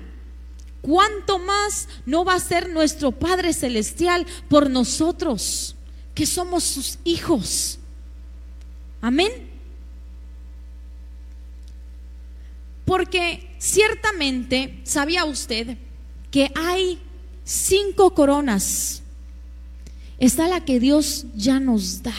¿Cuánto 0.82 1.38
más 1.38 1.88
no 2.04 2.22
va 2.22 2.34
a 2.34 2.40
ser 2.40 2.68
nuestro 2.68 3.12
Padre 3.12 3.54
Celestial 3.54 4.26
por 4.50 4.68
nosotros, 4.68 5.74
que 6.14 6.26
somos 6.26 6.64
sus 6.64 6.98
hijos? 7.04 7.78
Amén. 9.00 9.32
Porque 12.84 13.56
ciertamente, 13.58 14.82
¿sabía 14.84 15.24
usted 15.24 15.78
que 16.36 16.52
hay 16.54 16.98
cinco 17.44 18.10
coronas? 18.12 19.00
Está 20.18 20.46
la 20.48 20.62
que 20.66 20.78
Dios 20.78 21.24
ya 21.34 21.58
nos 21.60 22.02
da. 22.02 22.12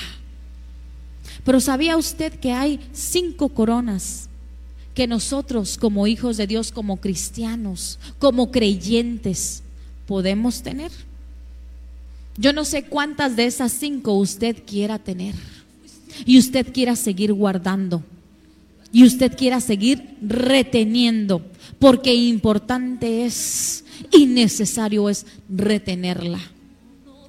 Pero 1.44 1.60
¿sabía 1.60 1.98
usted 1.98 2.34
que 2.34 2.52
hay 2.52 2.80
cinco 2.94 3.50
coronas 3.50 4.28
que 4.96 5.06
nosotros 5.06 5.78
como 5.78 6.08
hijos 6.08 6.36
de 6.38 6.48
Dios, 6.48 6.72
como 6.72 6.98
cristianos, 6.98 8.00
como 8.18 8.50
creyentes, 8.50 9.62
podemos 10.08 10.64
tener? 10.64 10.92
Yo 12.38 12.54
no 12.54 12.66
sé 12.66 12.86
cuántas 12.86 13.36
de 13.36 13.46
esas 13.46 13.72
cinco 13.72 14.14
usted 14.14 14.64
quiera 14.66 14.98
tener 14.98 15.36
y 16.26 16.40
usted 16.40 16.74
quiera 16.74 16.96
seguir 16.96 17.34
guardando 17.34 18.02
y 18.92 19.04
usted 19.04 19.38
quiera 19.38 19.62
seguir 19.62 20.18
reteniendo, 20.24 21.46
porque 21.78 22.16
importante 22.16 23.24
es 23.24 23.84
y 24.12 24.26
necesario 24.26 25.10
es 25.10 25.26
retenerla. 25.50 26.40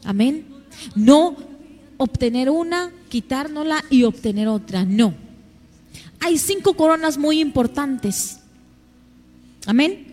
Amén. 0.05 0.47
No 0.95 1.37
obtener 1.97 2.51
una, 2.51 2.93
quitárnosla 3.09 3.85
y 3.91 4.05
obtener 4.05 4.49
otra, 4.49 4.85
no. 4.85 5.15
Hay 6.21 6.39
cinco 6.39 6.75
coronas 6.75 7.19
muy 7.19 7.41
importantes. 7.41 8.39
Amén. 9.67 10.07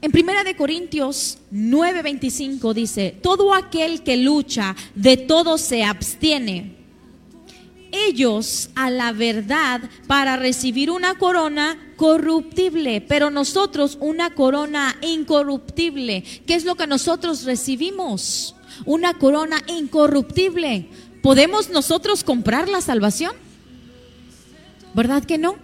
En 0.00 0.10
Primera 0.10 0.42
de 0.42 0.56
Corintios 0.56 1.38
9:25 1.52 2.74
dice, 2.74 3.16
todo 3.22 3.54
aquel 3.54 4.02
que 4.02 4.16
lucha 4.16 4.74
de 4.96 5.16
todo 5.16 5.58
se 5.58 5.84
abstiene 5.84 6.82
ellos 7.92 8.70
a 8.74 8.90
la 8.90 9.12
verdad 9.12 9.82
para 10.06 10.36
recibir 10.36 10.90
una 10.90 11.14
corona 11.14 11.78
corruptible, 12.02 13.00
pero 13.00 13.30
nosotros 13.30 13.96
una 14.00 14.34
corona 14.34 14.96
incorruptible. 15.02 16.24
¿Qué 16.44 16.56
es 16.56 16.64
lo 16.64 16.74
que 16.74 16.88
nosotros 16.88 17.44
recibimos? 17.44 18.56
Una 18.86 19.14
corona 19.14 19.62
incorruptible. 19.68 20.88
¿Podemos 21.22 21.70
nosotros 21.70 22.24
comprar 22.24 22.68
la 22.68 22.80
salvación? 22.80 23.36
¿Verdad 24.94 25.22
que 25.22 25.38
no? 25.38 25.54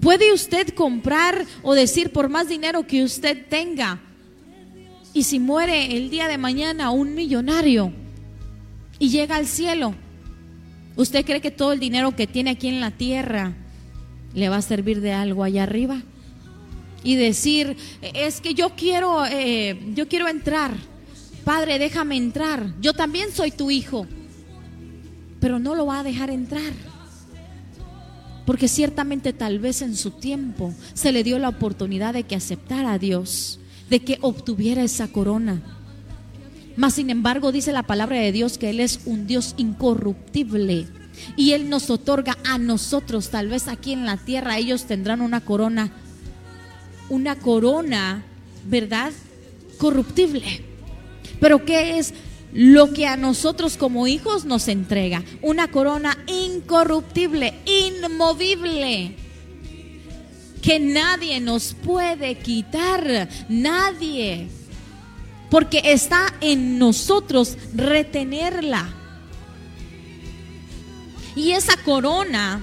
¿Puede 0.00 0.32
usted 0.32 0.74
comprar 0.74 1.46
o 1.62 1.74
decir 1.74 2.10
por 2.10 2.28
más 2.28 2.48
dinero 2.48 2.84
que 2.84 3.04
usted 3.04 3.46
tenga? 3.48 4.00
Y 5.12 5.22
si 5.22 5.38
muere 5.38 5.96
el 5.96 6.10
día 6.10 6.26
de 6.26 6.38
mañana 6.38 6.90
un 6.90 7.14
millonario 7.14 7.92
y 8.98 9.10
llega 9.10 9.36
al 9.36 9.46
cielo, 9.46 9.94
¿Usted 10.96 11.26
cree 11.26 11.42
que 11.42 11.50
todo 11.50 11.74
el 11.74 11.78
dinero 11.78 12.16
que 12.16 12.26
tiene 12.26 12.52
aquí 12.52 12.68
en 12.68 12.80
la 12.80 12.90
tierra 12.90 13.52
le 14.36 14.48
va 14.48 14.58
a 14.58 14.62
servir 14.62 15.00
de 15.00 15.12
algo 15.12 15.42
allá 15.42 15.64
arriba? 15.64 16.02
Y 17.02 17.16
decir, 17.16 17.76
es 18.02 18.40
que 18.40 18.54
yo 18.54 18.70
quiero, 18.76 19.24
eh, 19.26 19.92
yo 19.94 20.06
quiero 20.06 20.28
entrar. 20.28 20.74
Padre, 21.44 21.78
déjame 21.78 22.16
entrar. 22.16 22.74
Yo 22.80 22.92
también 22.92 23.32
soy 23.32 23.50
tu 23.50 23.70
hijo. 23.70 24.06
Pero 25.40 25.58
no 25.58 25.74
lo 25.74 25.86
va 25.86 26.00
a 26.00 26.02
dejar 26.04 26.30
entrar. 26.30 26.72
Porque 28.44 28.68
ciertamente 28.68 29.32
tal 29.32 29.58
vez 29.58 29.82
en 29.82 29.96
su 29.96 30.12
tiempo 30.12 30.74
se 30.94 31.12
le 31.12 31.24
dio 31.24 31.38
la 31.38 31.48
oportunidad 31.48 32.14
de 32.14 32.24
que 32.24 32.36
aceptara 32.36 32.92
a 32.92 32.98
Dios, 32.98 33.58
de 33.88 34.00
que 34.00 34.18
obtuviera 34.20 34.82
esa 34.82 35.08
corona. 35.08 35.62
Mas 36.76 36.94
sin 36.94 37.08
embargo 37.08 37.52
dice 37.52 37.72
la 37.72 37.84
palabra 37.84 38.18
de 38.18 38.32
Dios 38.32 38.58
que 38.58 38.70
Él 38.70 38.80
es 38.80 39.00
un 39.06 39.26
Dios 39.26 39.54
incorruptible. 39.56 40.86
Y 41.36 41.52
Él 41.52 41.68
nos 41.68 41.90
otorga 41.90 42.36
a 42.44 42.58
nosotros, 42.58 43.30
tal 43.30 43.48
vez 43.48 43.68
aquí 43.68 43.92
en 43.92 44.06
la 44.06 44.16
tierra, 44.16 44.58
ellos 44.58 44.84
tendrán 44.84 45.20
una 45.20 45.40
corona, 45.40 45.92
una 47.08 47.36
corona, 47.36 48.22
¿verdad? 48.64 49.12
Corruptible. 49.78 50.62
Pero 51.40 51.64
¿qué 51.64 51.98
es 51.98 52.14
lo 52.52 52.92
que 52.92 53.06
a 53.06 53.16
nosotros 53.16 53.76
como 53.76 54.06
hijos 54.06 54.44
nos 54.44 54.68
entrega? 54.68 55.22
Una 55.42 55.70
corona 55.70 56.16
incorruptible, 56.26 57.54
inmovible 57.66 59.16
que 60.66 60.80
nadie 60.80 61.40
nos 61.40 61.74
puede 61.74 62.38
quitar, 62.38 63.28
nadie. 63.48 64.48
Porque 65.48 65.80
está 65.84 66.34
en 66.40 66.76
nosotros 66.76 67.56
retenerla. 67.72 68.95
Y 71.36 71.52
esa 71.52 71.76
corona 71.76 72.60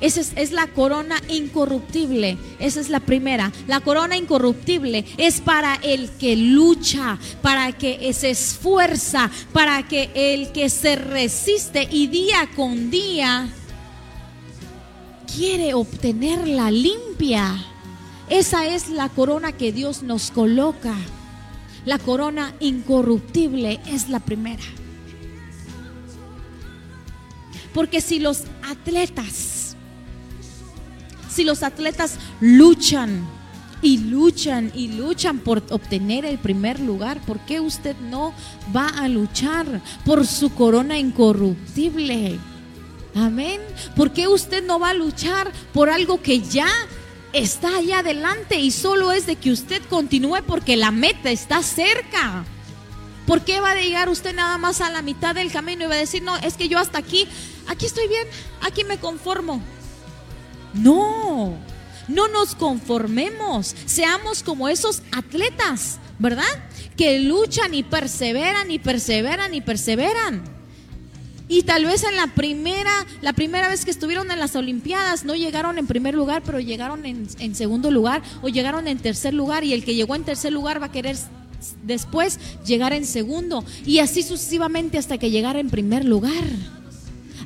esa 0.00 0.20
es, 0.20 0.52
la 0.52 0.68
corona 0.68 1.20
incorruptible. 1.28 2.38
Esa 2.60 2.80
es 2.80 2.88
la 2.88 3.00
primera. 3.00 3.52
La 3.66 3.80
corona 3.80 4.16
incorruptible 4.16 5.04
es 5.16 5.40
para 5.40 5.74
el 5.76 6.10
que 6.10 6.36
lucha, 6.36 7.18
para 7.42 7.72
que 7.72 8.12
se 8.12 8.30
esfuerza, 8.30 9.30
para 9.52 9.88
que 9.88 10.10
el 10.14 10.52
que 10.52 10.70
se 10.70 10.96
resiste 10.96 11.88
y 11.90 12.06
día 12.06 12.48
con 12.54 12.90
día 12.90 13.48
quiere 15.34 15.74
obtenerla 15.74 16.70
limpia. 16.70 17.56
Esa 18.28 18.68
es 18.68 18.88
la 18.90 19.08
corona 19.08 19.52
que 19.52 19.72
Dios 19.72 20.04
nos 20.04 20.30
coloca. 20.30 20.94
La 21.84 21.98
corona 21.98 22.54
incorruptible 22.60 23.80
es 23.86 24.08
la 24.08 24.20
primera. 24.20 24.62
Porque 27.78 28.00
si 28.00 28.18
los 28.18 28.42
atletas 28.68 29.76
si 31.30 31.44
los 31.44 31.62
atletas 31.62 32.16
luchan 32.40 33.24
y 33.82 33.98
luchan 33.98 34.72
y 34.74 34.88
luchan 34.88 35.38
por 35.38 35.62
obtener 35.70 36.24
el 36.24 36.38
primer 36.38 36.80
lugar, 36.80 37.20
¿por 37.20 37.38
qué 37.38 37.60
usted 37.60 37.94
no 38.10 38.34
va 38.74 38.88
a 38.88 39.06
luchar 39.06 39.80
por 40.04 40.26
su 40.26 40.52
corona 40.52 40.98
incorruptible? 40.98 42.40
Amén. 43.14 43.60
¿Por 43.94 44.12
qué 44.12 44.26
usted 44.26 44.66
no 44.66 44.80
va 44.80 44.90
a 44.90 44.94
luchar 44.94 45.52
por 45.72 45.88
algo 45.88 46.20
que 46.20 46.40
ya 46.40 46.66
está 47.32 47.76
allá 47.76 48.00
adelante 48.00 48.58
y 48.58 48.72
solo 48.72 49.12
es 49.12 49.26
de 49.26 49.36
que 49.36 49.52
usted 49.52 49.80
continúe 49.84 50.42
porque 50.44 50.76
la 50.76 50.90
meta 50.90 51.30
está 51.30 51.62
cerca? 51.62 52.44
¿Por 53.28 53.42
qué 53.42 53.60
va 53.60 53.72
a 53.72 53.74
llegar 53.74 54.08
usted 54.08 54.34
nada 54.34 54.56
más 54.56 54.80
a 54.80 54.88
la 54.88 55.02
mitad 55.02 55.34
del 55.34 55.52
camino 55.52 55.84
y 55.84 55.86
va 55.86 55.96
a 55.96 55.98
decir, 55.98 56.22
no, 56.22 56.34
es 56.38 56.54
que 56.54 56.70
yo 56.70 56.78
hasta 56.78 56.96
aquí, 56.96 57.28
aquí 57.68 57.86
estoy 57.86 58.08
bien, 58.08 58.26
aquí 58.60 58.84
me 58.84 58.98
conformo? 58.98 59.60
No, 60.74 61.56
no 62.08 62.28
nos 62.28 62.54
conformemos, 62.54 63.74
seamos 63.86 64.42
como 64.42 64.68
esos 64.68 65.02
atletas, 65.12 65.98
¿verdad? 66.18 66.44
Que 66.96 67.20
luchan 67.20 67.74
y 67.74 67.82
perseveran 67.82 68.70
y 68.70 68.78
perseveran 68.78 69.54
y 69.54 69.60
perseveran. 69.60 70.58
Y 71.48 71.62
tal 71.62 71.86
vez 71.86 72.04
en 72.04 72.16
la 72.16 72.26
primera, 72.26 73.06
la 73.22 73.32
primera 73.32 73.68
vez 73.68 73.84
que 73.84 73.90
estuvieron 73.90 74.30
en 74.30 74.38
las 74.38 74.54
Olimpiadas 74.54 75.24
no 75.24 75.34
llegaron 75.34 75.78
en 75.78 75.86
primer 75.86 76.14
lugar, 76.14 76.42
pero 76.44 76.60
llegaron 76.60 77.06
en, 77.06 77.54
segundo 77.54 77.90
lugar 77.90 78.22
o 78.42 78.48
llegaron 78.48 78.86
en 78.86 78.98
tercer 78.98 79.32
lugar 79.32 79.64
y 79.64 79.72
el 79.72 79.82
que 79.82 79.94
llegó 79.94 80.14
en 80.14 80.24
tercer 80.24 80.52
lugar 80.52 80.80
va 80.82 80.86
a 80.86 80.92
querer 80.92 81.16
después 81.84 82.38
llegar 82.66 82.92
en 82.92 83.06
segundo 83.06 83.64
y 83.86 83.98
así 83.98 84.22
sucesivamente 84.22 84.98
hasta 84.98 85.16
que 85.16 85.30
llegara 85.30 85.58
en 85.58 85.70
primer 85.70 86.04
lugar. 86.04 86.44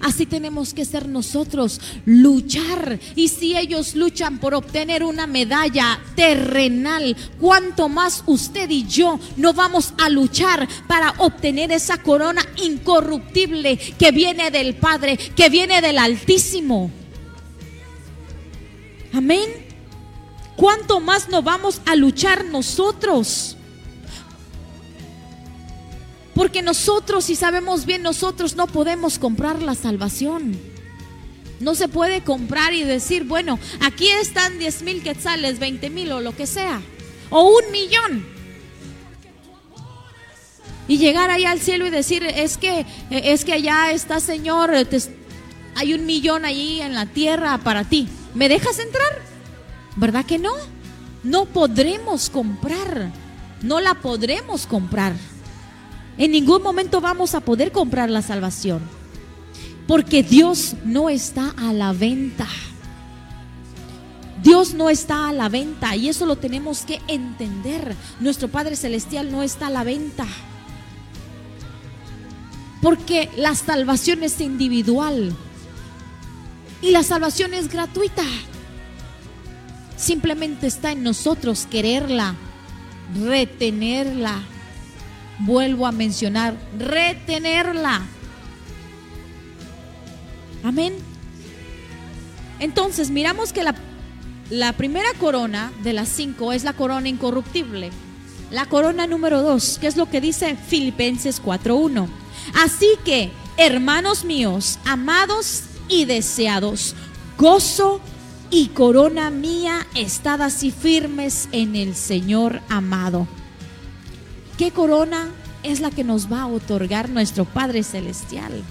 Así 0.02 0.26
tenemos 0.26 0.74
que 0.74 0.84
ser 0.84 1.08
nosotros, 1.08 1.80
luchar. 2.04 2.98
Y 3.14 3.28
si 3.28 3.56
ellos 3.56 3.94
luchan 3.94 4.38
por 4.38 4.52
obtener 4.52 5.04
una 5.04 5.28
medalla 5.28 6.00
terrenal, 6.16 7.16
¿cuánto 7.40 7.88
más 7.88 8.24
usted 8.26 8.68
y 8.68 8.84
yo 8.84 9.20
no 9.36 9.52
vamos 9.52 9.94
a 9.98 10.08
luchar 10.08 10.68
para 10.88 11.14
obtener 11.18 11.70
esa 11.70 11.98
corona 11.98 12.42
incorruptible 12.56 13.76
que 13.76 14.10
viene 14.10 14.50
del 14.50 14.74
Padre, 14.74 15.16
que 15.16 15.48
viene 15.48 15.80
del 15.80 15.98
Altísimo? 15.98 16.90
Amén. 19.12 19.48
¿Cuánto 20.56 20.98
más 20.98 21.28
no 21.28 21.42
vamos 21.42 21.80
a 21.86 21.94
luchar 21.94 22.44
nosotros? 22.46 23.56
Porque 26.34 26.62
nosotros, 26.62 27.24
si 27.24 27.36
sabemos 27.36 27.84
bien, 27.84 28.02
nosotros 28.02 28.56
no 28.56 28.66
podemos 28.66 29.18
comprar 29.18 29.60
la 29.60 29.74
salvación. 29.74 30.58
No 31.60 31.74
se 31.74 31.88
puede 31.88 32.24
comprar 32.24 32.72
y 32.72 32.82
decir, 32.82 33.24
bueno, 33.24 33.58
aquí 33.80 34.08
están 34.08 34.58
10 34.58 34.82
mil 34.82 35.02
quetzales, 35.02 35.58
20 35.58 35.90
mil 35.90 36.10
o 36.12 36.20
lo 36.20 36.34
que 36.34 36.46
sea. 36.46 36.80
O 37.30 37.42
un 37.42 37.70
millón. 37.70 38.26
Y 40.88 40.98
llegar 40.98 41.30
ahí 41.30 41.44
al 41.44 41.60
cielo 41.60 41.86
y 41.86 41.90
decir, 41.90 42.24
es 42.24 42.56
que, 42.56 42.84
es 43.10 43.44
que 43.44 43.52
allá 43.52 43.92
está, 43.92 44.18
Señor, 44.18 44.72
hay 45.76 45.94
un 45.94 46.06
millón 46.06 46.44
allí 46.44 46.80
en 46.80 46.94
la 46.94 47.06
tierra 47.06 47.58
para 47.58 47.84
ti. 47.84 48.08
¿Me 48.34 48.48
dejas 48.48 48.78
entrar? 48.78 49.22
¿Verdad 49.96 50.24
que 50.24 50.38
no? 50.38 50.52
No 51.22 51.44
podremos 51.44 52.30
comprar. 52.30 53.12
No 53.62 53.80
la 53.80 53.94
podremos 53.94 54.66
comprar. 54.66 55.14
En 56.18 56.32
ningún 56.32 56.62
momento 56.62 57.00
vamos 57.00 57.34
a 57.34 57.40
poder 57.40 57.72
comprar 57.72 58.10
la 58.10 58.22
salvación. 58.22 58.80
Porque 59.86 60.22
Dios 60.22 60.74
no 60.84 61.08
está 61.08 61.54
a 61.56 61.72
la 61.72 61.92
venta. 61.92 62.46
Dios 64.42 64.74
no 64.74 64.90
está 64.90 65.28
a 65.28 65.32
la 65.32 65.48
venta 65.48 65.94
y 65.96 66.08
eso 66.08 66.26
lo 66.26 66.36
tenemos 66.36 66.82
que 66.82 67.00
entender. 67.08 67.94
Nuestro 68.20 68.48
Padre 68.48 68.76
Celestial 68.76 69.30
no 69.30 69.42
está 69.42 69.68
a 69.68 69.70
la 69.70 69.84
venta. 69.84 70.26
Porque 72.80 73.30
la 73.36 73.54
salvación 73.54 74.24
es 74.24 74.40
individual 74.40 75.32
y 76.80 76.90
la 76.90 77.04
salvación 77.04 77.54
es 77.54 77.68
gratuita. 77.68 78.24
Simplemente 79.96 80.66
está 80.66 80.90
en 80.90 81.04
nosotros 81.04 81.68
quererla, 81.70 82.34
retenerla 83.24 84.42
vuelvo 85.38 85.86
a 85.86 85.92
mencionar, 85.92 86.54
retenerla. 86.78 88.02
Amén. 90.62 90.94
Entonces, 92.58 93.10
miramos 93.10 93.52
que 93.52 93.64
la, 93.64 93.74
la 94.50 94.72
primera 94.74 95.08
corona 95.18 95.72
de 95.82 95.92
las 95.92 96.08
cinco 96.08 96.52
es 96.52 96.62
la 96.62 96.74
corona 96.74 97.08
incorruptible. 97.08 97.90
La 98.50 98.66
corona 98.66 99.06
número 99.06 99.42
dos, 99.42 99.78
que 99.80 99.86
es 99.86 99.96
lo 99.96 100.08
que 100.08 100.20
dice 100.20 100.56
Filipenses 100.56 101.42
4.1. 101.42 102.06
Así 102.54 102.88
que, 103.04 103.32
hermanos 103.56 104.24
míos, 104.24 104.78
amados 104.84 105.62
y 105.88 106.04
deseados, 106.04 106.94
gozo 107.38 108.00
y 108.50 108.68
corona 108.68 109.30
mía, 109.30 109.86
estad 109.94 110.42
así 110.42 110.70
firmes 110.70 111.48
en 111.52 111.74
el 111.74 111.94
Señor 111.94 112.60
amado. 112.68 113.26
¿Qué 114.62 114.70
corona 114.70 115.28
es 115.64 115.80
la 115.80 115.90
que 115.90 116.04
nos 116.04 116.32
va 116.32 116.42
a 116.42 116.46
otorgar 116.46 117.08
nuestro 117.08 117.44
Padre 117.44 117.82
Celestial? 117.82 118.62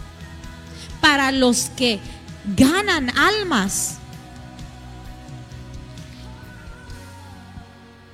Para 1.02 1.34
los 1.34 1.70
que 1.76 2.00
ganan 2.56 3.10
almas. 3.18 3.98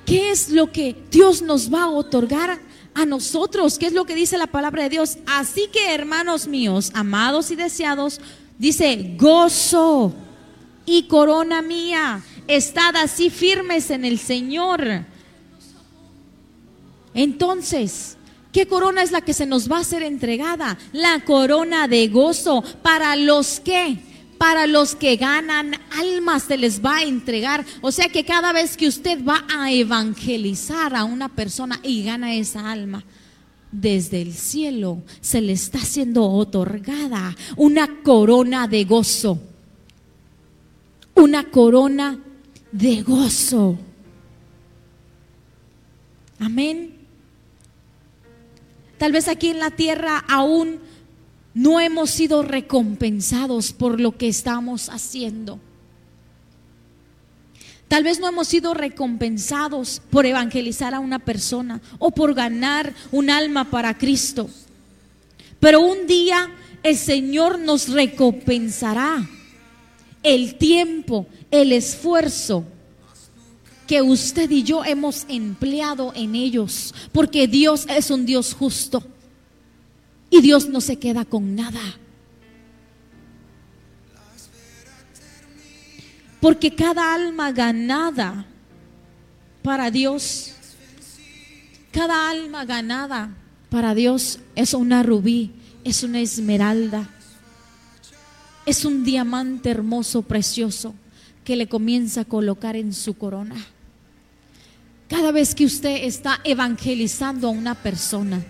¿Qué 0.04 0.32
es 0.32 0.48
lo 0.48 0.72
que 0.72 1.00
Dios 1.12 1.40
nos 1.40 1.72
va 1.72 1.84
a 1.84 1.90
otorgar 1.90 2.58
a 2.94 3.06
nosotros? 3.06 3.78
¿Qué 3.78 3.86
es 3.86 3.92
lo 3.92 4.06
que 4.06 4.16
dice 4.16 4.38
la 4.38 4.48
palabra 4.48 4.82
de 4.82 4.88
Dios? 4.88 5.18
Así 5.24 5.68
que, 5.72 5.94
hermanos 5.94 6.48
míos, 6.48 6.90
amados 6.94 7.52
y 7.52 7.54
deseados, 7.54 8.20
dice, 8.58 9.14
gozo 9.16 10.12
y 10.84 11.04
corona 11.04 11.62
mía, 11.62 12.24
estad 12.48 12.96
así 12.96 13.30
firmes 13.30 13.90
en 13.90 14.04
el 14.04 14.18
Señor 14.18 15.06
entonces, 17.14 18.16
¿qué 18.52 18.66
corona 18.66 19.02
es 19.02 19.10
la 19.10 19.20
que 19.20 19.32
se 19.32 19.46
nos 19.46 19.70
va 19.70 19.78
a 19.78 19.84
ser 19.84 20.02
entregada? 20.02 20.78
La 20.92 21.24
corona 21.24 21.88
de 21.88 22.08
gozo 22.08 22.62
para 22.82 23.16
los 23.16 23.60
que 23.60 23.98
para 24.38 24.68
los 24.68 24.94
que 24.94 25.16
ganan 25.16 25.72
almas 25.98 26.44
se 26.44 26.56
les 26.56 26.82
va 26.82 26.98
a 26.98 27.02
entregar. 27.02 27.66
O 27.80 27.90
sea 27.90 28.08
que 28.08 28.24
cada 28.24 28.52
vez 28.52 28.76
que 28.76 28.86
usted 28.86 29.24
va 29.24 29.44
a 29.52 29.72
evangelizar 29.72 30.94
a 30.94 31.04
una 31.04 31.28
persona 31.28 31.80
y 31.82 32.04
gana 32.04 32.34
esa 32.34 32.70
alma, 32.70 33.04
desde 33.70 34.22
el 34.22 34.32
cielo 34.32 35.02
se 35.20 35.40
le 35.40 35.52
está 35.52 35.80
siendo 35.80 36.24
otorgada 36.30 37.36
una 37.56 38.00
corona 38.02 38.68
de 38.68 38.84
gozo. 38.84 39.40
Una 41.14 41.50
corona 41.50 42.18
de 42.70 43.02
gozo. 43.02 43.76
Amén. 46.38 46.94
Tal 48.98 49.12
vez 49.12 49.28
aquí 49.28 49.48
en 49.48 49.58
la 49.58 49.70
tierra 49.70 50.24
aún 50.28 50.80
no 51.54 51.80
hemos 51.80 52.10
sido 52.10 52.42
recompensados 52.42 53.72
por 53.72 54.00
lo 54.00 54.16
que 54.16 54.28
estamos 54.28 54.88
haciendo. 54.88 55.60
Tal 57.88 58.04
vez 58.04 58.20
no 58.20 58.28
hemos 58.28 58.48
sido 58.48 58.74
recompensados 58.74 60.02
por 60.10 60.26
evangelizar 60.26 60.94
a 60.94 61.00
una 61.00 61.18
persona 61.18 61.80
o 61.98 62.10
por 62.10 62.34
ganar 62.34 62.92
un 63.10 63.30
alma 63.30 63.70
para 63.70 63.96
Cristo. 63.96 64.50
Pero 65.58 65.80
un 65.80 66.06
día 66.06 66.50
el 66.82 66.96
Señor 66.96 67.58
nos 67.58 67.88
recompensará 67.88 69.26
el 70.22 70.56
tiempo, 70.56 71.26
el 71.50 71.72
esfuerzo 71.72 72.64
que 73.88 74.02
usted 74.02 74.50
y 74.50 74.62
yo 74.62 74.84
hemos 74.84 75.24
empleado 75.28 76.12
en 76.14 76.34
ellos, 76.34 76.94
porque 77.10 77.48
Dios 77.48 77.86
es 77.88 78.10
un 78.10 78.26
Dios 78.26 78.52
justo 78.52 79.02
y 80.28 80.42
Dios 80.42 80.68
no 80.68 80.82
se 80.82 80.98
queda 80.98 81.24
con 81.24 81.54
nada. 81.54 81.80
Porque 86.38 86.74
cada 86.74 87.14
alma 87.14 87.50
ganada 87.50 88.44
para 89.62 89.90
Dios, 89.90 90.52
cada 91.90 92.28
alma 92.30 92.66
ganada 92.66 93.34
para 93.70 93.94
Dios 93.94 94.38
es 94.54 94.74
una 94.74 95.02
rubí, 95.02 95.50
es 95.82 96.02
una 96.02 96.20
esmeralda, 96.20 97.08
es 98.66 98.84
un 98.84 99.02
diamante 99.02 99.70
hermoso, 99.70 100.20
precioso, 100.20 100.94
que 101.42 101.56
le 101.56 101.68
comienza 101.68 102.20
a 102.20 102.24
colocar 102.26 102.76
en 102.76 102.92
su 102.92 103.14
corona. 103.14 103.56
Cada 105.08 105.32
vez 105.32 105.54
que 105.54 105.64
usted 105.64 106.04
está 106.04 106.38
evangelizando 106.44 107.48
a 107.48 107.50
una 107.50 107.74
persona, 107.74 108.44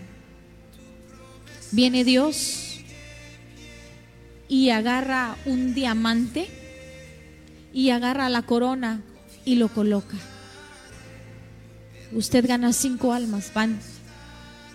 viene 1.70 2.02
Dios 2.02 2.80
y 4.48 4.70
agarra 4.70 5.36
un 5.44 5.72
diamante 5.74 6.48
y 7.72 7.90
agarra 7.90 8.28
la 8.28 8.42
corona 8.42 9.02
y 9.44 9.54
lo 9.54 9.68
coloca. 9.68 10.16
Usted 12.10 12.44
gana 12.44 12.72
cinco 12.72 13.12
almas, 13.12 13.52
van 13.54 13.78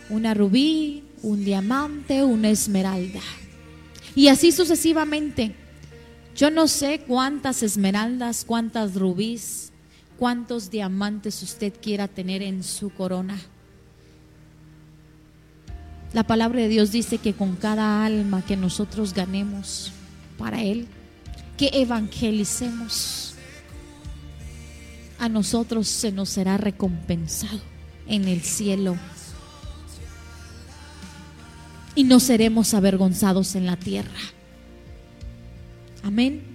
una 0.09 0.33
rubí, 0.33 1.03
un 1.21 1.43
diamante, 1.43 2.23
una 2.23 2.49
esmeralda. 2.49 3.21
Y 4.15 4.29
así 4.29 4.53
sucesivamente. 4.53 5.53
Yo 6.35 6.49
no 6.49 6.67
sé 6.67 7.01
cuántas 7.05 7.61
esmeraldas, 7.61 8.45
cuántas 8.45 8.95
rubíes, 8.95 9.72
cuántos 10.23 10.71
diamantes 10.71 11.43
usted 11.43 11.73
quiera 11.81 12.07
tener 12.07 12.41
en 12.41 12.63
su 12.63 12.91
corona. 12.91 13.37
La 16.13 16.23
palabra 16.23 16.61
de 16.61 16.69
Dios 16.69 16.93
dice 16.93 17.17
que 17.17 17.33
con 17.33 17.57
cada 17.57 18.05
alma 18.05 18.41
que 18.41 18.55
nosotros 18.55 19.13
ganemos 19.13 19.91
para 20.37 20.63
Él, 20.63 20.87
que 21.57 21.71
evangelicemos, 21.73 23.35
a 25.19 25.27
nosotros 25.27 25.89
se 25.89 26.13
nos 26.13 26.29
será 26.29 26.55
recompensado 26.55 27.59
en 28.07 28.29
el 28.29 28.43
cielo 28.43 28.95
y 31.95 32.05
no 32.05 32.21
seremos 32.21 32.73
avergonzados 32.73 33.55
en 33.55 33.65
la 33.65 33.75
tierra. 33.75 34.21
Amén. 36.01 36.52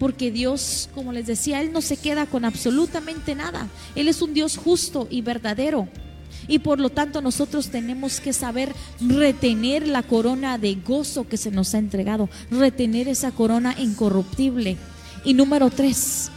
Porque 0.00 0.30
Dios, 0.32 0.88
como 0.94 1.12
les 1.12 1.26
decía, 1.26 1.60
Él 1.60 1.72
no 1.72 1.82
se 1.82 1.98
queda 1.98 2.24
con 2.24 2.46
absolutamente 2.46 3.34
nada. 3.34 3.68
Él 3.94 4.08
es 4.08 4.22
un 4.22 4.32
Dios 4.32 4.56
justo 4.56 5.06
y 5.10 5.20
verdadero. 5.20 5.88
Y 6.48 6.60
por 6.60 6.80
lo 6.80 6.88
tanto 6.88 7.20
nosotros 7.20 7.68
tenemos 7.68 8.18
que 8.18 8.32
saber 8.32 8.74
retener 8.98 9.86
la 9.86 10.02
corona 10.02 10.56
de 10.56 10.74
gozo 10.74 11.28
que 11.28 11.36
se 11.36 11.50
nos 11.50 11.74
ha 11.74 11.78
entregado, 11.78 12.30
retener 12.50 13.08
esa 13.08 13.30
corona 13.30 13.76
incorruptible. 13.78 14.78
Y 15.22 15.34
número 15.34 15.68
tres, 15.68 16.30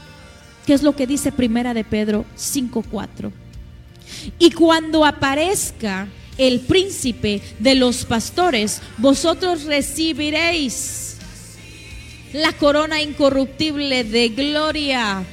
¿qué 0.66 0.74
es 0.74 0.84
lo 0.84 0.94
que 0.94 1.08
dice 1.08 1.32
Primera 1.32 1.74
de 1.74 1.86
Pedro 1.86 2.26
5.4? 2.38 3.32
Y 4.40 4.52
cuando 4.52 5.06
aparezca 5.06 6.10
el 6.38 6.60
príncipe 6.60 7.42
de 7.60 7.76
los 7.76 8.04
pastores, 8.04 8.82
vosotros 8.98 9.64
recibiréis 9.64 11.03
la 12.34 12.52
corona 12.54 13.02
incorruptible 13.02 14.04
de 14.04 14.30
gloria. 14.30 15.24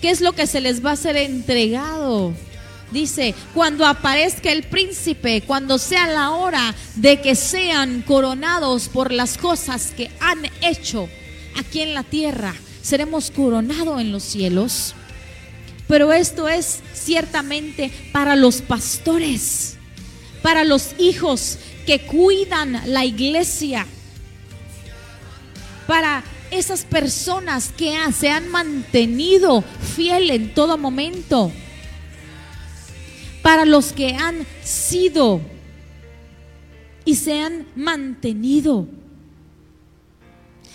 ¿Qué 0.00 0.10
es 0.10 0.20
lo 0.20 0.32
que 0.32 0.46
se 0.46 0.60
les 0.60 0.84
va 0.84 0.92
a 0.92 0.96
ser 0.96 1.16
entregado? 1.16 2.32
Dice, 2.90 3.34
cuando 3.52 3.84
aparezca 3.84 4.50
el 4.50 4.62
príncipe, 4.62 5.42
cuando 5.42 5.76
sea 5.76 6.06
la 6.06 6.30
hora 6.30 6.74
de 6.94 7.20
que 7.20 7.34
sean 7.34 8.02
coronados 8.02 8.88
por 8.88 9.12
las 9.12 9.36
cosas 9.36 9.92
que 9.96 10.10
han 10.20 10.38
hecho 10.62 11.08
aquí 11.56 11.82
en 11.82 11.92
la 11.92 12.04
tierra, 12.04 12.54
seremos 12.80 13.30
coronados 13.30 14.00
en 14.00 14.12
los 14.12 14.22
cielos. 14.22 14.94
Pero 15.86 16.12
esto 16.12 16.48
es 16.48 16.80
ciertamente 16.94 17.90
para 18.12 18.36
los 18.36 18.62
pastores 18.62 19.78
para 20.42 20.64
los 20.64 20.94
hijos 20.98 21.58
que 21.86 22.00
cuidan 22.00 22.80
la 22.86 23.04
iglesia, 23.04 23.86
para 25.88 26.22
esas 26.50 26.84
personas 26.84 27.72
que 27.74 27.96
se 28.12 28.28
han 28.28 28.50
mantenido 28.50 29.62
fiel 29.62 30.28
en 30.28 30.52
todo 30.52 30.76
momento, 30.76 31.50
para 33.40 33.64
los 33.64 33.94
que 33.94 34.14
han 34.14 34.46
sido 34.62 35.40
y 37.06 37.14
se 37.14 37.40
han 37.40 37.66
mantenido. 37.74 38.86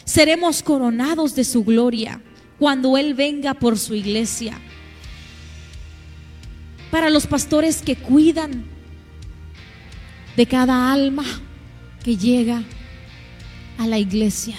Seremos 0.04 0.64
coronados 0.64 1.36
de 1.36 1.44
su 1.44 1.64
gloria 1.64 2.20
cuando 2.58 2.98
Él 2.98 3.14
venga 3.14 3.54
por 3.54 3.78
su 3.78 3.94
iglesia. 3.94 4.60
Para 6.90 7.12
los 7.12 7.28
pastores 7.28 7.84
que 7.84 7.96
cuidan 7.96 8.66
de 10.36 10.48
cada 10.48 10.92
alma 10.92 11.24
que 12.04 12.18
llega 12.18 12.64
a 13.78 13.86
la 13.86 14.00
iglesia. 14.00 14.56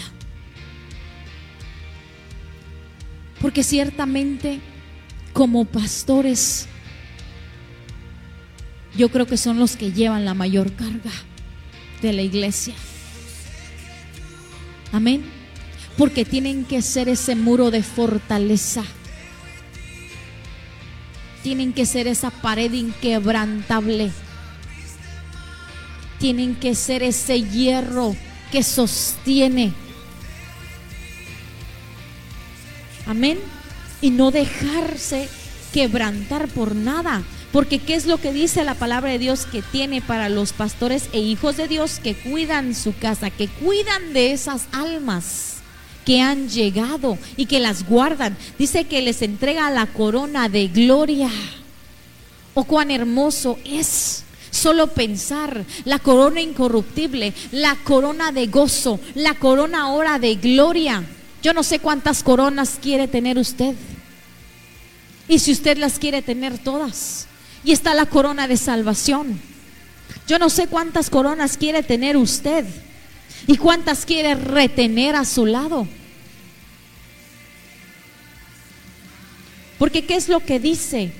Porque 3.44 3.62
ciertamente 3.62 4.60
como 5.34 5.66
pastores, 5.66 6.66
yo 8.96 9.10
creo 9.10 9.26
que 9.26 9.36
son 9.36 9.58
los 9.58 9.76
que 9.76 9.92
llevan 9.92 10.24
la 10.24 10.32
mayor 10.32 10.72
carga 10.72 11.12
de 12.00 12.14
la 12.14 12.22
iglesia. 12.22 12.72
Amén. 14.92 15.22
Porque 15.98 16.24
tienen 16.24 16.64
que 16.64 16.80
ser 16.80 17.10
ese 17.10 17.34
muro 17.34 17.70
de 17.70 17.82
fortaleza. 17.82 18.82
Tienen 21.42 21.74
que 21.74 21.84
ser 21.84 22.06
esa 22.06 22.30
pared 22.30 22.72
inquebrantable 22.72 24.10
tienen 26.24 26.54
que 26.54 26.74
ser 26.74 27.02
ese 27.02 27.42
hierro 27.42 28.16
que 28.50 28.62
sostiene. 28.62 29.74
Amén. 33.06 33.38
Y 34.00 34.10
no 34.10 34.30
dejarse 34.30 35.28
quebrantar 35.72 36.48
por 36.48 36.74
nada. 36.74 37.22
Porque 37.52 37.78
¿qué 37.78 37.94
es 37.94 38.06
lo 38.06 38.18
que 38.18 38.32
dice 38.32 38.64
la 38.64 38.74
palabra 38.74 39.10
de 39.10 39.18
Dios 39.18 39.46
que 39.46 39.62
tiene 39.62 40.02
para 40.02 40.28
los 40.28 40.52
pastores 40.52 41.08
e 41.12 41.20
hijos 41.20 41.56
de 41.56 41.68
Dios 41.68 42.00
que 42.02 42.14
cuidan 42.14 42.74
su 42.74 42.96
casa, 42.96 43.30
que 43.30 43.48
cuidan 43.48 44.12
de 44.12 44.32
esas 44.32 44.66
almas 44.72 45.56
que 46.04 46.20
han 46.20 46.48
llegado 46.48 47.16
y 47.36 47.46
que 47.46 47.60
las 47.60 47.86
guardan? 47.86 48.36
Dice 48.58 48.84
que 48.84 49.02
les 49.02 49.22
entrega 49.22 49.70
la 49.70 49.86
corona 49.86 50.48
de 50.48 50.68
gloria. 50.68 51.30
Oh, 52.54 52.64
cuán 52.64 52.90
hermoso 52.90 53.58
es 53.64 54.24
Solo 54.54 54.86
pensar 54.86 55.64
la 55.84 55.98
corona 55.98 56.40
incorruptible, 56.40 57.34
la 57.50 57.74
corona 57.82 58.30
de 58.30 58.46
gozo, 58.46 59.00
la 59.16 59.34
corona 59.34 59.82
ahora 59.82 60.20
de 60.20 60.36
gloria. 60.36 61.02
Yo 61.44 61.52
no 61.52 61.62
sé 61.62 61.78
cuántas 61.78 62.22
coronas 62.22 62.78
quiere 62.80 63.06
tener 63.06 63.36
usted. 63.36 63.74
Y 65.28 65.38
si 65.40 65.52
usted 65.52 65.76
las 65.76 65.98
quiere 65.98 66.22
tener 66.22 66.56
todas. 66.56 67.26
Y 67.62 67.72
está 67.72 67.92
la 67.92 68.06
corona 68.06 68.48
de 68.48 68.56
salvación. 68.56 69.38
Yo 70.26 70.38
no 70.38 70.48
sé 70.48 70.68
cuántas 70.68 71.10
coronas 71.10 71.58
quiere 71.58 71.82
tener 71.82 72.16
usted. 72.16 72.64
Y 73.46 73.58
cuántas 73.58 74.06
quiere 74.06 74.34
retener 74.36 75.16
a 75.16 75.26
su 75.26 75.44
lado. 75.44 75.86
Porque 79.78 80.06
¿qué 80.06 80.16
es 80.16 80.30
lo 80.30 80.40
que 80.40 80.58
dice? 80.58 81.12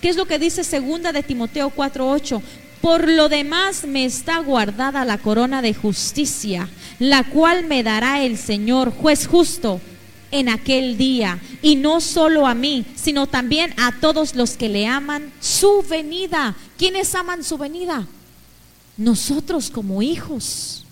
¿Qué 0.00 0.10
es 0.10 0.14
lo 0.14 0.26
que 0.26 0.38
dice 0.38 0.62
segunda 0.62 1.10
de 1.10 1.24
Timoteo 1.24 1.70
4:8? 1.74 2.40
Por 2.80 3.08
lo 3.08 3.28
demás 3.28 3.84
me 3.86 4.04
está 4.04 4.38
guardada 4.38 5.04
la 5.04 5.18
corona 5.18 5.62
de 5.62 5.74
justicia, 5.74 6.68
la 6.98 7.24
cual 7.24 7.66
me 7.66 7.82
dará 7.82 8.22
el 8.22 8.38
Señor, 8.38 8.92
juez 8.92 9.26
justo, 9.26 9.80
en 10.30 10.48
aquel 10.48 10.98
día, 10.98 11.40
y 11.62 11.76
no 11.76 12.00
solo 12.00 12.46
a 12.46 12.54
mí, 12.54 12.84
sino 12.94 13.26
también 13.26 13.72
a 13.78 13.92
todos 14.00 14.34
los 14.34 14.56
que 14.56 14.68
le 14.68 14.86
aman 14.86 15.32
su 15.40 15.82
venida. 15.88 16.54
¿Quiénes 16.76 17.14
aman 17.14 17.42
su 17.42 17.56
venida? 17.56 18.06
Nosotros 18.96 19.70
como 19.70 20.02
hijos. 20.02 20.84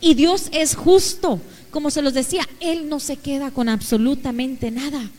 Y 0.00 0.14
Dios 0.14 0.48
es 0.52 0.74
justo, 0.74 1.40
como 1.70 1.90
se 1.90 2.02
los 2.02 2.14
decía, 2.14 2.46
Él 2.60 2.88
no 2.88 3.00
se 3.00 3.16
queda 3.16 3.50
con 3.50 3.68
absolutamente 3.68 4.70
nada 4.70 5.10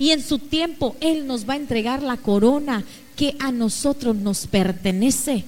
y 0.00 0.12
en 0.12 0.22
su 0.22 0.38
tiempo 0.38 0.96
Él 1.00 1.26
nos 1.26 1.48
va 1.48 1.52
a 1.52 1.58
entregar 1.58 2.02
la 2.02 2.16
corona 2.16 2.84
que 3.20 3.36
a 3.38 3.52
nosotros 3.52 4.16
nos 4.16 4.46
pertenece. 4.46 5.44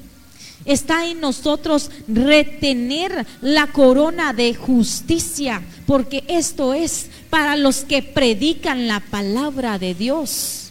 Está 0.66 1.06
en 1.06 1.22
nosotros 1.22 1.90
retener 2.06 3.26
la 3.40 3.68
corona 3.68 4.34
de 4.34 4.54
justicia, 4.54 5.62
porque 5.86 6.22
esto 6.28 6.74
es 6.74 7.06
para 7.30 7.56
los 7.56 7.76
que 7.86 8.02
predican 8.02 8.88
la 8.88 9.00
palabra 9.00 9.78
de 9.78 9.94
Dios. 9.94 10.70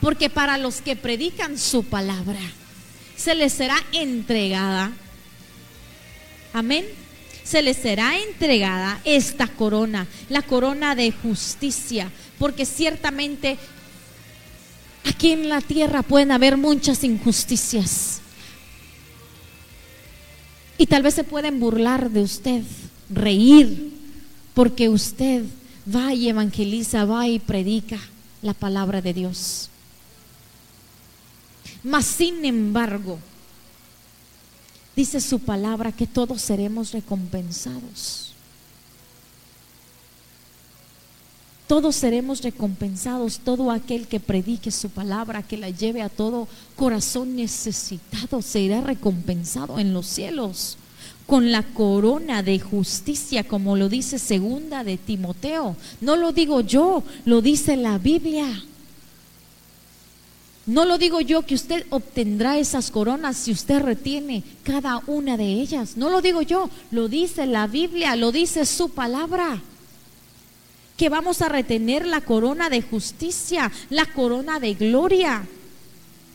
Porque 0.00 0.30
para 0.30 0.56
los 0.56 0.80
que 0.80 0.96
predican 0.96 1.58
su 1.58 1.84
palabra, 1.84 2.40
se 3.14 3.34
les 3.34 3.52
será 3.52 3.76
entregada. 3.92 4.90
Amén. 6.54 6.86
Se 7.44 7.60
les 7.60 7.76
será 7.76 8.18
entregada 8.18 9.02
esta 9.04 9.48
corona, 9.48 10.06
la 10.30 10.40
corona 10.40 10.94
de 10.94 11.12
justicia, 11.12 12.10
porque 12.38 12.64
ciertamente 12.64 13.58
aquí 15.08 15.32
en 15.32 15.48
la 15.48 15.60
tierra 15.60 16.02
pueden 16.02 16.32
haber 16.32 16.56
muchas 16.56 17.02
injusticias. 17.04 18.20
Y 20.76 20.86
tal 20.86 21.02
vez 21.02 21.14
se 21.14 21.24
pueden 21.24 21.58
burlar 21.58 22.10
de 22.10 22.22
usted, 22.22 22.62
reír, 23.10 23.92
porque 24.54 24.88
usted 24.88 25.44
va 25.92 26.14
y 26.14 26.28
evangeliza, 26.28 27.04
va 27.04 27.26
y 27.26 27.38
predica 27.38 27.98
la 28.42 28.54
palabra 28.54 29.02
de 29.02 29.12
Dios. 29.12 29.70
Mas 31.82 32.04
sin 32.06 32.44
embargo, 32.44 33.18
dice 34.94 35.20
su 35.20 35.40
palabra 35.40 35.92
que 35.92 36.06
todos 36.06 36.42
seremos 36.42 36.92
recompensados. 36.92 38.34
Todos 41.68 41.96
seremos 41.96 42.40
recompensados, 42.40 43.40
todo 43.40 43.70
aquel 43.70 44.08
que 44.08 44.20
predique 44.20 44.70
su 44.70 44.88
palabra, 44.88 45.42
que 45.42 45.58
la 45.58 45.68
lleve 45.68 46.00
a 46.00 46.08
todo 46.08 46.48
corazón 46.76 47.36
necesitado, 47.36 48.40
será 48.40 48.80
recompensado 48.80 49.78
en 49.78 49.92
los 49.92 50.06
cielos 50.06 50.78
con 51.26 51.52
la 51.52 51.62
corona 51.62 52.42
de 52.42 52.58
justicia, 52.58 53.44
como 53.44 53.76
lo 53.76 53.90
dice 53.90 54.18
segunda 54.18 54.82
de 54.82 54.96
Timoteo. 54.96 55.76
No 56.00 56.16
lo 56.16 56.32
digo 56.32 56.62
yo, 56.62 57.02
lo 57.26 57.42
dice 57.42 57.76
la 57.76 57.98
Biblia. 57.98 58.64
No 60.64 60.86
lo 60.86 60.96
digo 60.96 61.20
yo 61.20 61.42
que 61.42 61.54
usted 61.54 61.84
obtendrá 61.90 62.56
esas 62.56 62.90
coronas 62.90 63.36
si 63.36 63.52
usted 63.52 63.80
retiene 63.80 64.42
cada 64.62 65.02
una 65.06 65.36
de 65.36 65.44
ellas. 65.44 65.98
No 65.98 66.08
lo 66.08 66.22
digo 66.22 66.40
yo, 66.40 66.70
lo 66.90 67.08
dice 67.08 67.44
la 67.44 67.66
Biblia, 67.66 68.16
lo 68.16 68.32
dice 68.32 68.64
su 68.64 68.88
palabra 68.88 69.60
que 70.98 71.08
vamos 71.08 71.40
a 71.40 71.48
retener 71.48 72.04
la 72.04 72.20
corona 72.20 72.68
de 72.68 72.82
justicia, 72.82 73.70
la 73.88 74.04
corona 74.04 74.58
de 74.58 74.74
gloria, 74.74 75.46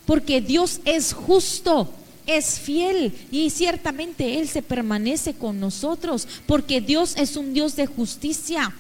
porque 0.05 0.39
Dios 0.39 0.79
es 0.85 1.11
justo, 1.13 1.91
es 2.25 2.59
fiel 2.59 3.13
y 3.29 3.49
ciertamente 3.49 4.39
Él 4.39 4.47
se 4.47 4.61
permanece 4.61 5.33
con 5.33 5.59
nosotros, 5.59 6.27
porque 6.47 6.79
Dios 6.79 7.15
es 7.17 7.35
un 7.35 7.53
Dios 7.53 7.75
de 7.75 7.87
justicia 7.87 8.73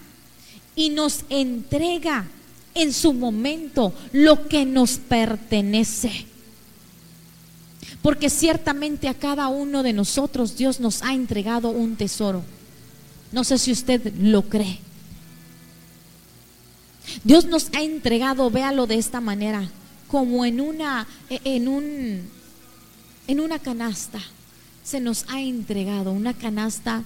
y 0.73 0.89
nos 0.89 1.25
entrega 1.29 2.27
en 2.75 2.93
su 2.93 3.13
momento 3.13 3.93
lo 4.13 4.47
que 4.47 4.65
nos 4.65 4.97
pertenece. 4.97 6.25
Porque 8.01 8.29
ciertamente 8.29 9.09
a 9.09 9.13
cada 9.13 9.49
uno 9.49 9.83
de 9.83 9.91
nosotros 9.91 10.55
Dios 10.55 10.79
nos 10.79 11.03
ha 11.03 11.13
entregado 11.13 11.69
un 11.69 11.97
tesoro. 11.97 12.41
No 13.33 13.43
sé 13.43 13.57
si 13.57 13.73
usted 13.73 14.13
lo 14.17 14.43
cree. 14.43 14.79
Dios 17.23 17.45
nos 17.45 17.69
ha 17.73 17.81
entregado, 17.81 18.49
véalo 18.49 18.87
de 18.87 18.95
esta 18.95 19.21
manera, 19.21 19.69
como 20.07 20.45
en 20.45 20.61
una, 20.61 21.07
en 21.29 21.67
un, 21.67 22.21
en 23.27 23.39
una 23.39 23.59
canasta. 23.59 24.19
Se 24.83 24.99
nos 24.99 25.25
ha 25.29 25.41
entregado 25.41 26.11
una 26.11 26.33
canasta 26.33 27.03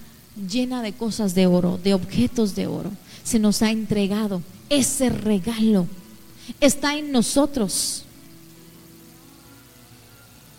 llena 0.50 0.82
de 0.82 0.92
cosas 0.92 1.34
de 1.34 1.46
oro, 1.46 1.78
de 1.82 1.94
objetos 1.94 2.54
de 2.54 2.66
oro. 2.66 2.90
Se 3.24 3.38
nos 3.38 3.62
ha 3.62 3.70
entregado 3.70 4.42
ese 4.68 5.10
regalo. 5.10 5.86
Está 6.60 6.96
en 6.96 7.12
nosotros. 7.12 8.04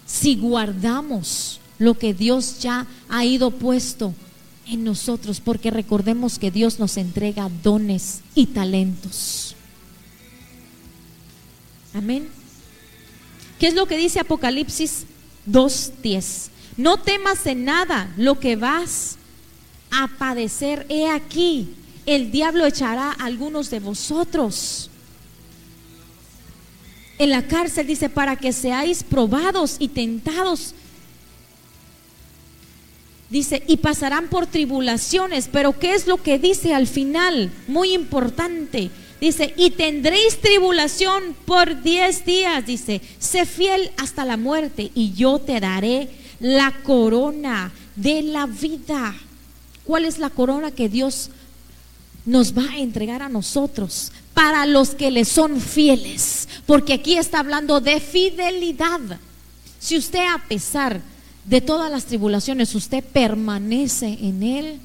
Si 0.06 0.36
guardamos 0.36 1.60
lo 1.78 1.98
que 1.98 2.14
Dios 2.14 2.60
ya 2.60 2.88
ha 3.08 3.26
ido 3.26 3.52
puesto 3.52 4.14
en 4.70 4.84
nosotros, 4.84 5.40
porque 5.40 5.72
recordemos 5.72 6.40
que 6.40 6.52
Dios 6.52 6.80
nos 6.80 6.98
entrega 6.98 7.50
dones 7.64 8.22
y 8.36 8.48
talentos. 8.48 9.56
Amén. 11.94 12.30
¿Qué 13.60 13.68
es 13.68 13.74
lo 13.74 13.88
que 13.88 13.98
dice 13.98 14.20
Apocalipsis 14.20 15.06
2.10? 15.50 16.50
No 16.78 16.98
temas 16.98 17.46
en 17.46 17.66
nada 17.66 18.14
lo 18.16 18.40
que 18.40 18.56
vas 18.56 19.18
a 19.92 20.08
padecer. 20.08 20.86
He 20.90 21.10
aquí, 21.10 21.74
el 22.06 22.32
diablo 22.32 22.66
echará 22.66 23.12
a 23.12 23.26
algunos 23.26 23.70
de 23.70 23.80
vosotros. 23.80 24.90
En 27.18 27.32
la 27.32 27.48
cárcel 27.48 27.86
dice, 27.86 28.08
para 28.08 28.38
que 28.38 28.54
seáis 28.54 29.04
probados 29.04 29.76
y 29.80 29.90
tentados 29.90 30.74
Dice, 33.30 33.64
y 33.68 33.78
pasarán 33.78 34.28
por 34.28 34.48
tribulaciones, 34.48 35.50
pero 35.52 35.78
¿qué 35.78 35.94
es 35.94 36.08
lo 36.08 36.18
que 36.18 36.40
dice 36.40 36.74
al 36.74 36.88
final? 36.88 37.52
Muy 37.68 37.94
importante. 37.94 38.90
Dice, 39.22 39.54
y 39.56 39.72
tendréis 39.72 40.40
tribulación 40.42 41.36
por 41.46 41.84
diez 41.84 42.26
días. 42.26 42.66
Dice, 42.66 43.02
sé 43.20 43.46
fiel 43.46 43.92
hasta 43.98 44.26
la 44.26 44.38
muerte 44.38 44.92
y 44.96 45.14
yo 45.14 45.38
te 45.38 45.60
daré 45.60 46.10
la 46.40 46.74
corona 46.84 47.72
de 47.96 48.24
la 48.24 48.48
vida. 48.48 49.14
¿Cuál 49.84 50.06
es 50.06 50.18
la 50.18 50.32
corona 50.32 50.72
que 50.72 50.90
Dios 50.90 51.30
nos 52.26 52.58
va 52.58 52.64
a 52.64 52.80
entregar 52.80 53.22
a 53.22 53.30
nosotros? 53.30 54.12
Para 54.34 54.66
los 54.66 54.92
que 54.92 55.12
le 55.12 55.26
son 55.26 55.62
fieles. 55.62 56.48
Porque 56.66 56.94
aquí 56.94 57.16
está 57.16 57.40
hablando 57.40 57.80
de 57.80 58.00
fidelidad. 58.00 59.20
Si 59.80 59.98
usted 59.98 60.26
a 60.26 60.42
pesar 60.48 61.02
de 61.46 61.62
todas 61.62 61.92
las 61.92 62.06
tribulaciones, 62.06 62.76
usted 62.76 63.04
permanece 63.04 64.18
en 64.22 64.44
Él, 64.44 64.80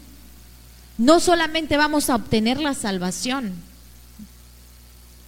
no 0.96 1.20
solamente 1.20 1.76
vamos 1.76 2.08
a 2.08 2.14
obtener 2.14 2.60
la 2.60 2.74
salvación, 2.74 3.52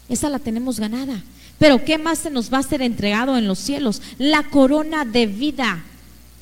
esa 0.09 0.31
la 0.31 0.39
tenemos 0.39 0.79
ganada, 0.79 1.23
pero 1.59 1.85
¿qué 1.85 1.99
más 1.99 2.21
se 2.21 2.31
nos 2.31 2.53
va 2.53 2.59
a 2.59 2.63
ser 2.63 2.83
entregado 2.83 3.37
en 3.37 3.49
los 3.49 3.59
cielos? 3.59 4.03
La 4.19 4.45
corona 4.45 5.05
de 5.05 5.27
vida, 5.27 5.83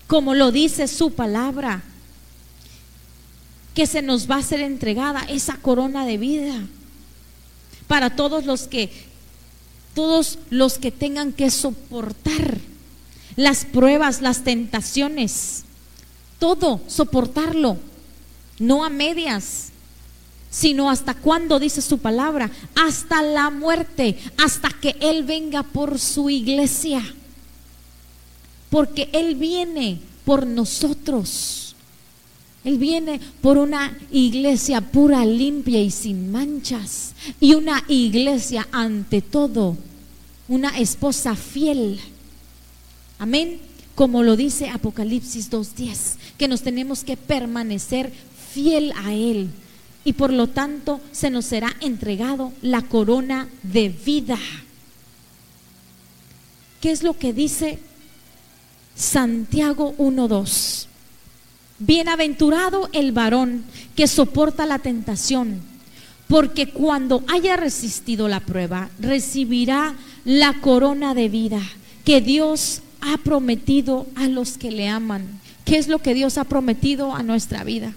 como 0.07 0.35
lo 0.35 0.51
dice 0.51 0.89
su 0.89 1.12
palabra, 1.12 1.82
que 3.74 3.87
se 3.87 4.03
nos 4.03 4.30
va 4.30 4.37
a 4.37 4.43
ser 4.43 4.61
entregada 4.61 5.22
esa 5.22 5.57
corona 5.57 6.05
de 6.07 6.18
vida 6.18 6.55
para 7.87 8.16
todos 8.16 8.45
los 8.45 8.62
que 8.68 8.91
todos 9.95 10.39
los 10.51 10.78
que 10.78 10.91
tengan 10.91 11.32
que 11.32 11.51
soportar 11.51 12.59
las 13.37 13.64
pruebas, 13.64 14.20
las 14.20 14.45
tentaciones, 14.45 15.64
todo, 16.39 16.80
soportarlo, 16.87 17.78
no 18.59 18.85
a 18.85 18.91
medias, 18.91 19.70
sino 20.51 20.89
hasta 20.89 21.14
cuando 21.14 21.59
dice 21.59 21.82
su 21.82 21.99
palabra, 21.99 22.51
hasta 22.76 23.22
la 23.22 23.51
muerte, 23.51 24.18
hasta 24.39 24.68
que 24.70 24.97
Él 25.01 25.24
venga 25.24 25.64
por 25.64 25.99
su 25.99 26.30
iglesia, 26.30 27.03
porque 28.70 29.09
Él 29.12 29.35
viene 29.35 29.99
por 30.24 30.47
nosotros. 30.47 31.74
Él 32.64 32.78
viene 32.78 33.20
por 33.43 33.59
una 33.59 33.99
iglesia 34.11 34.80
pura, 34.80 35.26
limpia 35.26 35.82
y 35.82 35.91
sin 35.91 36.32
manchas. 36.32 37.12
Y 37.39 37.55
una 37.55 37.85
iglesia 37.89 38.66
ante 38.72 39.20
todo, 39.20 39.76
una 40.49 40.78
esposa 40.78 41.37
fiel 41.37 42.01
Amén. 43.18 43.60
Como 43.94 44.22
lo 44.22 44.36
dice 44.36 44.70
Apocalipsis 44.70 45.50
2.10, 45.50 46.16
que 46.36 46.48
nos 46.48 46.62
tenemos 46.62 47.04
que 47.04 47.16
permanecer 47.16 48.12
fiel 48.52 48.92
a 48.96 49.12
Él. 49.12 49.50
Y 50.04 50.14
por 50.14 50.32
lo 50.32 50.48
tanto 50.48 51.00
se 51.12 51.30
nos 51.30 51.46
será 51.46 51.74
entregado 51.80 52.52
la 52.60 52.82
corona 52.82 53.48
de 53.62 53.88
vida. 53.88 54.38
¿Qué 56.80 56.90
es 56.90 57.02
lo 57.02 57.16
que 57.16 57.32
dice 57.32 57.78
Santiago 58.94 59.94
1.2? 59.96 60.86
Bienaventurado 61.78 62.88
el 62.92 63.12
varón 63.12 63.64
que 63.96 64.06
soporta 64.06 64.66
la 64.66 64.78
tentación, 64.78 65.60
porque 66.28 66.70
cuando 66.70 67.24
haya 67.28 67.56
resistido 67.56 68.28
la 68.28 68.40
prueba, 68.40 68.90
recibirá 68.98 69.94
la 70.24 70.60
corona 70.60 71.14
de 71.14 71.28
vida 71.28 71.60
que 72.04 72.20
Dios 72.20 72.82
ha 73.05 73.18
prometido 73.18 74.07
a 74.16 74.28
los 74.28 74.57
que 74.57 74.70
le 74.70 74.88
aman? 74.88 75.40
¿Qué 75.64 75.76
es 75.76 75.88
lo 75.88 75.98
que 76.00 76.14
Dios 76.14 76.38
ha 76.38 76.44
prometido 76.44 77.14
a 77.14 77.22
nuestra 77.22 77.62
vida? 77.64 77.92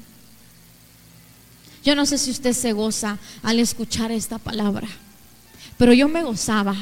Yo 1.84 1.96
no 1.96 2.06
sé 2.06 2.18
si 2.18 2.32
usted 2.32 2.54
se 2.54 2.74
goza 2.74 3.18
al 3.44 3.60
escuchar 3.60 4.12
esta 4.12 4.38
palabra, 4.38 4.88
pero 5.78 5.94
yo 5.94 6.10
me 6.10 6.24
gozaba. 6.24 6.76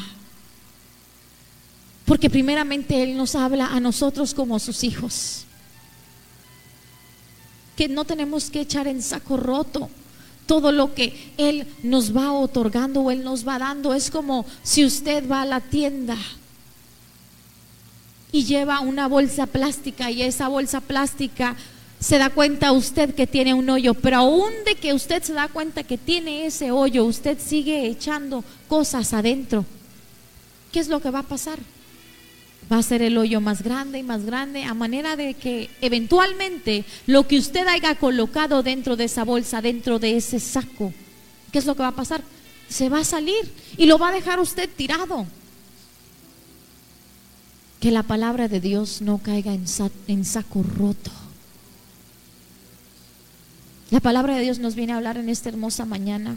Porque 2.06 2.30
primeramente 2.30 3.04
Él 3.04 3.18
nos 3.18 3.36
habla 3.36 3.68
a 3.68 3.80
nosotros 3.80 4.34
como 4.34 4.60
sus 4.60 4.84
hijos. 4.84 5.46
Que 7.76 7.88
no 7.88 8.06
tenemos 8.06 8.50
que 8.50 8.62
echar 8.62 8.88
en 8.88 9.02
saco 9.02 9.38
roto 9.38 9.90
todo 10.46 10.72
lo 10.72 10.94
que 10.94 11.34
Él 11.38 11.68
nos 11.84 12.16
va 12.16 12.32
otorgando 12.32 13.02
o 13.02 13.12
Él 13.12 13.24
nos 13.24 13.48
va 13.48 13.60
dando. 13.60 13.94
Es 13.94 14.10
como 14.12 14.46
si 14.64 14.86
usted 14.86 15.30
va 15.30 15.42
a 15.42 15.46
la 15.46 15.62
tienda 15.62 16.18
y 18.36 18.44
lleva 18.44 18.82
una 18.82 19.08
bolsa 19.08 19.46
plástica 19.46 20.12
y 20.12 20.22
esa 20.22 20.50
bolsa 20.50 20.82
plástica 20.82 21.56
se 22.02 22.18
da 22.18 22.30
cuenta 22.30 22.74
usted 22.74 23.16
que 23.16 23.28
tiene 23.28 23.54
un 23.54 23.70
hoyo, 23.70 23.94
pero 23.94 24.18
aún 24.18 24.52
de 24.66 24.76
que 24.76 24.94
usted 24.94 25.24
se 25.24 25.32
da 25.32 25.48
cuenta 25.48 25.84
que 25.84 25.98
tiene 25.98 26.46
ese 26.46 26.70
hoyo, 26.70 27.06
usted 27.06 27.38
sigue 27.40 27.88
echando 27.88 28.44
cosas 28.68 29.14
adentro. 29.14 29.64
¿Qué 30.74 30.82
es 30.82 30.90
lo 30.90 31.00
que 31.00 31.12
va 31.12 31.20
a 31.20 31.24
pasar? 31.24 31.60
Va 32.70 32.80
a 32.80 32.84
ser 32.84 33.02
el 33.04 33.18
hoyo 33.18 33.40
más 33.40 33.62
grande 33.62 34.00
y 34.00 34.04
más 34.04 34.26
grande 34.26 34.66
a 34.66 34.74
manera 34.74 35.16
de 35.16 35.36
que 35.36 35.70
eventualmente 35.80 36.84
lo 37.08 37.26
que 37.30 37.38
usted 37.38 37.66
haya 37.68 37.96
colocado 37.96 38.64
dentro 38.64 38.98
de 38.98 39.06
esa 39.06 39.24
bolsa, 39.24 39.62
dentro 39.62 39.98
de 39.98 40.18
ese 40.18 40.42
saco, 40.42 40.92
¿qué 41.54 41.60
es 41.60 41.66
lo 41.66 41.76
que 41.76 41.84
va 41.84 41.90
a 41.90 41.96
pasar? 41.96 42.22
Se 42.68 42.90
va 42.90 43.00
a 43.00 43.06
salir 43.06 43.50
y 43.78 43.86
lo 43.86 43.98
va 43.98 44.10
a 44.10 44.14
dejar 44.14 44.42
usted 44.42 44.70
tirado. 44.76 45.26
Que 47.86 47.92
la 47.92 48.02
palabra 48.02 48.48
de 48.48 48.60
Dios 48.60 49.04
no 49.04 49.20
caiga 49.20 49.54
en, 49.54 50.26
saco 50.26 50.64
roto. 50.64 51.12
La 53.92 54.00
palabra 54.00 54.36
de 54.36 54.42
Dios 54.42 54.58
nos 54.58 54.74
viene 54.74 54.94
a 54.94 54.98
hablar 54.98 55.20
en 55.20 55.30
esta 55.30 55.50
hermosa 55.50 55.86
mañana 55.86 56.36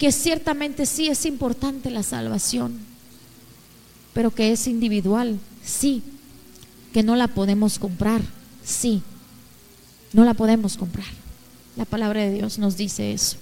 que 0.00 0.10
ciertamente 0.10 0.84
sí 0.84 1.06
es 1.06 1.26
importante 1.26 1.90
la 1.90 2.02
salvación, 2.02 2.80
pero 4.12 4.32
que 4.32 4.50
es 4.50 4.66
individual, 4.66 5.38
sí, 5.64 6.02
que 6.92 7.04
no 7.04 7.14
la 7.14 7.28
podemos 7.28 7.78
comprar, 7.78 8.20
sí, 8.64 9.04
no 10.12 10.24
la 10.24 10.34
podemos 10.34 10.76
comprar. 10.76 11.06
La 11.76 11.84
palabra 11.84 12.22
de 12.22 12.32
Dios 12.32 12.58
nos 12.58 12.76
dice 12.76 13.12
eso. 13.12 13.36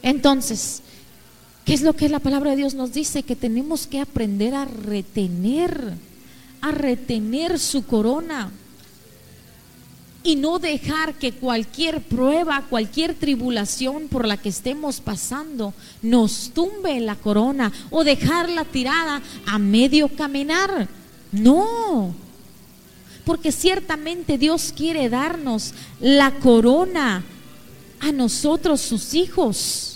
Entonces, 0.00 0.80
¿Qué 1.64 1.72
es 1.72 1.82
lo 1.82 1.94
que 1.94 2.08
la 2.08 2.18
palabra 2.18 2.50
de 2.50 2.58
Dios 2.58 2.74
nos 2.74 2.92
dice? 2.92 3.22
Que 3.22 3.36
tenemos 3.36 3.86
que 3.86 4.00
aprender 4.00 4.54
a 4.54 4.66
retener, 4.66 5.94
a 6.60 6.70
retener 6.70 7.58
su 7.58 7.86
corona. 7.86 8.50
Y 10.22 10.36
no 10.36 10.58
dejar 10.58 11.14
que 11.14 11.32
cualquier 11.32 12.02
prueba, 12.02 12.64
cualquier 12.68 13.14
tribulación 13.14 14.08
por 14.08 14.26
la 14.26 14.38
que 14.38 14.48
estemos 14.48 15.00
pasando 15.00 15.74
nos 16.00 16.50
tumbe 16.54 16.98
la 17.00 17.16
corona 17.16 17.72
o 17.90 18.04
dejarla 18.04 18.64
tirada 18.64 19.22
a 19.46 19.58
medio 19.58 20.08
caminar. 20.08 20.88
No, 21.32 22.14
porque 23.24 23.52
ciertamente 23.52 24.38
Dios 24.38 24.72
quiere 24.74 25.08
darnos 25.08 25.72
la 26.00 26.30
corona 26.32 27.22
a 28.00 28.12
nosotros, 28.12 28.80
sus 28.80 29.14
hijos. 29.14 29.93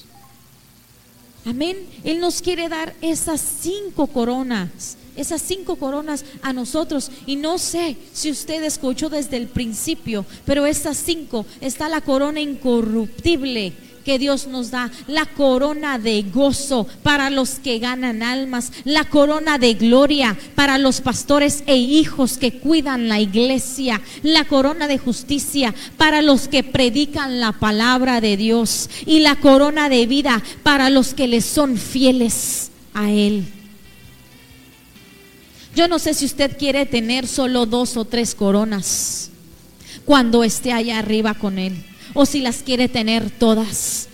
Amén. 1.49 1.79
Él 2.05 2.21
nos 2.21 2.43
quiere 2.43 2.69
dar 2.69 2.95
esas 3.01 3.41
cinco 3.41 4.07
coronas, 4.07 4.99
esas 5.17 5.41
cinco 5.41 5.77
coronas 5.77 6.27
a 6.43 6.53
nosotros. 6.53 7.11
Y 7.25 7.37
no 7.37 7.57
sé 7.57 7.97
si 8.13 8.31
usted 8.31 8.63
escuchó 8.63 9.09
desde 9.09 9.39
el 9.39 9.49
principio, 9.49 10.27
pero 10.45 10.67
esas 10.67 10.99
cinco 10.99 11.47
está 11.63 11.89
la 11.89 12.03
corona 12.03 12.41
incorruptible 12.41 13.73
que 14.09 14.19
Dios 14.19 14.47
nos 14.47 14.71
da, 14.71 14.91
la 15.07 15.27
corona 15.27 15.99
de 15.99 16.23
gozo 16.23 16.87
para 17.03 17.29
los 17.29 17.59
que 17.59 17.79
ganan 17.79 18.23
almas, 18.23 18.73
la 18.85 19.05
corona 19.05 19.59
de 19.59 19.75
gloria 19.75 20.35
para 20.55 20.79
los 20.79 21.03
pastores 21.03 21.63
e 21.67 21.77
hijos 21.77 22.39
que 22.39 22.59
cuidan 22.59 23.11
la 23.11 23.21
iglesia, 23.21 24.01
la 24.23 24.47
corona 24.47 24.89
de 24.89 24.97
justicia 24.97 25.75
para 25.99 26.23
los 26.23 26.49
que 26.49 26.65
predican 26.65 27.39
la 27.39 27.53
palabra 27.53 28.23
de 28.23 28.39
Dios 28.39 28.89
y 29.05 29.21
la 29.21 29.37
corona 29.37 29.91
de 29.91 30.07
vida 30.07 30.43
para 30.63 30.89
los 30.89 31.13
que 31.13 31.29
les 31.29 31.45
son 31.45 31.77
fieles 31.77 32.71
a 32.95 33.11
Él. 33.11 33.45
Yo 35.77 35.87
no 35.87 35.99
sé 35.99 36.15
si 36.15 36.25
usted 36.25 36.57
quiere 36.57 36.87
tener 36.87 37.27
solo 37.27 37.67
dos 37.67 37.99
o 37.99 38.07
tres 38.07 38.35
coronas 38.35 39.31
cuando 40.07 40.45
esté 40.45 40.73
allá 40.73 40.99
arriba 40.99 41.35
con 41.35 41.59
Él 41.59 41.85
o 42.21 42.27
si 42.27 42.41
las 42.41 42.65
quiere 42.65 42.89
tener 42.89 43.31
todas. 43.31 44.09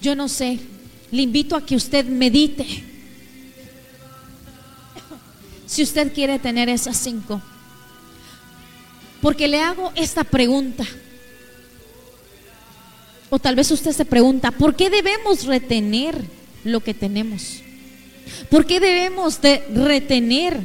Yo 0.00 0.16
no 0.16 0.30
sé, 0.30 0.58
le 1.10 1.20
invito 1.20 1.54
a 1.54 1.66
que 1.66 1.76
usted 1.76 2.06
medite. 2.06 2.66
Si 5.66 5.82
usted 5.82 6.14
quiere 6.14 6.38
tener 6.38 6.70
esas 6.70 6.96
cinco. 6.96 7.42
Porque 9.20 9.46
le 9.46 9.60
hago 9.60 9.92
esta 9.94 10.24
pregunta. 10.24 10.86
O 13.28 13.38
tal 13.38 13.56
vez 13.56 13.70
usted 13.70 13.92
se 13.92 14.06
pregunta, 14.06 14.52
¿por 14.52 14.74
qué 14.74 14.88
debemos 14.88 15.44
retener 15.44 16.24
lo 16.64 16.80
que 16.80 16.94
tenemos? 16.94 17.60
¿Por 18.48 18.64
qué 18.64 18.80
debemos 18.80 19.42
de 19.42 19.58
retener 19.74 20.58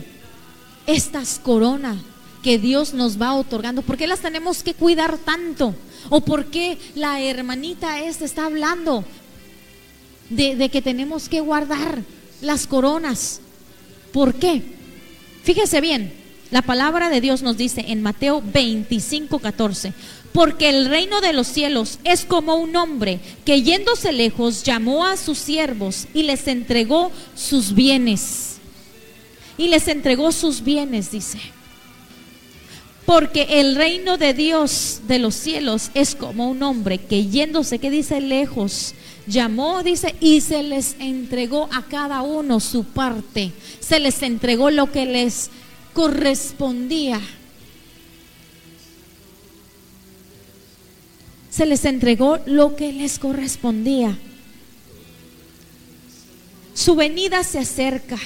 estas 0.87 1.39
coronas? 1.39 1.97
Que 2.45 2.59
Dios 2.59 2.93
nos 2.93 3.19
va 3.19 3.33
otorgando. 3.33 3.81
¿Por 3.81 3.97
qué 3.97 4.05
las 4.05 4.19
tenemos 4.19 4.61
que 4.61 4.75
cuidar 4.75 5.17
tanto? 5.17 5.73
¿O 6.11 6.21
por 6.21 6.45
qué 6.51 6.77
la 6.93 7.19
hermanita 7.19 8.01
esta 8.01 8.23
está 8.23 8.45
hablando 8.45 9.03
de, 10.29 10.55
de 10.55 10.69
que 10.69 10.83
tenemos 10.83 11.27
que 11.27 11.39
guardar 11.39 12.03
las 12.41 12.67
coronas? 12.67 13.41
¿Por 14.13 14.35
qué? 14.35 14.61
Fíjese 15.41 15.81
bien, 15.81 16.13
la 16.51 16.61
palabra 16.61 17.09
de 17.09 17.19
Dios 17.19 17.41
nos 17.41 17.57
dice 17.57 17.83
en 17.87 18.03
Mateo 18.03 18.43
25, 18.45 19.39
14, 19.39 19.93
porque 20.31 20.69
el 20.69 20.85
reino 20.85 21.21
de 21.21 21.33
los 21.33 21.47
cielos 21.47 21.97
es 22.03 22.25
como 22.25 22.57
un 22.57 22.75
hombre 22.75 23.21
que 23.43 23.63
yéndose 23.63 24.11
lejos 24.11 24.61
llamó 24.61 25.03
a 25.07 25.17
sus 25.17 25.39
siervos 25.39 26.05
y 26.13 26.21
les 26.21 26.47
entregó 26.47 27.11
sus 27.33 27.73
bienes. 27.73 28.57
Y 29.57 29.69
les 29.69 29.87
entregó 29.87 30.31
sus 30.31 30.63
bienes, 30.63 31.09
dice. 31.09 31.54
Porque 33.05 33.59
el 33.59 33.75
reino 33.75 34.17
de 34.17 34.33
Dios 34.33 35.01
de 35.07 35.19
los 35.19 35.35
cielos 35.35 35.91
es 35.93 36.15
como 36.15 36.49
un 36.49 36.63
hombre 36.63 36.97
que 36.97 37.27
yéndose, 37.27 37.77
que 37.77 37.91
dice 37.91 38.19
lejos, 38.19 38.95
llamó, 39.27 39.83
dice, 39.83 40.15
y 40.19 40.41
se 40.41 40.63
les 40.63 40.95
entregó 40.99 41.69
a 41.71 41.83
cada 41.83 42.23
uno 42.23 42.59
su 42.59 42.83
parte. 42.83 43.51
Se 43.79 43.99
les 43.99 44.23
entregó 44.23 44.71
lo 44.71 44.91
que 44.91 45.05
les 45.05 45.51
correspondía. 45.93 47.21
Se 51.51 51.67
les 51.67 51.85
entregó 51.85 52.39
lo 52.47 52.75
que 52.75 52.91
les 52.91 53.19
correspondía. 53.19 54.17
Su 56.73 56.95
venida 56.95 57.43
se 57.43 57.59
acerca. 57.59 58.17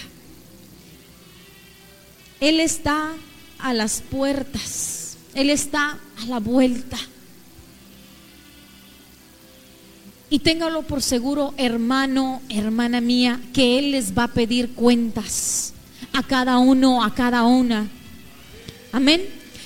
Él 2.39 2.59
está 2.61 3.13
a 3.59 3.73
las 3.73 4.01
puertas. 4.01 5.17
Él 5.33 5.49
está 5.49 5.97
a 6.21 6.25
la 6.25 6.39
vuelta. 6.39 6.97
Y 10.29 10.39
téngalo 10.39 10.83
por 10.83 11.01
seguro, 11.01 11.53
hermano, 11.57 12.41
hermana 12.49 13.01
mía, 13.01 13.39
que 13.53 13.79
Él 13.79 13.91
les 13.91 14.17
va 14.17 14.25
a 14.25 14.33
pedir 14.33 14.73
cuentas 14.73 15.73
a 16.13 16.21
cada 16.23 16.59
uno, 16.59 17.03
a 17.03 17.13
cada 17.13 17.43
una. 17.43 17.87
Amén. 18.91 19.21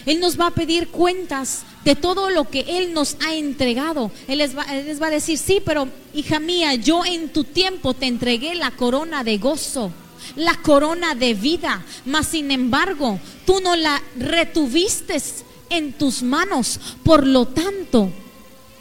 Él 0.05 0.19
nos 0.19 0.39
va 0.39 0.47
a 0.47 0.51
pedir 0.51 0.87
cuentas 0.87 1.63
de 1.83 1.95
todo 1.95 2.29
lo 2.29 2.49
que 2.49 2.61
Él 2.67 2.93
nos 2.93 3.17
ha 3.25 3.35
entregado. 3.35 4.11
Él 4.27 4.37
les, 4.37 4.57
va, 4.57 4.63
él 4.63 4.85
les 4.85 5.01
va 5.01 5.07
a 5.07 5.11
decir, 5.11 5.37
sí, 5.37 5.61
pero 5.63 5.87
hija 6.13 6.39
mía, 6.39 6.75
yo 6.75 7.03
en 7.05 7.29
tu 7.29 7.43
tiempo 7.43 7.93
te 7.93 8.05
entregué 8.05 8.55
la 8.55 8.71
corona 8.71 9.23
de 9.23 9.37
gozo 9.37 9.91
la 10.35 10.55
corona 10.55 11.15
de 11.15 11.33
vida, 11.33 11.83
mas 12.05 12.27
sin 12.27 12.51
embargo 12.51 13.19
tú 13.45 13.59
no 13.61 13.75
la 13.75 14.01
retuviste 14.17 15.21
en 15.69 15.93
tus 15.93 16.23
manos, 16.23 16.79
por 17.03 17.25
lo 17.25 17.47
tanto 17.47 18.11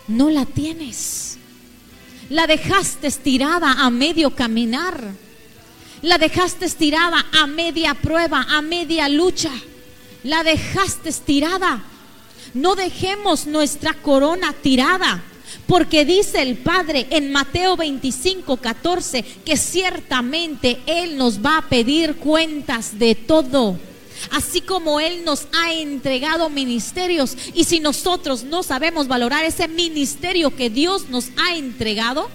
no 0.08 0.30
la 0.30 0.44
tienes. 0.44 1.38
La 2.30 2.46
dejaste 2.46 3.08
estirada 3.08 3.72
a 3.72 3.90
medio 3.90 4.34
caminar. 4.34 5.12
La 6.00 6.18
dejaste 6.18 6.64
estirada 6.64 7.24
a 7.32 7.46
media 7.46 7.94
prueba, 7.94 8.46
a 8.48 8.62
media 8.62 9.08
lucha. 9.08 9.52
La 10.24 10.42
dejaste 10.42 11.10
estirada. 11.10 11.84
No 12.54 12.74
dejemos 12.74 13.46
nuestra 13.46 13.94
corona 13.94 14.52
tirada. 14.52 15.22
Porque 15.66 16.04
dice 16.04 16.42
el 16.42 16.56
Padre 16.56 17.06
en 17.10 17.32
Mateo 17.32 17.76
25, 17.76 18.56
14 18.56 19.24
que 19.44 19.56
ciertamente 19.56 20.80
Él 20.86 21.16
nos 21.16 21.44
va 21.44 21.58
a 21.58 21.68
pedir 21.68 22.16
cuentas 22.16 22.98
de 22.98 23.14
todo. 23.14 23.78
Así 24.30 24.60
como 24.60 25.00
Él 25.00 25.24
nos 25.24 25.46
ha 25.52 25.72
entregado 25.72 26.48
ministerios 26.48 27.36
y 27.54 27.64
si 27.64 27.80
nosotros 27.80 28.44
no 28.44 28.62
sabemos 28.62 29.08
valorar 29.08 29.44
ese 29.44 29.68
ministerio 29.68 30.54
que 30.54 30.70
Dios 30.70 31.08
nos 31.08 31.30
ha 31.36 31.56
entregado, 31.56 32.28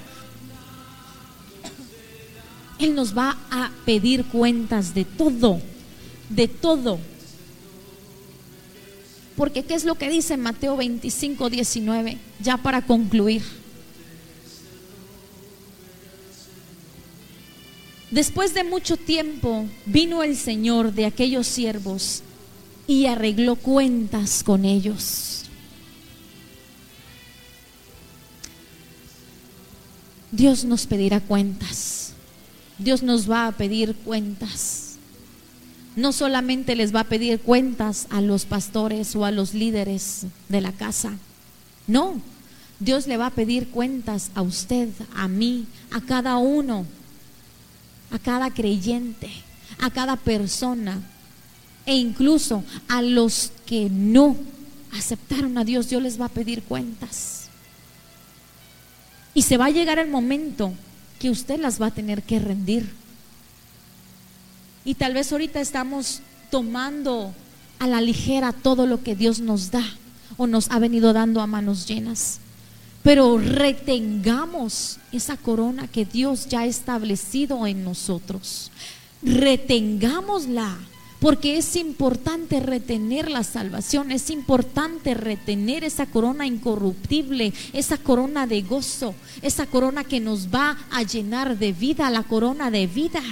Él 2.79 2.93
nos 2.93 3.17
va 3.17 3.37
a 3.49 3.71
pedir 3.85 4.25
cuentas 4.25 4.93
de 4.93 5.05
todo, 5.05 5.61
de 6.29 6.47
todo. 6.47 6.99
Porque 9.37 9.63
¿qué 9.63 9.75
es 9.75 9.85
lo 9.85 9.95
que 9.95 10.09
dice 10.09 10.35
Mateo 10.35 10.75
25, 10.75 11.51
19? 11.51 12.17
Ya 12.41 12.57
para 12.57 12.81
concluir. 12.81 13.43
Después 18.09 18.55
de 18.55 18.63
mucho 18.63 18.97
tiempo 18.97 19.67
vino 19.85 20.23
el 20.23 20.35
Señor 20.35 20.91
de 20.91 21.05
aquellos 21.05 21.45
siervos 21.45 22.23
y 22.87 23.05
arregló 23.05 23.55
cuentas 23.55 24.43
con 24.43 24.65
ellos. 24.65 25.43
Dios 30.31 30.65
nos 30.65 30.87
pedirá 30.87 31.19
cuentas. 31.19 32.13
Dios 32.79 33.03
nos 33.03 33.29
va 33.29 33.47
a 33.47 33.51
pedir 33.51 33.95
cuentas 33.97 34.86
no 35.97 36.13
solamente 36.13 36.75
les 36.75 36.95
va 36.95 37.01
a 37.01 37.09
pedir 37.09 37.41
cuentas 37.41 38.07
a 38.11 38.21
los 38.21 38.45
pastores 38.45 39.15
o 39.15 39.25
a 39.25 39.31
los 39.31 39.53
líderes 39.53 40.27
de 40.47 40.61
la 40.61 40.71
casa, 40.71 41.17
no, 41.87 42.21
Dios 42.79 43.07
le 43.07 43.17
va 43.17 43.25
a 43.25 43.31
pedir 43.31 43.69
cuentas 43.69 44.29
a 44.35 44.43
usted, 44.43 44.89
a 45.15 45.27
mí, 45.27 45.65
a 45.91 45.99
cada 45.99 46.37
uno, 46.37 46.85
a 48.11 48.19
cada 48.19 48.51
creyente, 48.51 49.29
a 49.79 49.89
cada 49.89 50.15
persona 50.15 51.01
e 51.87 51.95
incluso 51.95 52.63
a 52.87 53.01
los 53.01 53.51
que 53.65 53.89
no 53.89 54.37
aceptaron 54.93 55.57
a 55.57 55.63
Dios, 55.63 55.89
Dios 55.89 56.03
les 56.03 56.21
va 56.21 56.25
a 56.25 56.29
pedir 56.29 56.61
cuentas. 56.61 57.47
Y 59.33 59.41
se 59.41 59.57
va 59.57 59.65
a 59.65 59.71
llegar 59.71 59.97
el 59.97 60.09
momento 60.09 60.73
que 61.19 61.31
usted 61.31 61.59
las 61.59 61.81
va 61.81 61.87
a 61.87 61.91
tener 61.91 62.21
que 62.21 62.39
rendir. 62.39 62.87
Y 64.87 64.93
tal 64.93 65.13
vez 65.13 65.33
ahorita 65.33 65.59
estamos 65.59 66.21
tomando 66.49 67.33
a 67.77 67.87
la 67.87 67.99
ligera 67.99 68.53
todo 68.53 68.85
lo 68.85 69.03
que 69.03 69.17
Dios 69.17 69.41
nos 69.41 69.69
da 69.69 69.83
o 70.37 70.47
nos 70.47 70.71
ha 70.71 70.79
venido 70.79 71.11
dando 71.11 71.41
a 71.41 71.45
manos 71.45 71.85
llenas. 71.85 72.39
Pero 73.03 73.37
retengamos 73.37 74.99
esa 75.11 75.35
corona 75.35 75.89
que 75.89 76.05
Dios 76.05 76.47
ya 76.47 76.61
ha 76.61 76.65
establecido 76.67 77.67
en 77.67 77.83
nosotros. 77.83 78.71
Retengámosla. 79.21 80.77
Porque 81.19 81.57
es 81.57 81.75
importante 81.75 82.61
retener 82.61 83.29
la 83.29 83.43
salvación, 83.43 84.11
es 84.11 84.29
importante 84.29 85.15
retener 85.15 85.83
esa 85.83 86.05
corona 86.05 86.45
incorruptible, 86.45 87.53
esa 87.73 87.97
corona 87.97 88.45
de 88.45 88.61
gozo, 88.61 89.15
esa 89.41 89.65
corona 89.65 90.03
que 90.03 90.19
nos 90.19 90.53
va 90.53 90.77
a 90.91 91.01
llenar 91.01 91.57
de 91.57 91.73
vida, 91.73 92.09
la 92.11 92.21
corona 92.21 92.69
de 92.69 92.85
vida. 92.85 93.23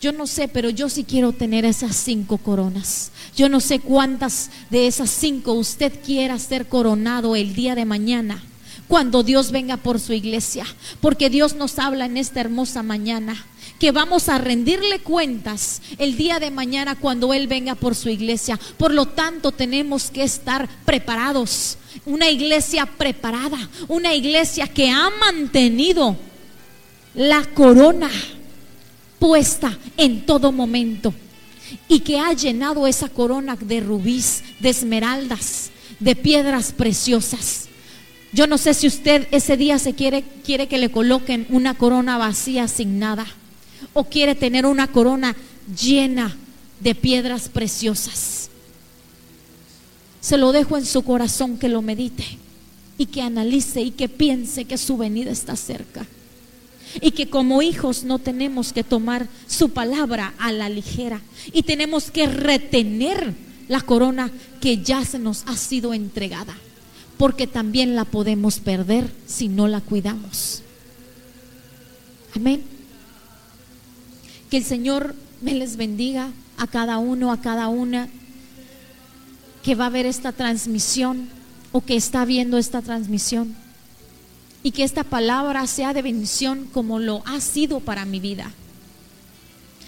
Yo 0.00 0.12
no 0.12 0.28
sé, 0.28 0.46
pero 0.46 0.70
yo 0.70 0.88
sí 0.88 1.02
quiero 1.02 1.32
tener 1.32 1.64
esas 1.64 1.96
cinco 1.96 2.38
coronas. 2.38 3.10
Yo 3.36 3.48
no 3.48 3.60
sé 3.60 3.80
cuántas 3.80 4.50
de 4.70 4.86
esas 4.86 5.10
cinco 5.10 5.54
usted 5.54 5.92
quiera 6.04 6.38
ser 6.38 6.68
coronado 6.68 7.34
el 7.34 7.54
día 7.54 7.74
de 7.74 7.84
mañana, 7.84 8.40
cuando 8.86 9.24
Dios 9.24 9.50
venga 9.50 9.76
por 9.76 9.98
su 9.98 10.12
iglesia. 10.12 10.64
Porque 11.00 11.30
Dios 11.30 11.56
nos 11.56 11.80
habla 11.80 12.06
en 12.06 12.16
esta 12.16 12.40
hermosa 12.40 12.84
mañana 12.84 13.44
que 13.80 13.90
vamos 13.90 14.28
a 14.28 14.38
rendirle 14.38 15.00
cuentas 15.00 15.82
el 15.98 16.16
día 16.16 16.38
de 16.38 16.52
mañana 16.52 16.96
cuando 16.96 17.34
Él 17.34 17.48
venga 17.48 17.74
por 17.74 17.96
su 17.96 18.08
iglesia. 18.08 18.58
Por 18.76 18.94
lo 18.94 19.06
tanto, 19.06 19.50
tenemos 19.50 20.10
que 20.10 20.22
estar 20.22 20.68
preparados. 20.84 21.76
Una 22.06 22.30
iglesia 22.30 22.86
preparada, 22.86 23.68
una 23.88 24.14
iglesia 24.14 24.68
que 24.68 24.90
ha 24.90 25.10
mantenido 25.10 26.16
la 27.14 27.44
corona 27.46 28.10
puesta 29.18 29.78
en 29.96 30.24
todo 30.26 30.52
momento 30.52 31.12
y 31.88 32.00
que 32.00 32.18
ha 32.18 32.32
llenado 32.32 32.86
esa 32.86 33.08
corona 33.08 33.56
de 33.56 33.80
rubíes, 33.80 34.42
de 34.60 34.70
esmeraldas, 34.70 35.70
de 36.00 36.16
piedras 36.16 36.72
preciosas. 36.72 37.68
Yo 38.32 38.46
no 38.46 38.58
sé 38.58 38.74
si 38.74 38.86
usted 38.86 39.26
ese 39.30 39.56
día 39.56 39.78
se 39.78 39.94
quiere 39.94 40.22
quiere 40.44 40.68
que 40.68 40.78
le 40.78 40.90
coloquen 40.90 41.46
una 41.50 41.74
corona 41.74 42.18
vacía 42.18 42.68
sin 42.68 42.98
nada 42.98 43.26
o 43.94 44.04
quiere 44.04 44.34
tener 44.34 44.66
una 44.66 44.86
corona 44.86 45.34
llena 45.80 46.36
de 46.80 46.94
piedras 46.94 47.48
preciosas. 47.48 48.50
Se 50.20 50.36
lo 50.36 50.52
dejo 50.52 50.76
en 50.76 50.84
su 50.84 51.02
corazón 51.02 51.58
que 51.58 51.68
lo 51.68 51.80
medite 51.80 52.24
y 52.98 53.06
que 53.06 53.22
analice 53.22 53.80
y 53.80 53.92
que 53.92 54.08
piense 54.08 54.66
que 54.66 54.76
su 54.76 54.96
venida 54.96 55.30
está 55.30 55.56
cerca 55.56 56.06
y 57.00 57.12
que 57.12 57.28
como 57.28 57.62
hijos 57.62 58.04
no 58.04 58.18
tenemos 58.18 58.72
que 58.72 58.84
tomar 58.84 59.28
su 59.46 59.70
palabra 59.70 60.34
a 60.38 60.52
la 60.52 60.68
ligera 60.68 61.20
y 61.52 61.62
tenemos 61.62 62.10
que 62.10 62.26
retener 62.26 63.34
la 63.68 63.80
corona 63.80 64.30
que 64.60 64.78
ya 64.78 65.04
se 65.04 65.18
nos 65.18 65.44
ha 65.46 65.56
sido 65.56 65.94
entregada, 65.94 66.56
porque 67.16 67.46
también 67.46 67.94
la 67.94 68.04
podemos 68.04 68.60
perder 68.60 69.12
si 69.26 69.48
no 69.48 69.68
la 69.68 69.80
cuidamos. 69.80 70.62
Amén. 72.34 72.62
Que 74.50 74.56
el 74.56 74.64
Señor 74.64 75.14
me 75.42 75.54
les 75.54 75.76
bendiga 75.76 76.30
a 76.56 76.66
cada 76.66 76.98
uno, 76.98 77.30
a 77.30 77.40
cada 77.40 77.68
una 77.68 78.08
que 79.62 79.74
va 79.74 79.86
a 79.86 79.90
ver 79.90 80.06
esta 80.06 80.32
transmisión 80.32 81.28
o 81.72 81.82
que 81.82 81.96
está 81.96 82.24
viendo 82.24 82.56
esta 82.56 82.80
transmisión 82.80 83.54
y 84.62 84.72
que 84.72 84.84
esta 84.84 85.04
palabra 85.04 85.66
sea 85.66 85.92
de 85.92 86.02
bendición 86.02 86.68
como 86.72 86.98
lo 86.98 87.22
ha 87.26 87.40
sido 87.40 87.80
para 87.80 88.04
mi 88.04 88.20
vida. 88.20 88.52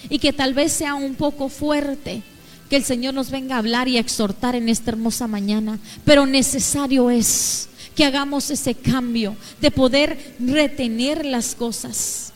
Y 0.08 0.18
que 0.18 0.32
tal 0.32 0.54
vez 0.54 0.72
sea 0.72 0.94
un 0.94 1.14
poco 1.14 1.48
fuerte, 1.48 2.22
que 2.68 2.76
el 2.76 2.84
Señor 2.84 3.14
nos 3.14 3.30
venga 3.30 3.56
a 3.56 3.58
hablar 3.58 3.88
y 3.88 3.96
a 3.96 4.00
exhortar 4.00 4.54
en 4.54 4.68
esta 4.68 4.92
hermosa 4.92 5.26
mañana, 5.26 5.78
pero 6.04 6.24
necesario 6.24 7.10
es 7.10 7.68
que 7.94 8.04
hagamos 8.04 8.50
ese 8.50 8.74
cambio 8.74 9.36
de 9.60 9.70
poder 9.70 10.34
retener 10.38 11.26
las 11.26 11.54
cosas 11.54 12.32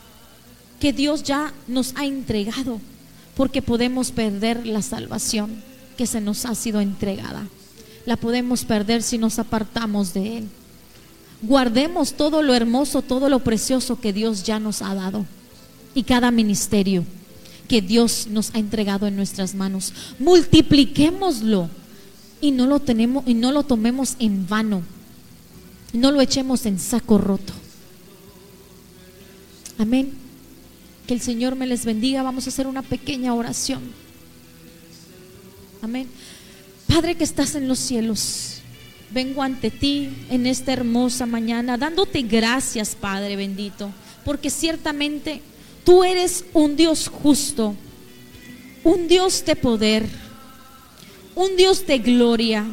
que 0.79 0.93
Dios 0.93 1.23
ya 1.23 1.53
nos 1.67 1.93
ha 1.95 2.05
entregado, 2.05 2.81
porque 3.35 3.61
podemos 3.61 4.11
perder 4.11 4.67
la 4.67 4.81
salvación 4.81 5.63
que 5.97 6.05
se 6.05 6.21
nos 6.21 6.45
ha 6.45 6.53
sido 6.53 6.81
entregada. 6.81 7.47
La 8.05 8.17
podemos 8.17 8.65
perder 8.65 9.01
si 9.01 9.17
nos 9.17 9.39
apartamos 9.39 10.13
de 10.13 10.37
Él. 10.37 10.49
Guardemos 11.45 12.13
todo 12.13 12.41
lo 12.41 12.55
hermoso, 12.55 13.03
todo 13.03 13.29
lo 13.29 13.39
precioso 13.39 13.99
que 13.99 14.13
Dios 14.13 14.43
ya 14.43 14.59
nos 14.59 14.81
ha 14.81 14.95
dado 14.95 15.25
y 15.93 16.03
cada 16.03 16.31
ministerio 16.31 17.05
que 17.67 17.81
Dios 17.81 18.27
nos 18.29 18.53
ha 18.55 18.57
entregado 18.57 19.05
en 19.05 19.15
nuestras 19.15 19.53
manos. 19.53 19.93
Multipliquémoslo 20.17 21.69
y 22.41 22.51
no 22.51 22.65
lo 22.65 22.79
tenemos 22.79 23.23
y 23.27 23.35
no 23.35 23.51
lo 23.51 23.61
tomemos 23.61 24.15
en 24.19 24.47
vano. 24.47 24.81
No 25.93 26.11
lo 26.11 26.19
echemos 26.19 26.65
en 26.65 26.79
saco 26.79 27.19
roto. 27.19 27.53
Amén. 29.77 30.13
Que 31.05 31.13
el 31.13 31.21
Señor 31.21 31.55
me 31.55 31.67
les 31.67 31.85
bendiga. 31.85 32.23
Vamos 32.23 32.47
a 32.47 32.49
hacer 32.49 32.65
una 32.65 32.81
pequeña 32.81 33.35
oración. 33.35 33.81
Amén. 35.83 36.07
Padre 36.87 37.15
que 37.15 37.23
estás 37.23 37.53
en 37.53 37.67
los 37.67 37.77
cielos 37.77 38.54
vengo 39.11 39.43
ante 39.43 39.71
ti 39.71 40.09
en 40.29 40.45
esta 40.45 40.73
hermosa 40.73 41.25
mañana, 41.25 41.77
dándote 41.77 42.21
gracias, 42.21 42.95
Padre 42.95 43.35
bendito, 43.35 43.91
porque 44.23 44.49
ciertamente 44.49 45.41
tú 45.83 46.03
eres 46.03 46.45
un 46.53 46.75
Dios 46.75 47.07
justo, 47.07 47.75
un 48.83 49.07
Dios 49.07 49.45
de 49.45 49.55
poder, 49.55 50.05
un 51.35 51.55
Dios 51.55 51.85
de 51.85 51.99
gloria, 51.99 52.65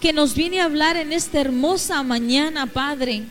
que 0.00 0.12
nos 0.12 0.34
viene 0.34 0.60
a 0.60 0.64
hablar 0.64 0.96
en 0.96 1.12
esta 1.12 1.40
hermosa 1.40 2.02
mañana, 2.02 2.66
Padre, 2.66 3.22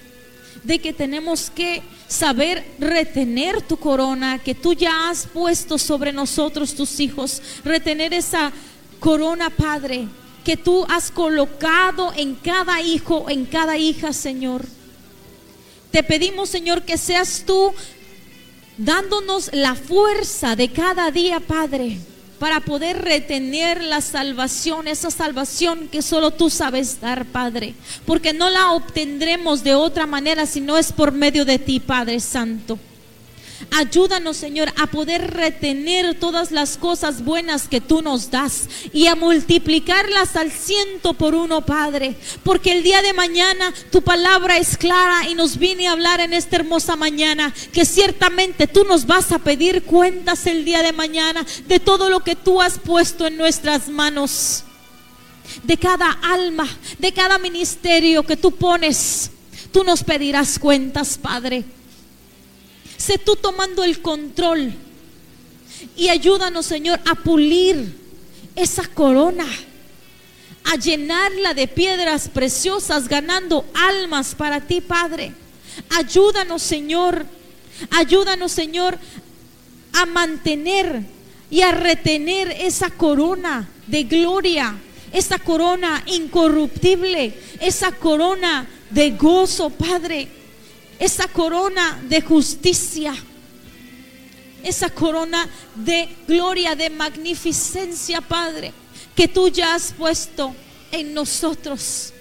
de 0.63 0.79
que 0.79 0.93
tenemos 0.93 1.49
que 1.49 1.81
saber 2.07 2.65
retener 2.79 3.61
tu 3.61 3.77
corona 3.77 4.39
que 4.39 4.55
tú 4.55 4.73
ya 4.73 5.09
has 5.09 5.25
puesto 5.27 5.77
sobre 5.77 6.13
nosotros, 6.13 6.75
tus 6.75 6.99
hijos, 6.99 7.41
retener 7.65 8.13
esa 8.13 8.51
corona, 8.99 9.49
Padre, 9.49 10.07
que 10.43 10.57
tú 10.57 10.85
has 10.89 11.11
colocado 11.11 12.11
en 12.15 12.35
cada 12.35 12.81
hijo, 12.81 13.29
en 13.29 13.45
cada 13.45 13.77
hija, 13.77 14.13
Señor. 14.13 14.65
Te 15.91 16.03
pedimos, 16.03 16.49
Señor, 16.49 16.83
que 16.83 16.97
seas 16.97 17.43
tú 17.45 17.73
dándonos 18.77 19.49
la 19.53 19.75
fuerza 19.75 20.55
de 20.55 20.69
cada 20.69 21.11
día, 21.11 21.39
Padre, 21.39 21.99
para 22.39 22.61
poder 22.61 23.03
retener 23.03 23.83
la 23.83 24.01
salvación, 24.01 24.87
esa 24.87 25.11
salvación 25.11 25.87
que 25.89 26.01
solo 26.01 26.31
tú 26.31 26.49
sabes 26.49 26.99
dar, 26.99 27.25
Padre, 27.25 27.75
porque 28.05 28.33
no 28.33 28.49
la 28.49 28.71
obtendremos 28.71 29.63
de 29.63 29.75
otra 29.75 30.07
manera 30.07 30.45
si 30.45 30.61
no 30.61 30.77
es 30.77 30.91
por 30.91 31.11
medio 31.11 31.45
de 31.45 31.59
ti, 31.59 31.79
Padre 31.79 32.19
Santo. 32.19 32.79
Ayúdanos, 33.73 34.35
Señor, 34.35 34.67
a 34.77 34.87
poder 34.87 35.31
retener 35.31 36.19
todas 36.19 36.51
las 36.51 36.75
cosas 36.75 37.23
buenas 37.23 37.69
que 37.69 37.79
tú 37.79 38.01
nos 38.01 38.29
das 38.29 38.67
y 38.91 39.07
a 39.07 39.15
multiplicarlas 39.15 40.35
al 40.35 40.51
ciento 40.51 41.13
por 41.13 41.35
uno, 41.35 41.65
Padre. 41.65 42.17
Porque 42.43 42.73
el 42.73 42.83
día 42.83 43.01
de 43.01 43.13
mañana 43.13 43.73
tu 43.89 44.01
palabra 44.01 44.57
es 44.57 44.75
clara 44.75 45.29
y 45.29 45.35
nos 45.35 45.57
viene 45.57 45.87
a 45.87 45.93
hablar 45.93 46.19
en 46.19 46.33
esta 46.33 46.57
hermosa 46.57 46.97
mañana 46.97 47.53
que 47.71 47.85
ciertamente 47.85 48.67
tú 48.67 48.83
nos 48.83 49.07
vas 49.07 49.31
a 49.31 49.39
pedir 49.39 49.83
cuentas 49.83 50.47
el 50.47 50.65
día 50.65 50.83
de 50.83 50.91
mañana 50.91 51.45
de 51.67 51.79
todo 51.79 52.09
lo 52.09 52.19
que 52.19 52.35
tú 52.35 52.61
has 52.61 52.77
puesto 52.77 53.25
en 53.25 53.37
nuestras 53.37 53.87
manos. 53.87 54.65
de 55.63 55.77
cada 55.77 56.11
alma, 56.11 56.67
de 56.99 57.11
cada 57.13 57.37
ministerio 57.37 58.23
que 58.23 58.37
tú 58.37 58.51
pones. 58.51 59.31
Tú 59.71 59.83
nos 59.83 60.03
pedirás 60.03 60.59
cuentas, 60.59 61.17
Padre. 61.17 61.63
Sé 63.01 63.17
tú 63.17 63.35
tomando 63.35 63.83
el 63.83 63.99
control 63.99 64.73
y 65.97 66.09
ayúdanos, 66.09 66.67
Señor, 66.67 66.99
a 67.09 67.15
pulir 67.15 67.97
esa 68.55 68.85
corona, 68.85 69.47
a 70.65 70.75
llenarla 70.75 71.55
de 71.55 71.67
piedras 71.67 72.29
preciosas, 72.29 73.07
ganando 73.07 73.65
almas 73.73 74.35
para 74.35 74.61
ti, 74.61 74.81
Padre. 74.81 75.33
Ayúdanos, 75.89 76.61
Señor. 76.61 77.25
Ayúdanos, 77.89 78.51
Señor, 78.51 78.99
a 79.93 80.05
mantener 80.05 81.01
y 81.49 81.61
a 81.61 81.71
retener 81.71 82.51
esa 82.51 82.91
corona 82.91 83.67
de 83.87 84.03
gloria, 84.03 84.75
esa 85.11 85.39
corona 85.39 86.03
incorruptible, 86.05 87.33
esa 87.59 87.93
corona 87.93 88.67
de 88.91 89.09
gozo, 89.09 89.71
Padre, 89.71 90.40
esa 91.01 91.27
corona 91.27 91.99
de 92.07 92.21
justicia, 92.21 93.15
esa 94.61 94.91
corona 94.91 95.49
de 95.73 96.07
gloria, 96.27 96.75
de 96.75 96.91
magnificencia, 96.91 98.21
Padre, 98.21 98.71
que 99.15 99.27
tú 99.27 99.47
ya 99.47 99.73
has 99.73 99.93
puesto 99.93 100.53
en 100.91 101.15
nosotros. 101.15 102.13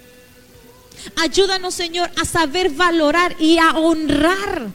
Ayúdanos, 1.17 1.75
Señor, 1.75 2.11
a 2.17 2.25
saber 2.25 2.71
valorar 2.71 3.37
y 3.39 3.59
a 3.59 3.73
honrar, 3.73 4.69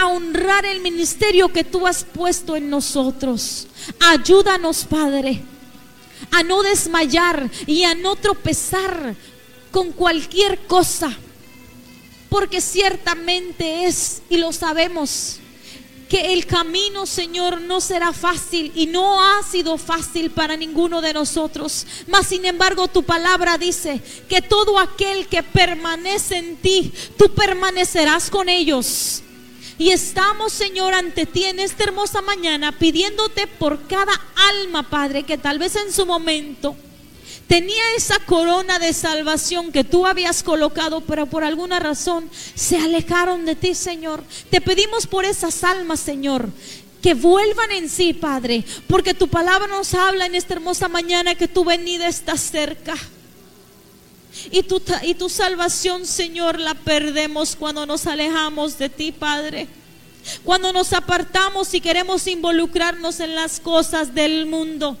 a 0.00 0.06
honrar 0.06 0.64
el 0.64 0.80
ministerio 0.80 1.52
que 1.52 1.62
tú 1.62 1.86
has 1.86 2.04
puesto 2.04 2.56
en 2.56 2.70
nosotros. 2.70 3.66
Ayúdanos, 4.00 4.86
Padre, 4.86 5.42
a 6.30 6.42
no 6.42 6.62
desmayar 6.62 7.50
y 7.66 7.84
a 7.84 7.94
no 7.94 8.16
tropezar 8.16 9.14
con 9.70 9.92
cualquier 9.92 10.60
cosa, 10.60 11.14
porque 12.32 12.62
ciertamente 12.62 13.84
es, 13.84 14.22
y 14.30 14.38
lo 14.38 14.52
sabemos, 14.52 15.36
que 16.08 16.32
el 16.32 16.46
camino, 16.46 17.04
Señor, 17.04 17.60
no 17.60 17.78
será 17.82 18.14
fácil 18.14 18.72
y 18.74 18.86
no 18.86 19.22
ha 19.22 19.42
sido 19.42 19.76
fácil 19.76 20.30
para 20.30 20.56
ninguno 20.56 21.02
de 21.02 21.12
nosotros. 21.12 21.86
Mas, 22.06 22.28
sin 22.28 22.46
embargo, 22.46 22.88
tu 22.88 23.02
palabra 23.02 23.58
dice 23.58 24.00
que 24.30 24.40
todo 24.40 24.78
aquel 24.78 25.28
que 25.28 25.42
permanece 25.42 26.38
en 26.38 26.56
ti, 26.56 26.90
tú 27.18 27.28
permanecerás 27.34 28.30
con 28.30 28.48
ellos. 28.48 29.22
Y 29.76 29.90
estamos, 29.90 30.54
Señor, 30.54 30.94
ante 30.94 31.26
ti 31.26 31.44
en 31.44 31.60
esta 31.60 31.84
hermosa 31.84 32.22
mañana 32.22 32.72
pidiéndote 32.72 33.46
por 33.46 33.86
cada 33.88 34.18
alma, 34.48 34.88
Padre, 34.88 35.24
que 35.24 35.36
tal 35.36 35.58
vez 35.58 35.76
en 35.76 35.92
su 35.92 36.06
momento 36.06 36.74
tenía 37.46 37.82
esa 37.96 38.18
corona 38.20 38.78
de 38.78 38.92
salvación 38.92 39.72
que 39.72 39.84
tú 39.84 40.06
habías 40.06 40.42
colocado, 40.42 41.00
pero 41.02 41.26
por 41.26 41.44
alguna 41.44 41.78
razón 41.78 42.30
se 42.54 42.78
alejaron 42.78 43.44
de 43.44 43.54
ti, 43.54 43.74
Señor. 43.74 44.22
Te 44.50 44.60
pedimos 44.60 45.06
por 45.06 45.24
esas 45.24 45.62
almas, 45.64 46.00
Señor, 46.00 46.48
que 47.02 47.14
vuelvan 47.14 47.70
en 47.72 47.88
sí, 47.88 48.14
Padre, 48.14 48.64
porque 48.86 49.14
tu 49.14 49.28
palabra 49.28 49.66
nos 49.66 49.92
habla 49.94 50.26
en 50.26 50.34
esta 50.34 50.54
hermosa 50.54 50.88
mañana 50.88 51.34
que 51.34 51.48
tu 51.48 51.64
venida 51.64 52.08
está 52.08 52.36
cerca. 52.36 52.94
Y 54.50 54.62
tu, 54.62 54.80
y 55.02 55.14
tu 55.14 55.28
salvación, 55.28 56.06
Señor, 56.06 56.58
la 56.58 56.74
perdemos 56.74 57.54
cuando 57.54 57.84
nos 57.84 58.06
alejamos 58.06 58.78
de 58.78 58.88
ti, 58.88 59.12
Padre. 59.12 59.68
Cuando 60.44 60.72
nos 60.72 60.92
apartamos 60.92 61.74
y 61.74 61.80
queremos 61.80 62.26
involucrarnos 62.26 63.20
en 63.20 63.34
las 63.34 63.60
cosas 63.60 64.14
del 64.14 64.46
mundo 64.46 64.96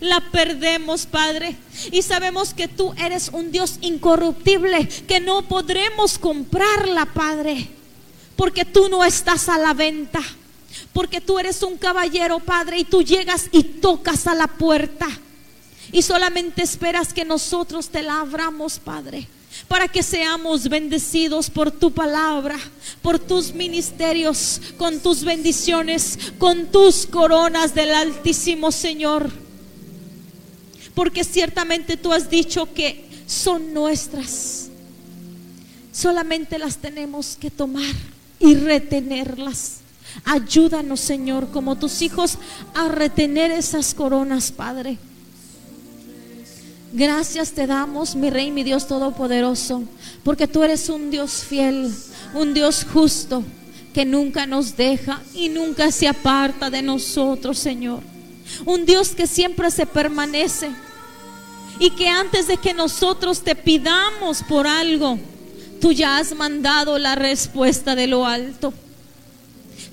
la 0.00 0.20
perdemos, 0.30 1.06
Padre. 1.06 1.56
Y 1.90 2.02
sabemos 2.02 2.54
que 2.54 2.68
tú 2.68 2.94
eres 2.98 3.30
un 3.32 3.50
Dios 3.50 3.78
incorruptible, 3.80 4.88
que 5.06 5.20
no 5.20 5.42
podremos 5.42 6.18
comprarla, 6.18 7.06
Padre, 7.06 7.68
porque 8.36 8.64
tú 8.64 8.88
no 8.88 9.04
estás 9.04 9.48
a 9.48 9.58
la 9.58 9.74
venta, 9.74 10.20
porque 10.92 11.20
tú 11.20 11.38
eres 11.38 11.62
un 11.62 11.76
caballero, 11.76 12.40
Padre, 12.40 12.80
y 12.80 12.84
tú 12.84 13.02
llegas 13.02 13.48
y 13.52 13.62
tocas 13.62 14.26
a 14.26 14.34
la 14.34 14.46
puerta. 14.46 15.06
Y 15.92 16.02
solamente 16.02 16.62
esperas 16.62 17.12
que 17.12 17.24
nosotros 17.24 17.88
te 17.88 18.02
la 18.02 18.20
abramos, 18.20 18.78
Padre 18.78 19.28
para 19.68 19.88
que 19.88 20.02
seamos 20.02 20.68
bendecidos 20.68 21.48
por 21.48 21.70
tu 21.70 21.90
palabra, 21.90 22.58
por 23.00 23.18
tus 23.18 23.54
ministerios, 23.54 24.60
con 24.76 25.00
tus 25.00 25.24
bendiciones, 25.24 26.18
con 26.38 26.66
tus 26.66 27.06
coronas 27.06 27.74
del 27.74 27.94
Altísimo 27.94 28.70
Señor 28.70 29.45
porque 30.96 31.24
ciertamente 31.24 31.98
tú 31.98 32.10
has 32.10 32.30
dicho 32.30 32.72
que 32.72 33.04
son 33.26 33.74
nuestras. 33.74 34.70
Solamente 35.92 36.58
las 36.58 36.78
tenemos 36.78 37.36
que 37.38 37.50
tomar 37.50 37.94
y 38.40 38.54
retenerlas. 38.54 39.80
Ayúdanos, 40.24 41.00
Señor, 41.00 41.50
como 41.50 41.76
tus 41.76 42.00
hijos, 42.00 42.38
a 42.72 42.88
retener 42.88 43.50
esas 43.50 43.92
coronas, 43.92 44.50
Padre. 44.50 44.96
Gracias 46.94 47.52
te 47.52 47.66
damos, 47.66 48.16
mi 48.16 48.30
Rey, 48.30 48.50
mi 48.50 48.64
Dios 48.64 48.88
Todopoderoso, 48.88 49.82
porque 50.24 50.48
tú 50.48 50.62
eres 50.62 50.88
un 50.88 51.10
Dios 51.10 51.44
fiel, 51.46 51.92
un 52.32 52.54
Dios 52.54 52.86
justo, 52.90 53.44
que 53.92 54.06
nunca 54.06 54.46
nos 54.46 54.78
deja 54.78 55.20
y 55.34 55.50
nunca 55.50 55.92
se 55.92 56.08
aparta 56.08 56.70
de 56.70 56.80
nosotros, 56.80 57.58
Señor. 57.58 58.00
Un 58.64 58.86
Dios 58.86 59.10
que 59.10 59.26
siempre 59.26 59.70
se 59.70 59.84
permanece 59.84 60.70
y 61.78 61.90
que 61.90 62.08
antes 62.08 62.46
de 62.46 62.56
que 62.56 62.74
nosotros 62.74 63.42
te 63.42 63.54
pidamos 63.54 64.42
por 64.42 64.66
algo, 64.66 65.18
tú 65.80 65.92
ya 65.92 66.18
has 66.18 66.34
mandado 66.34 66.98
la 66.98 67.14
respuesta 67.14 67.94
de 67.94 68.06
lo 68.06 68.26
alto. 68.26 68.72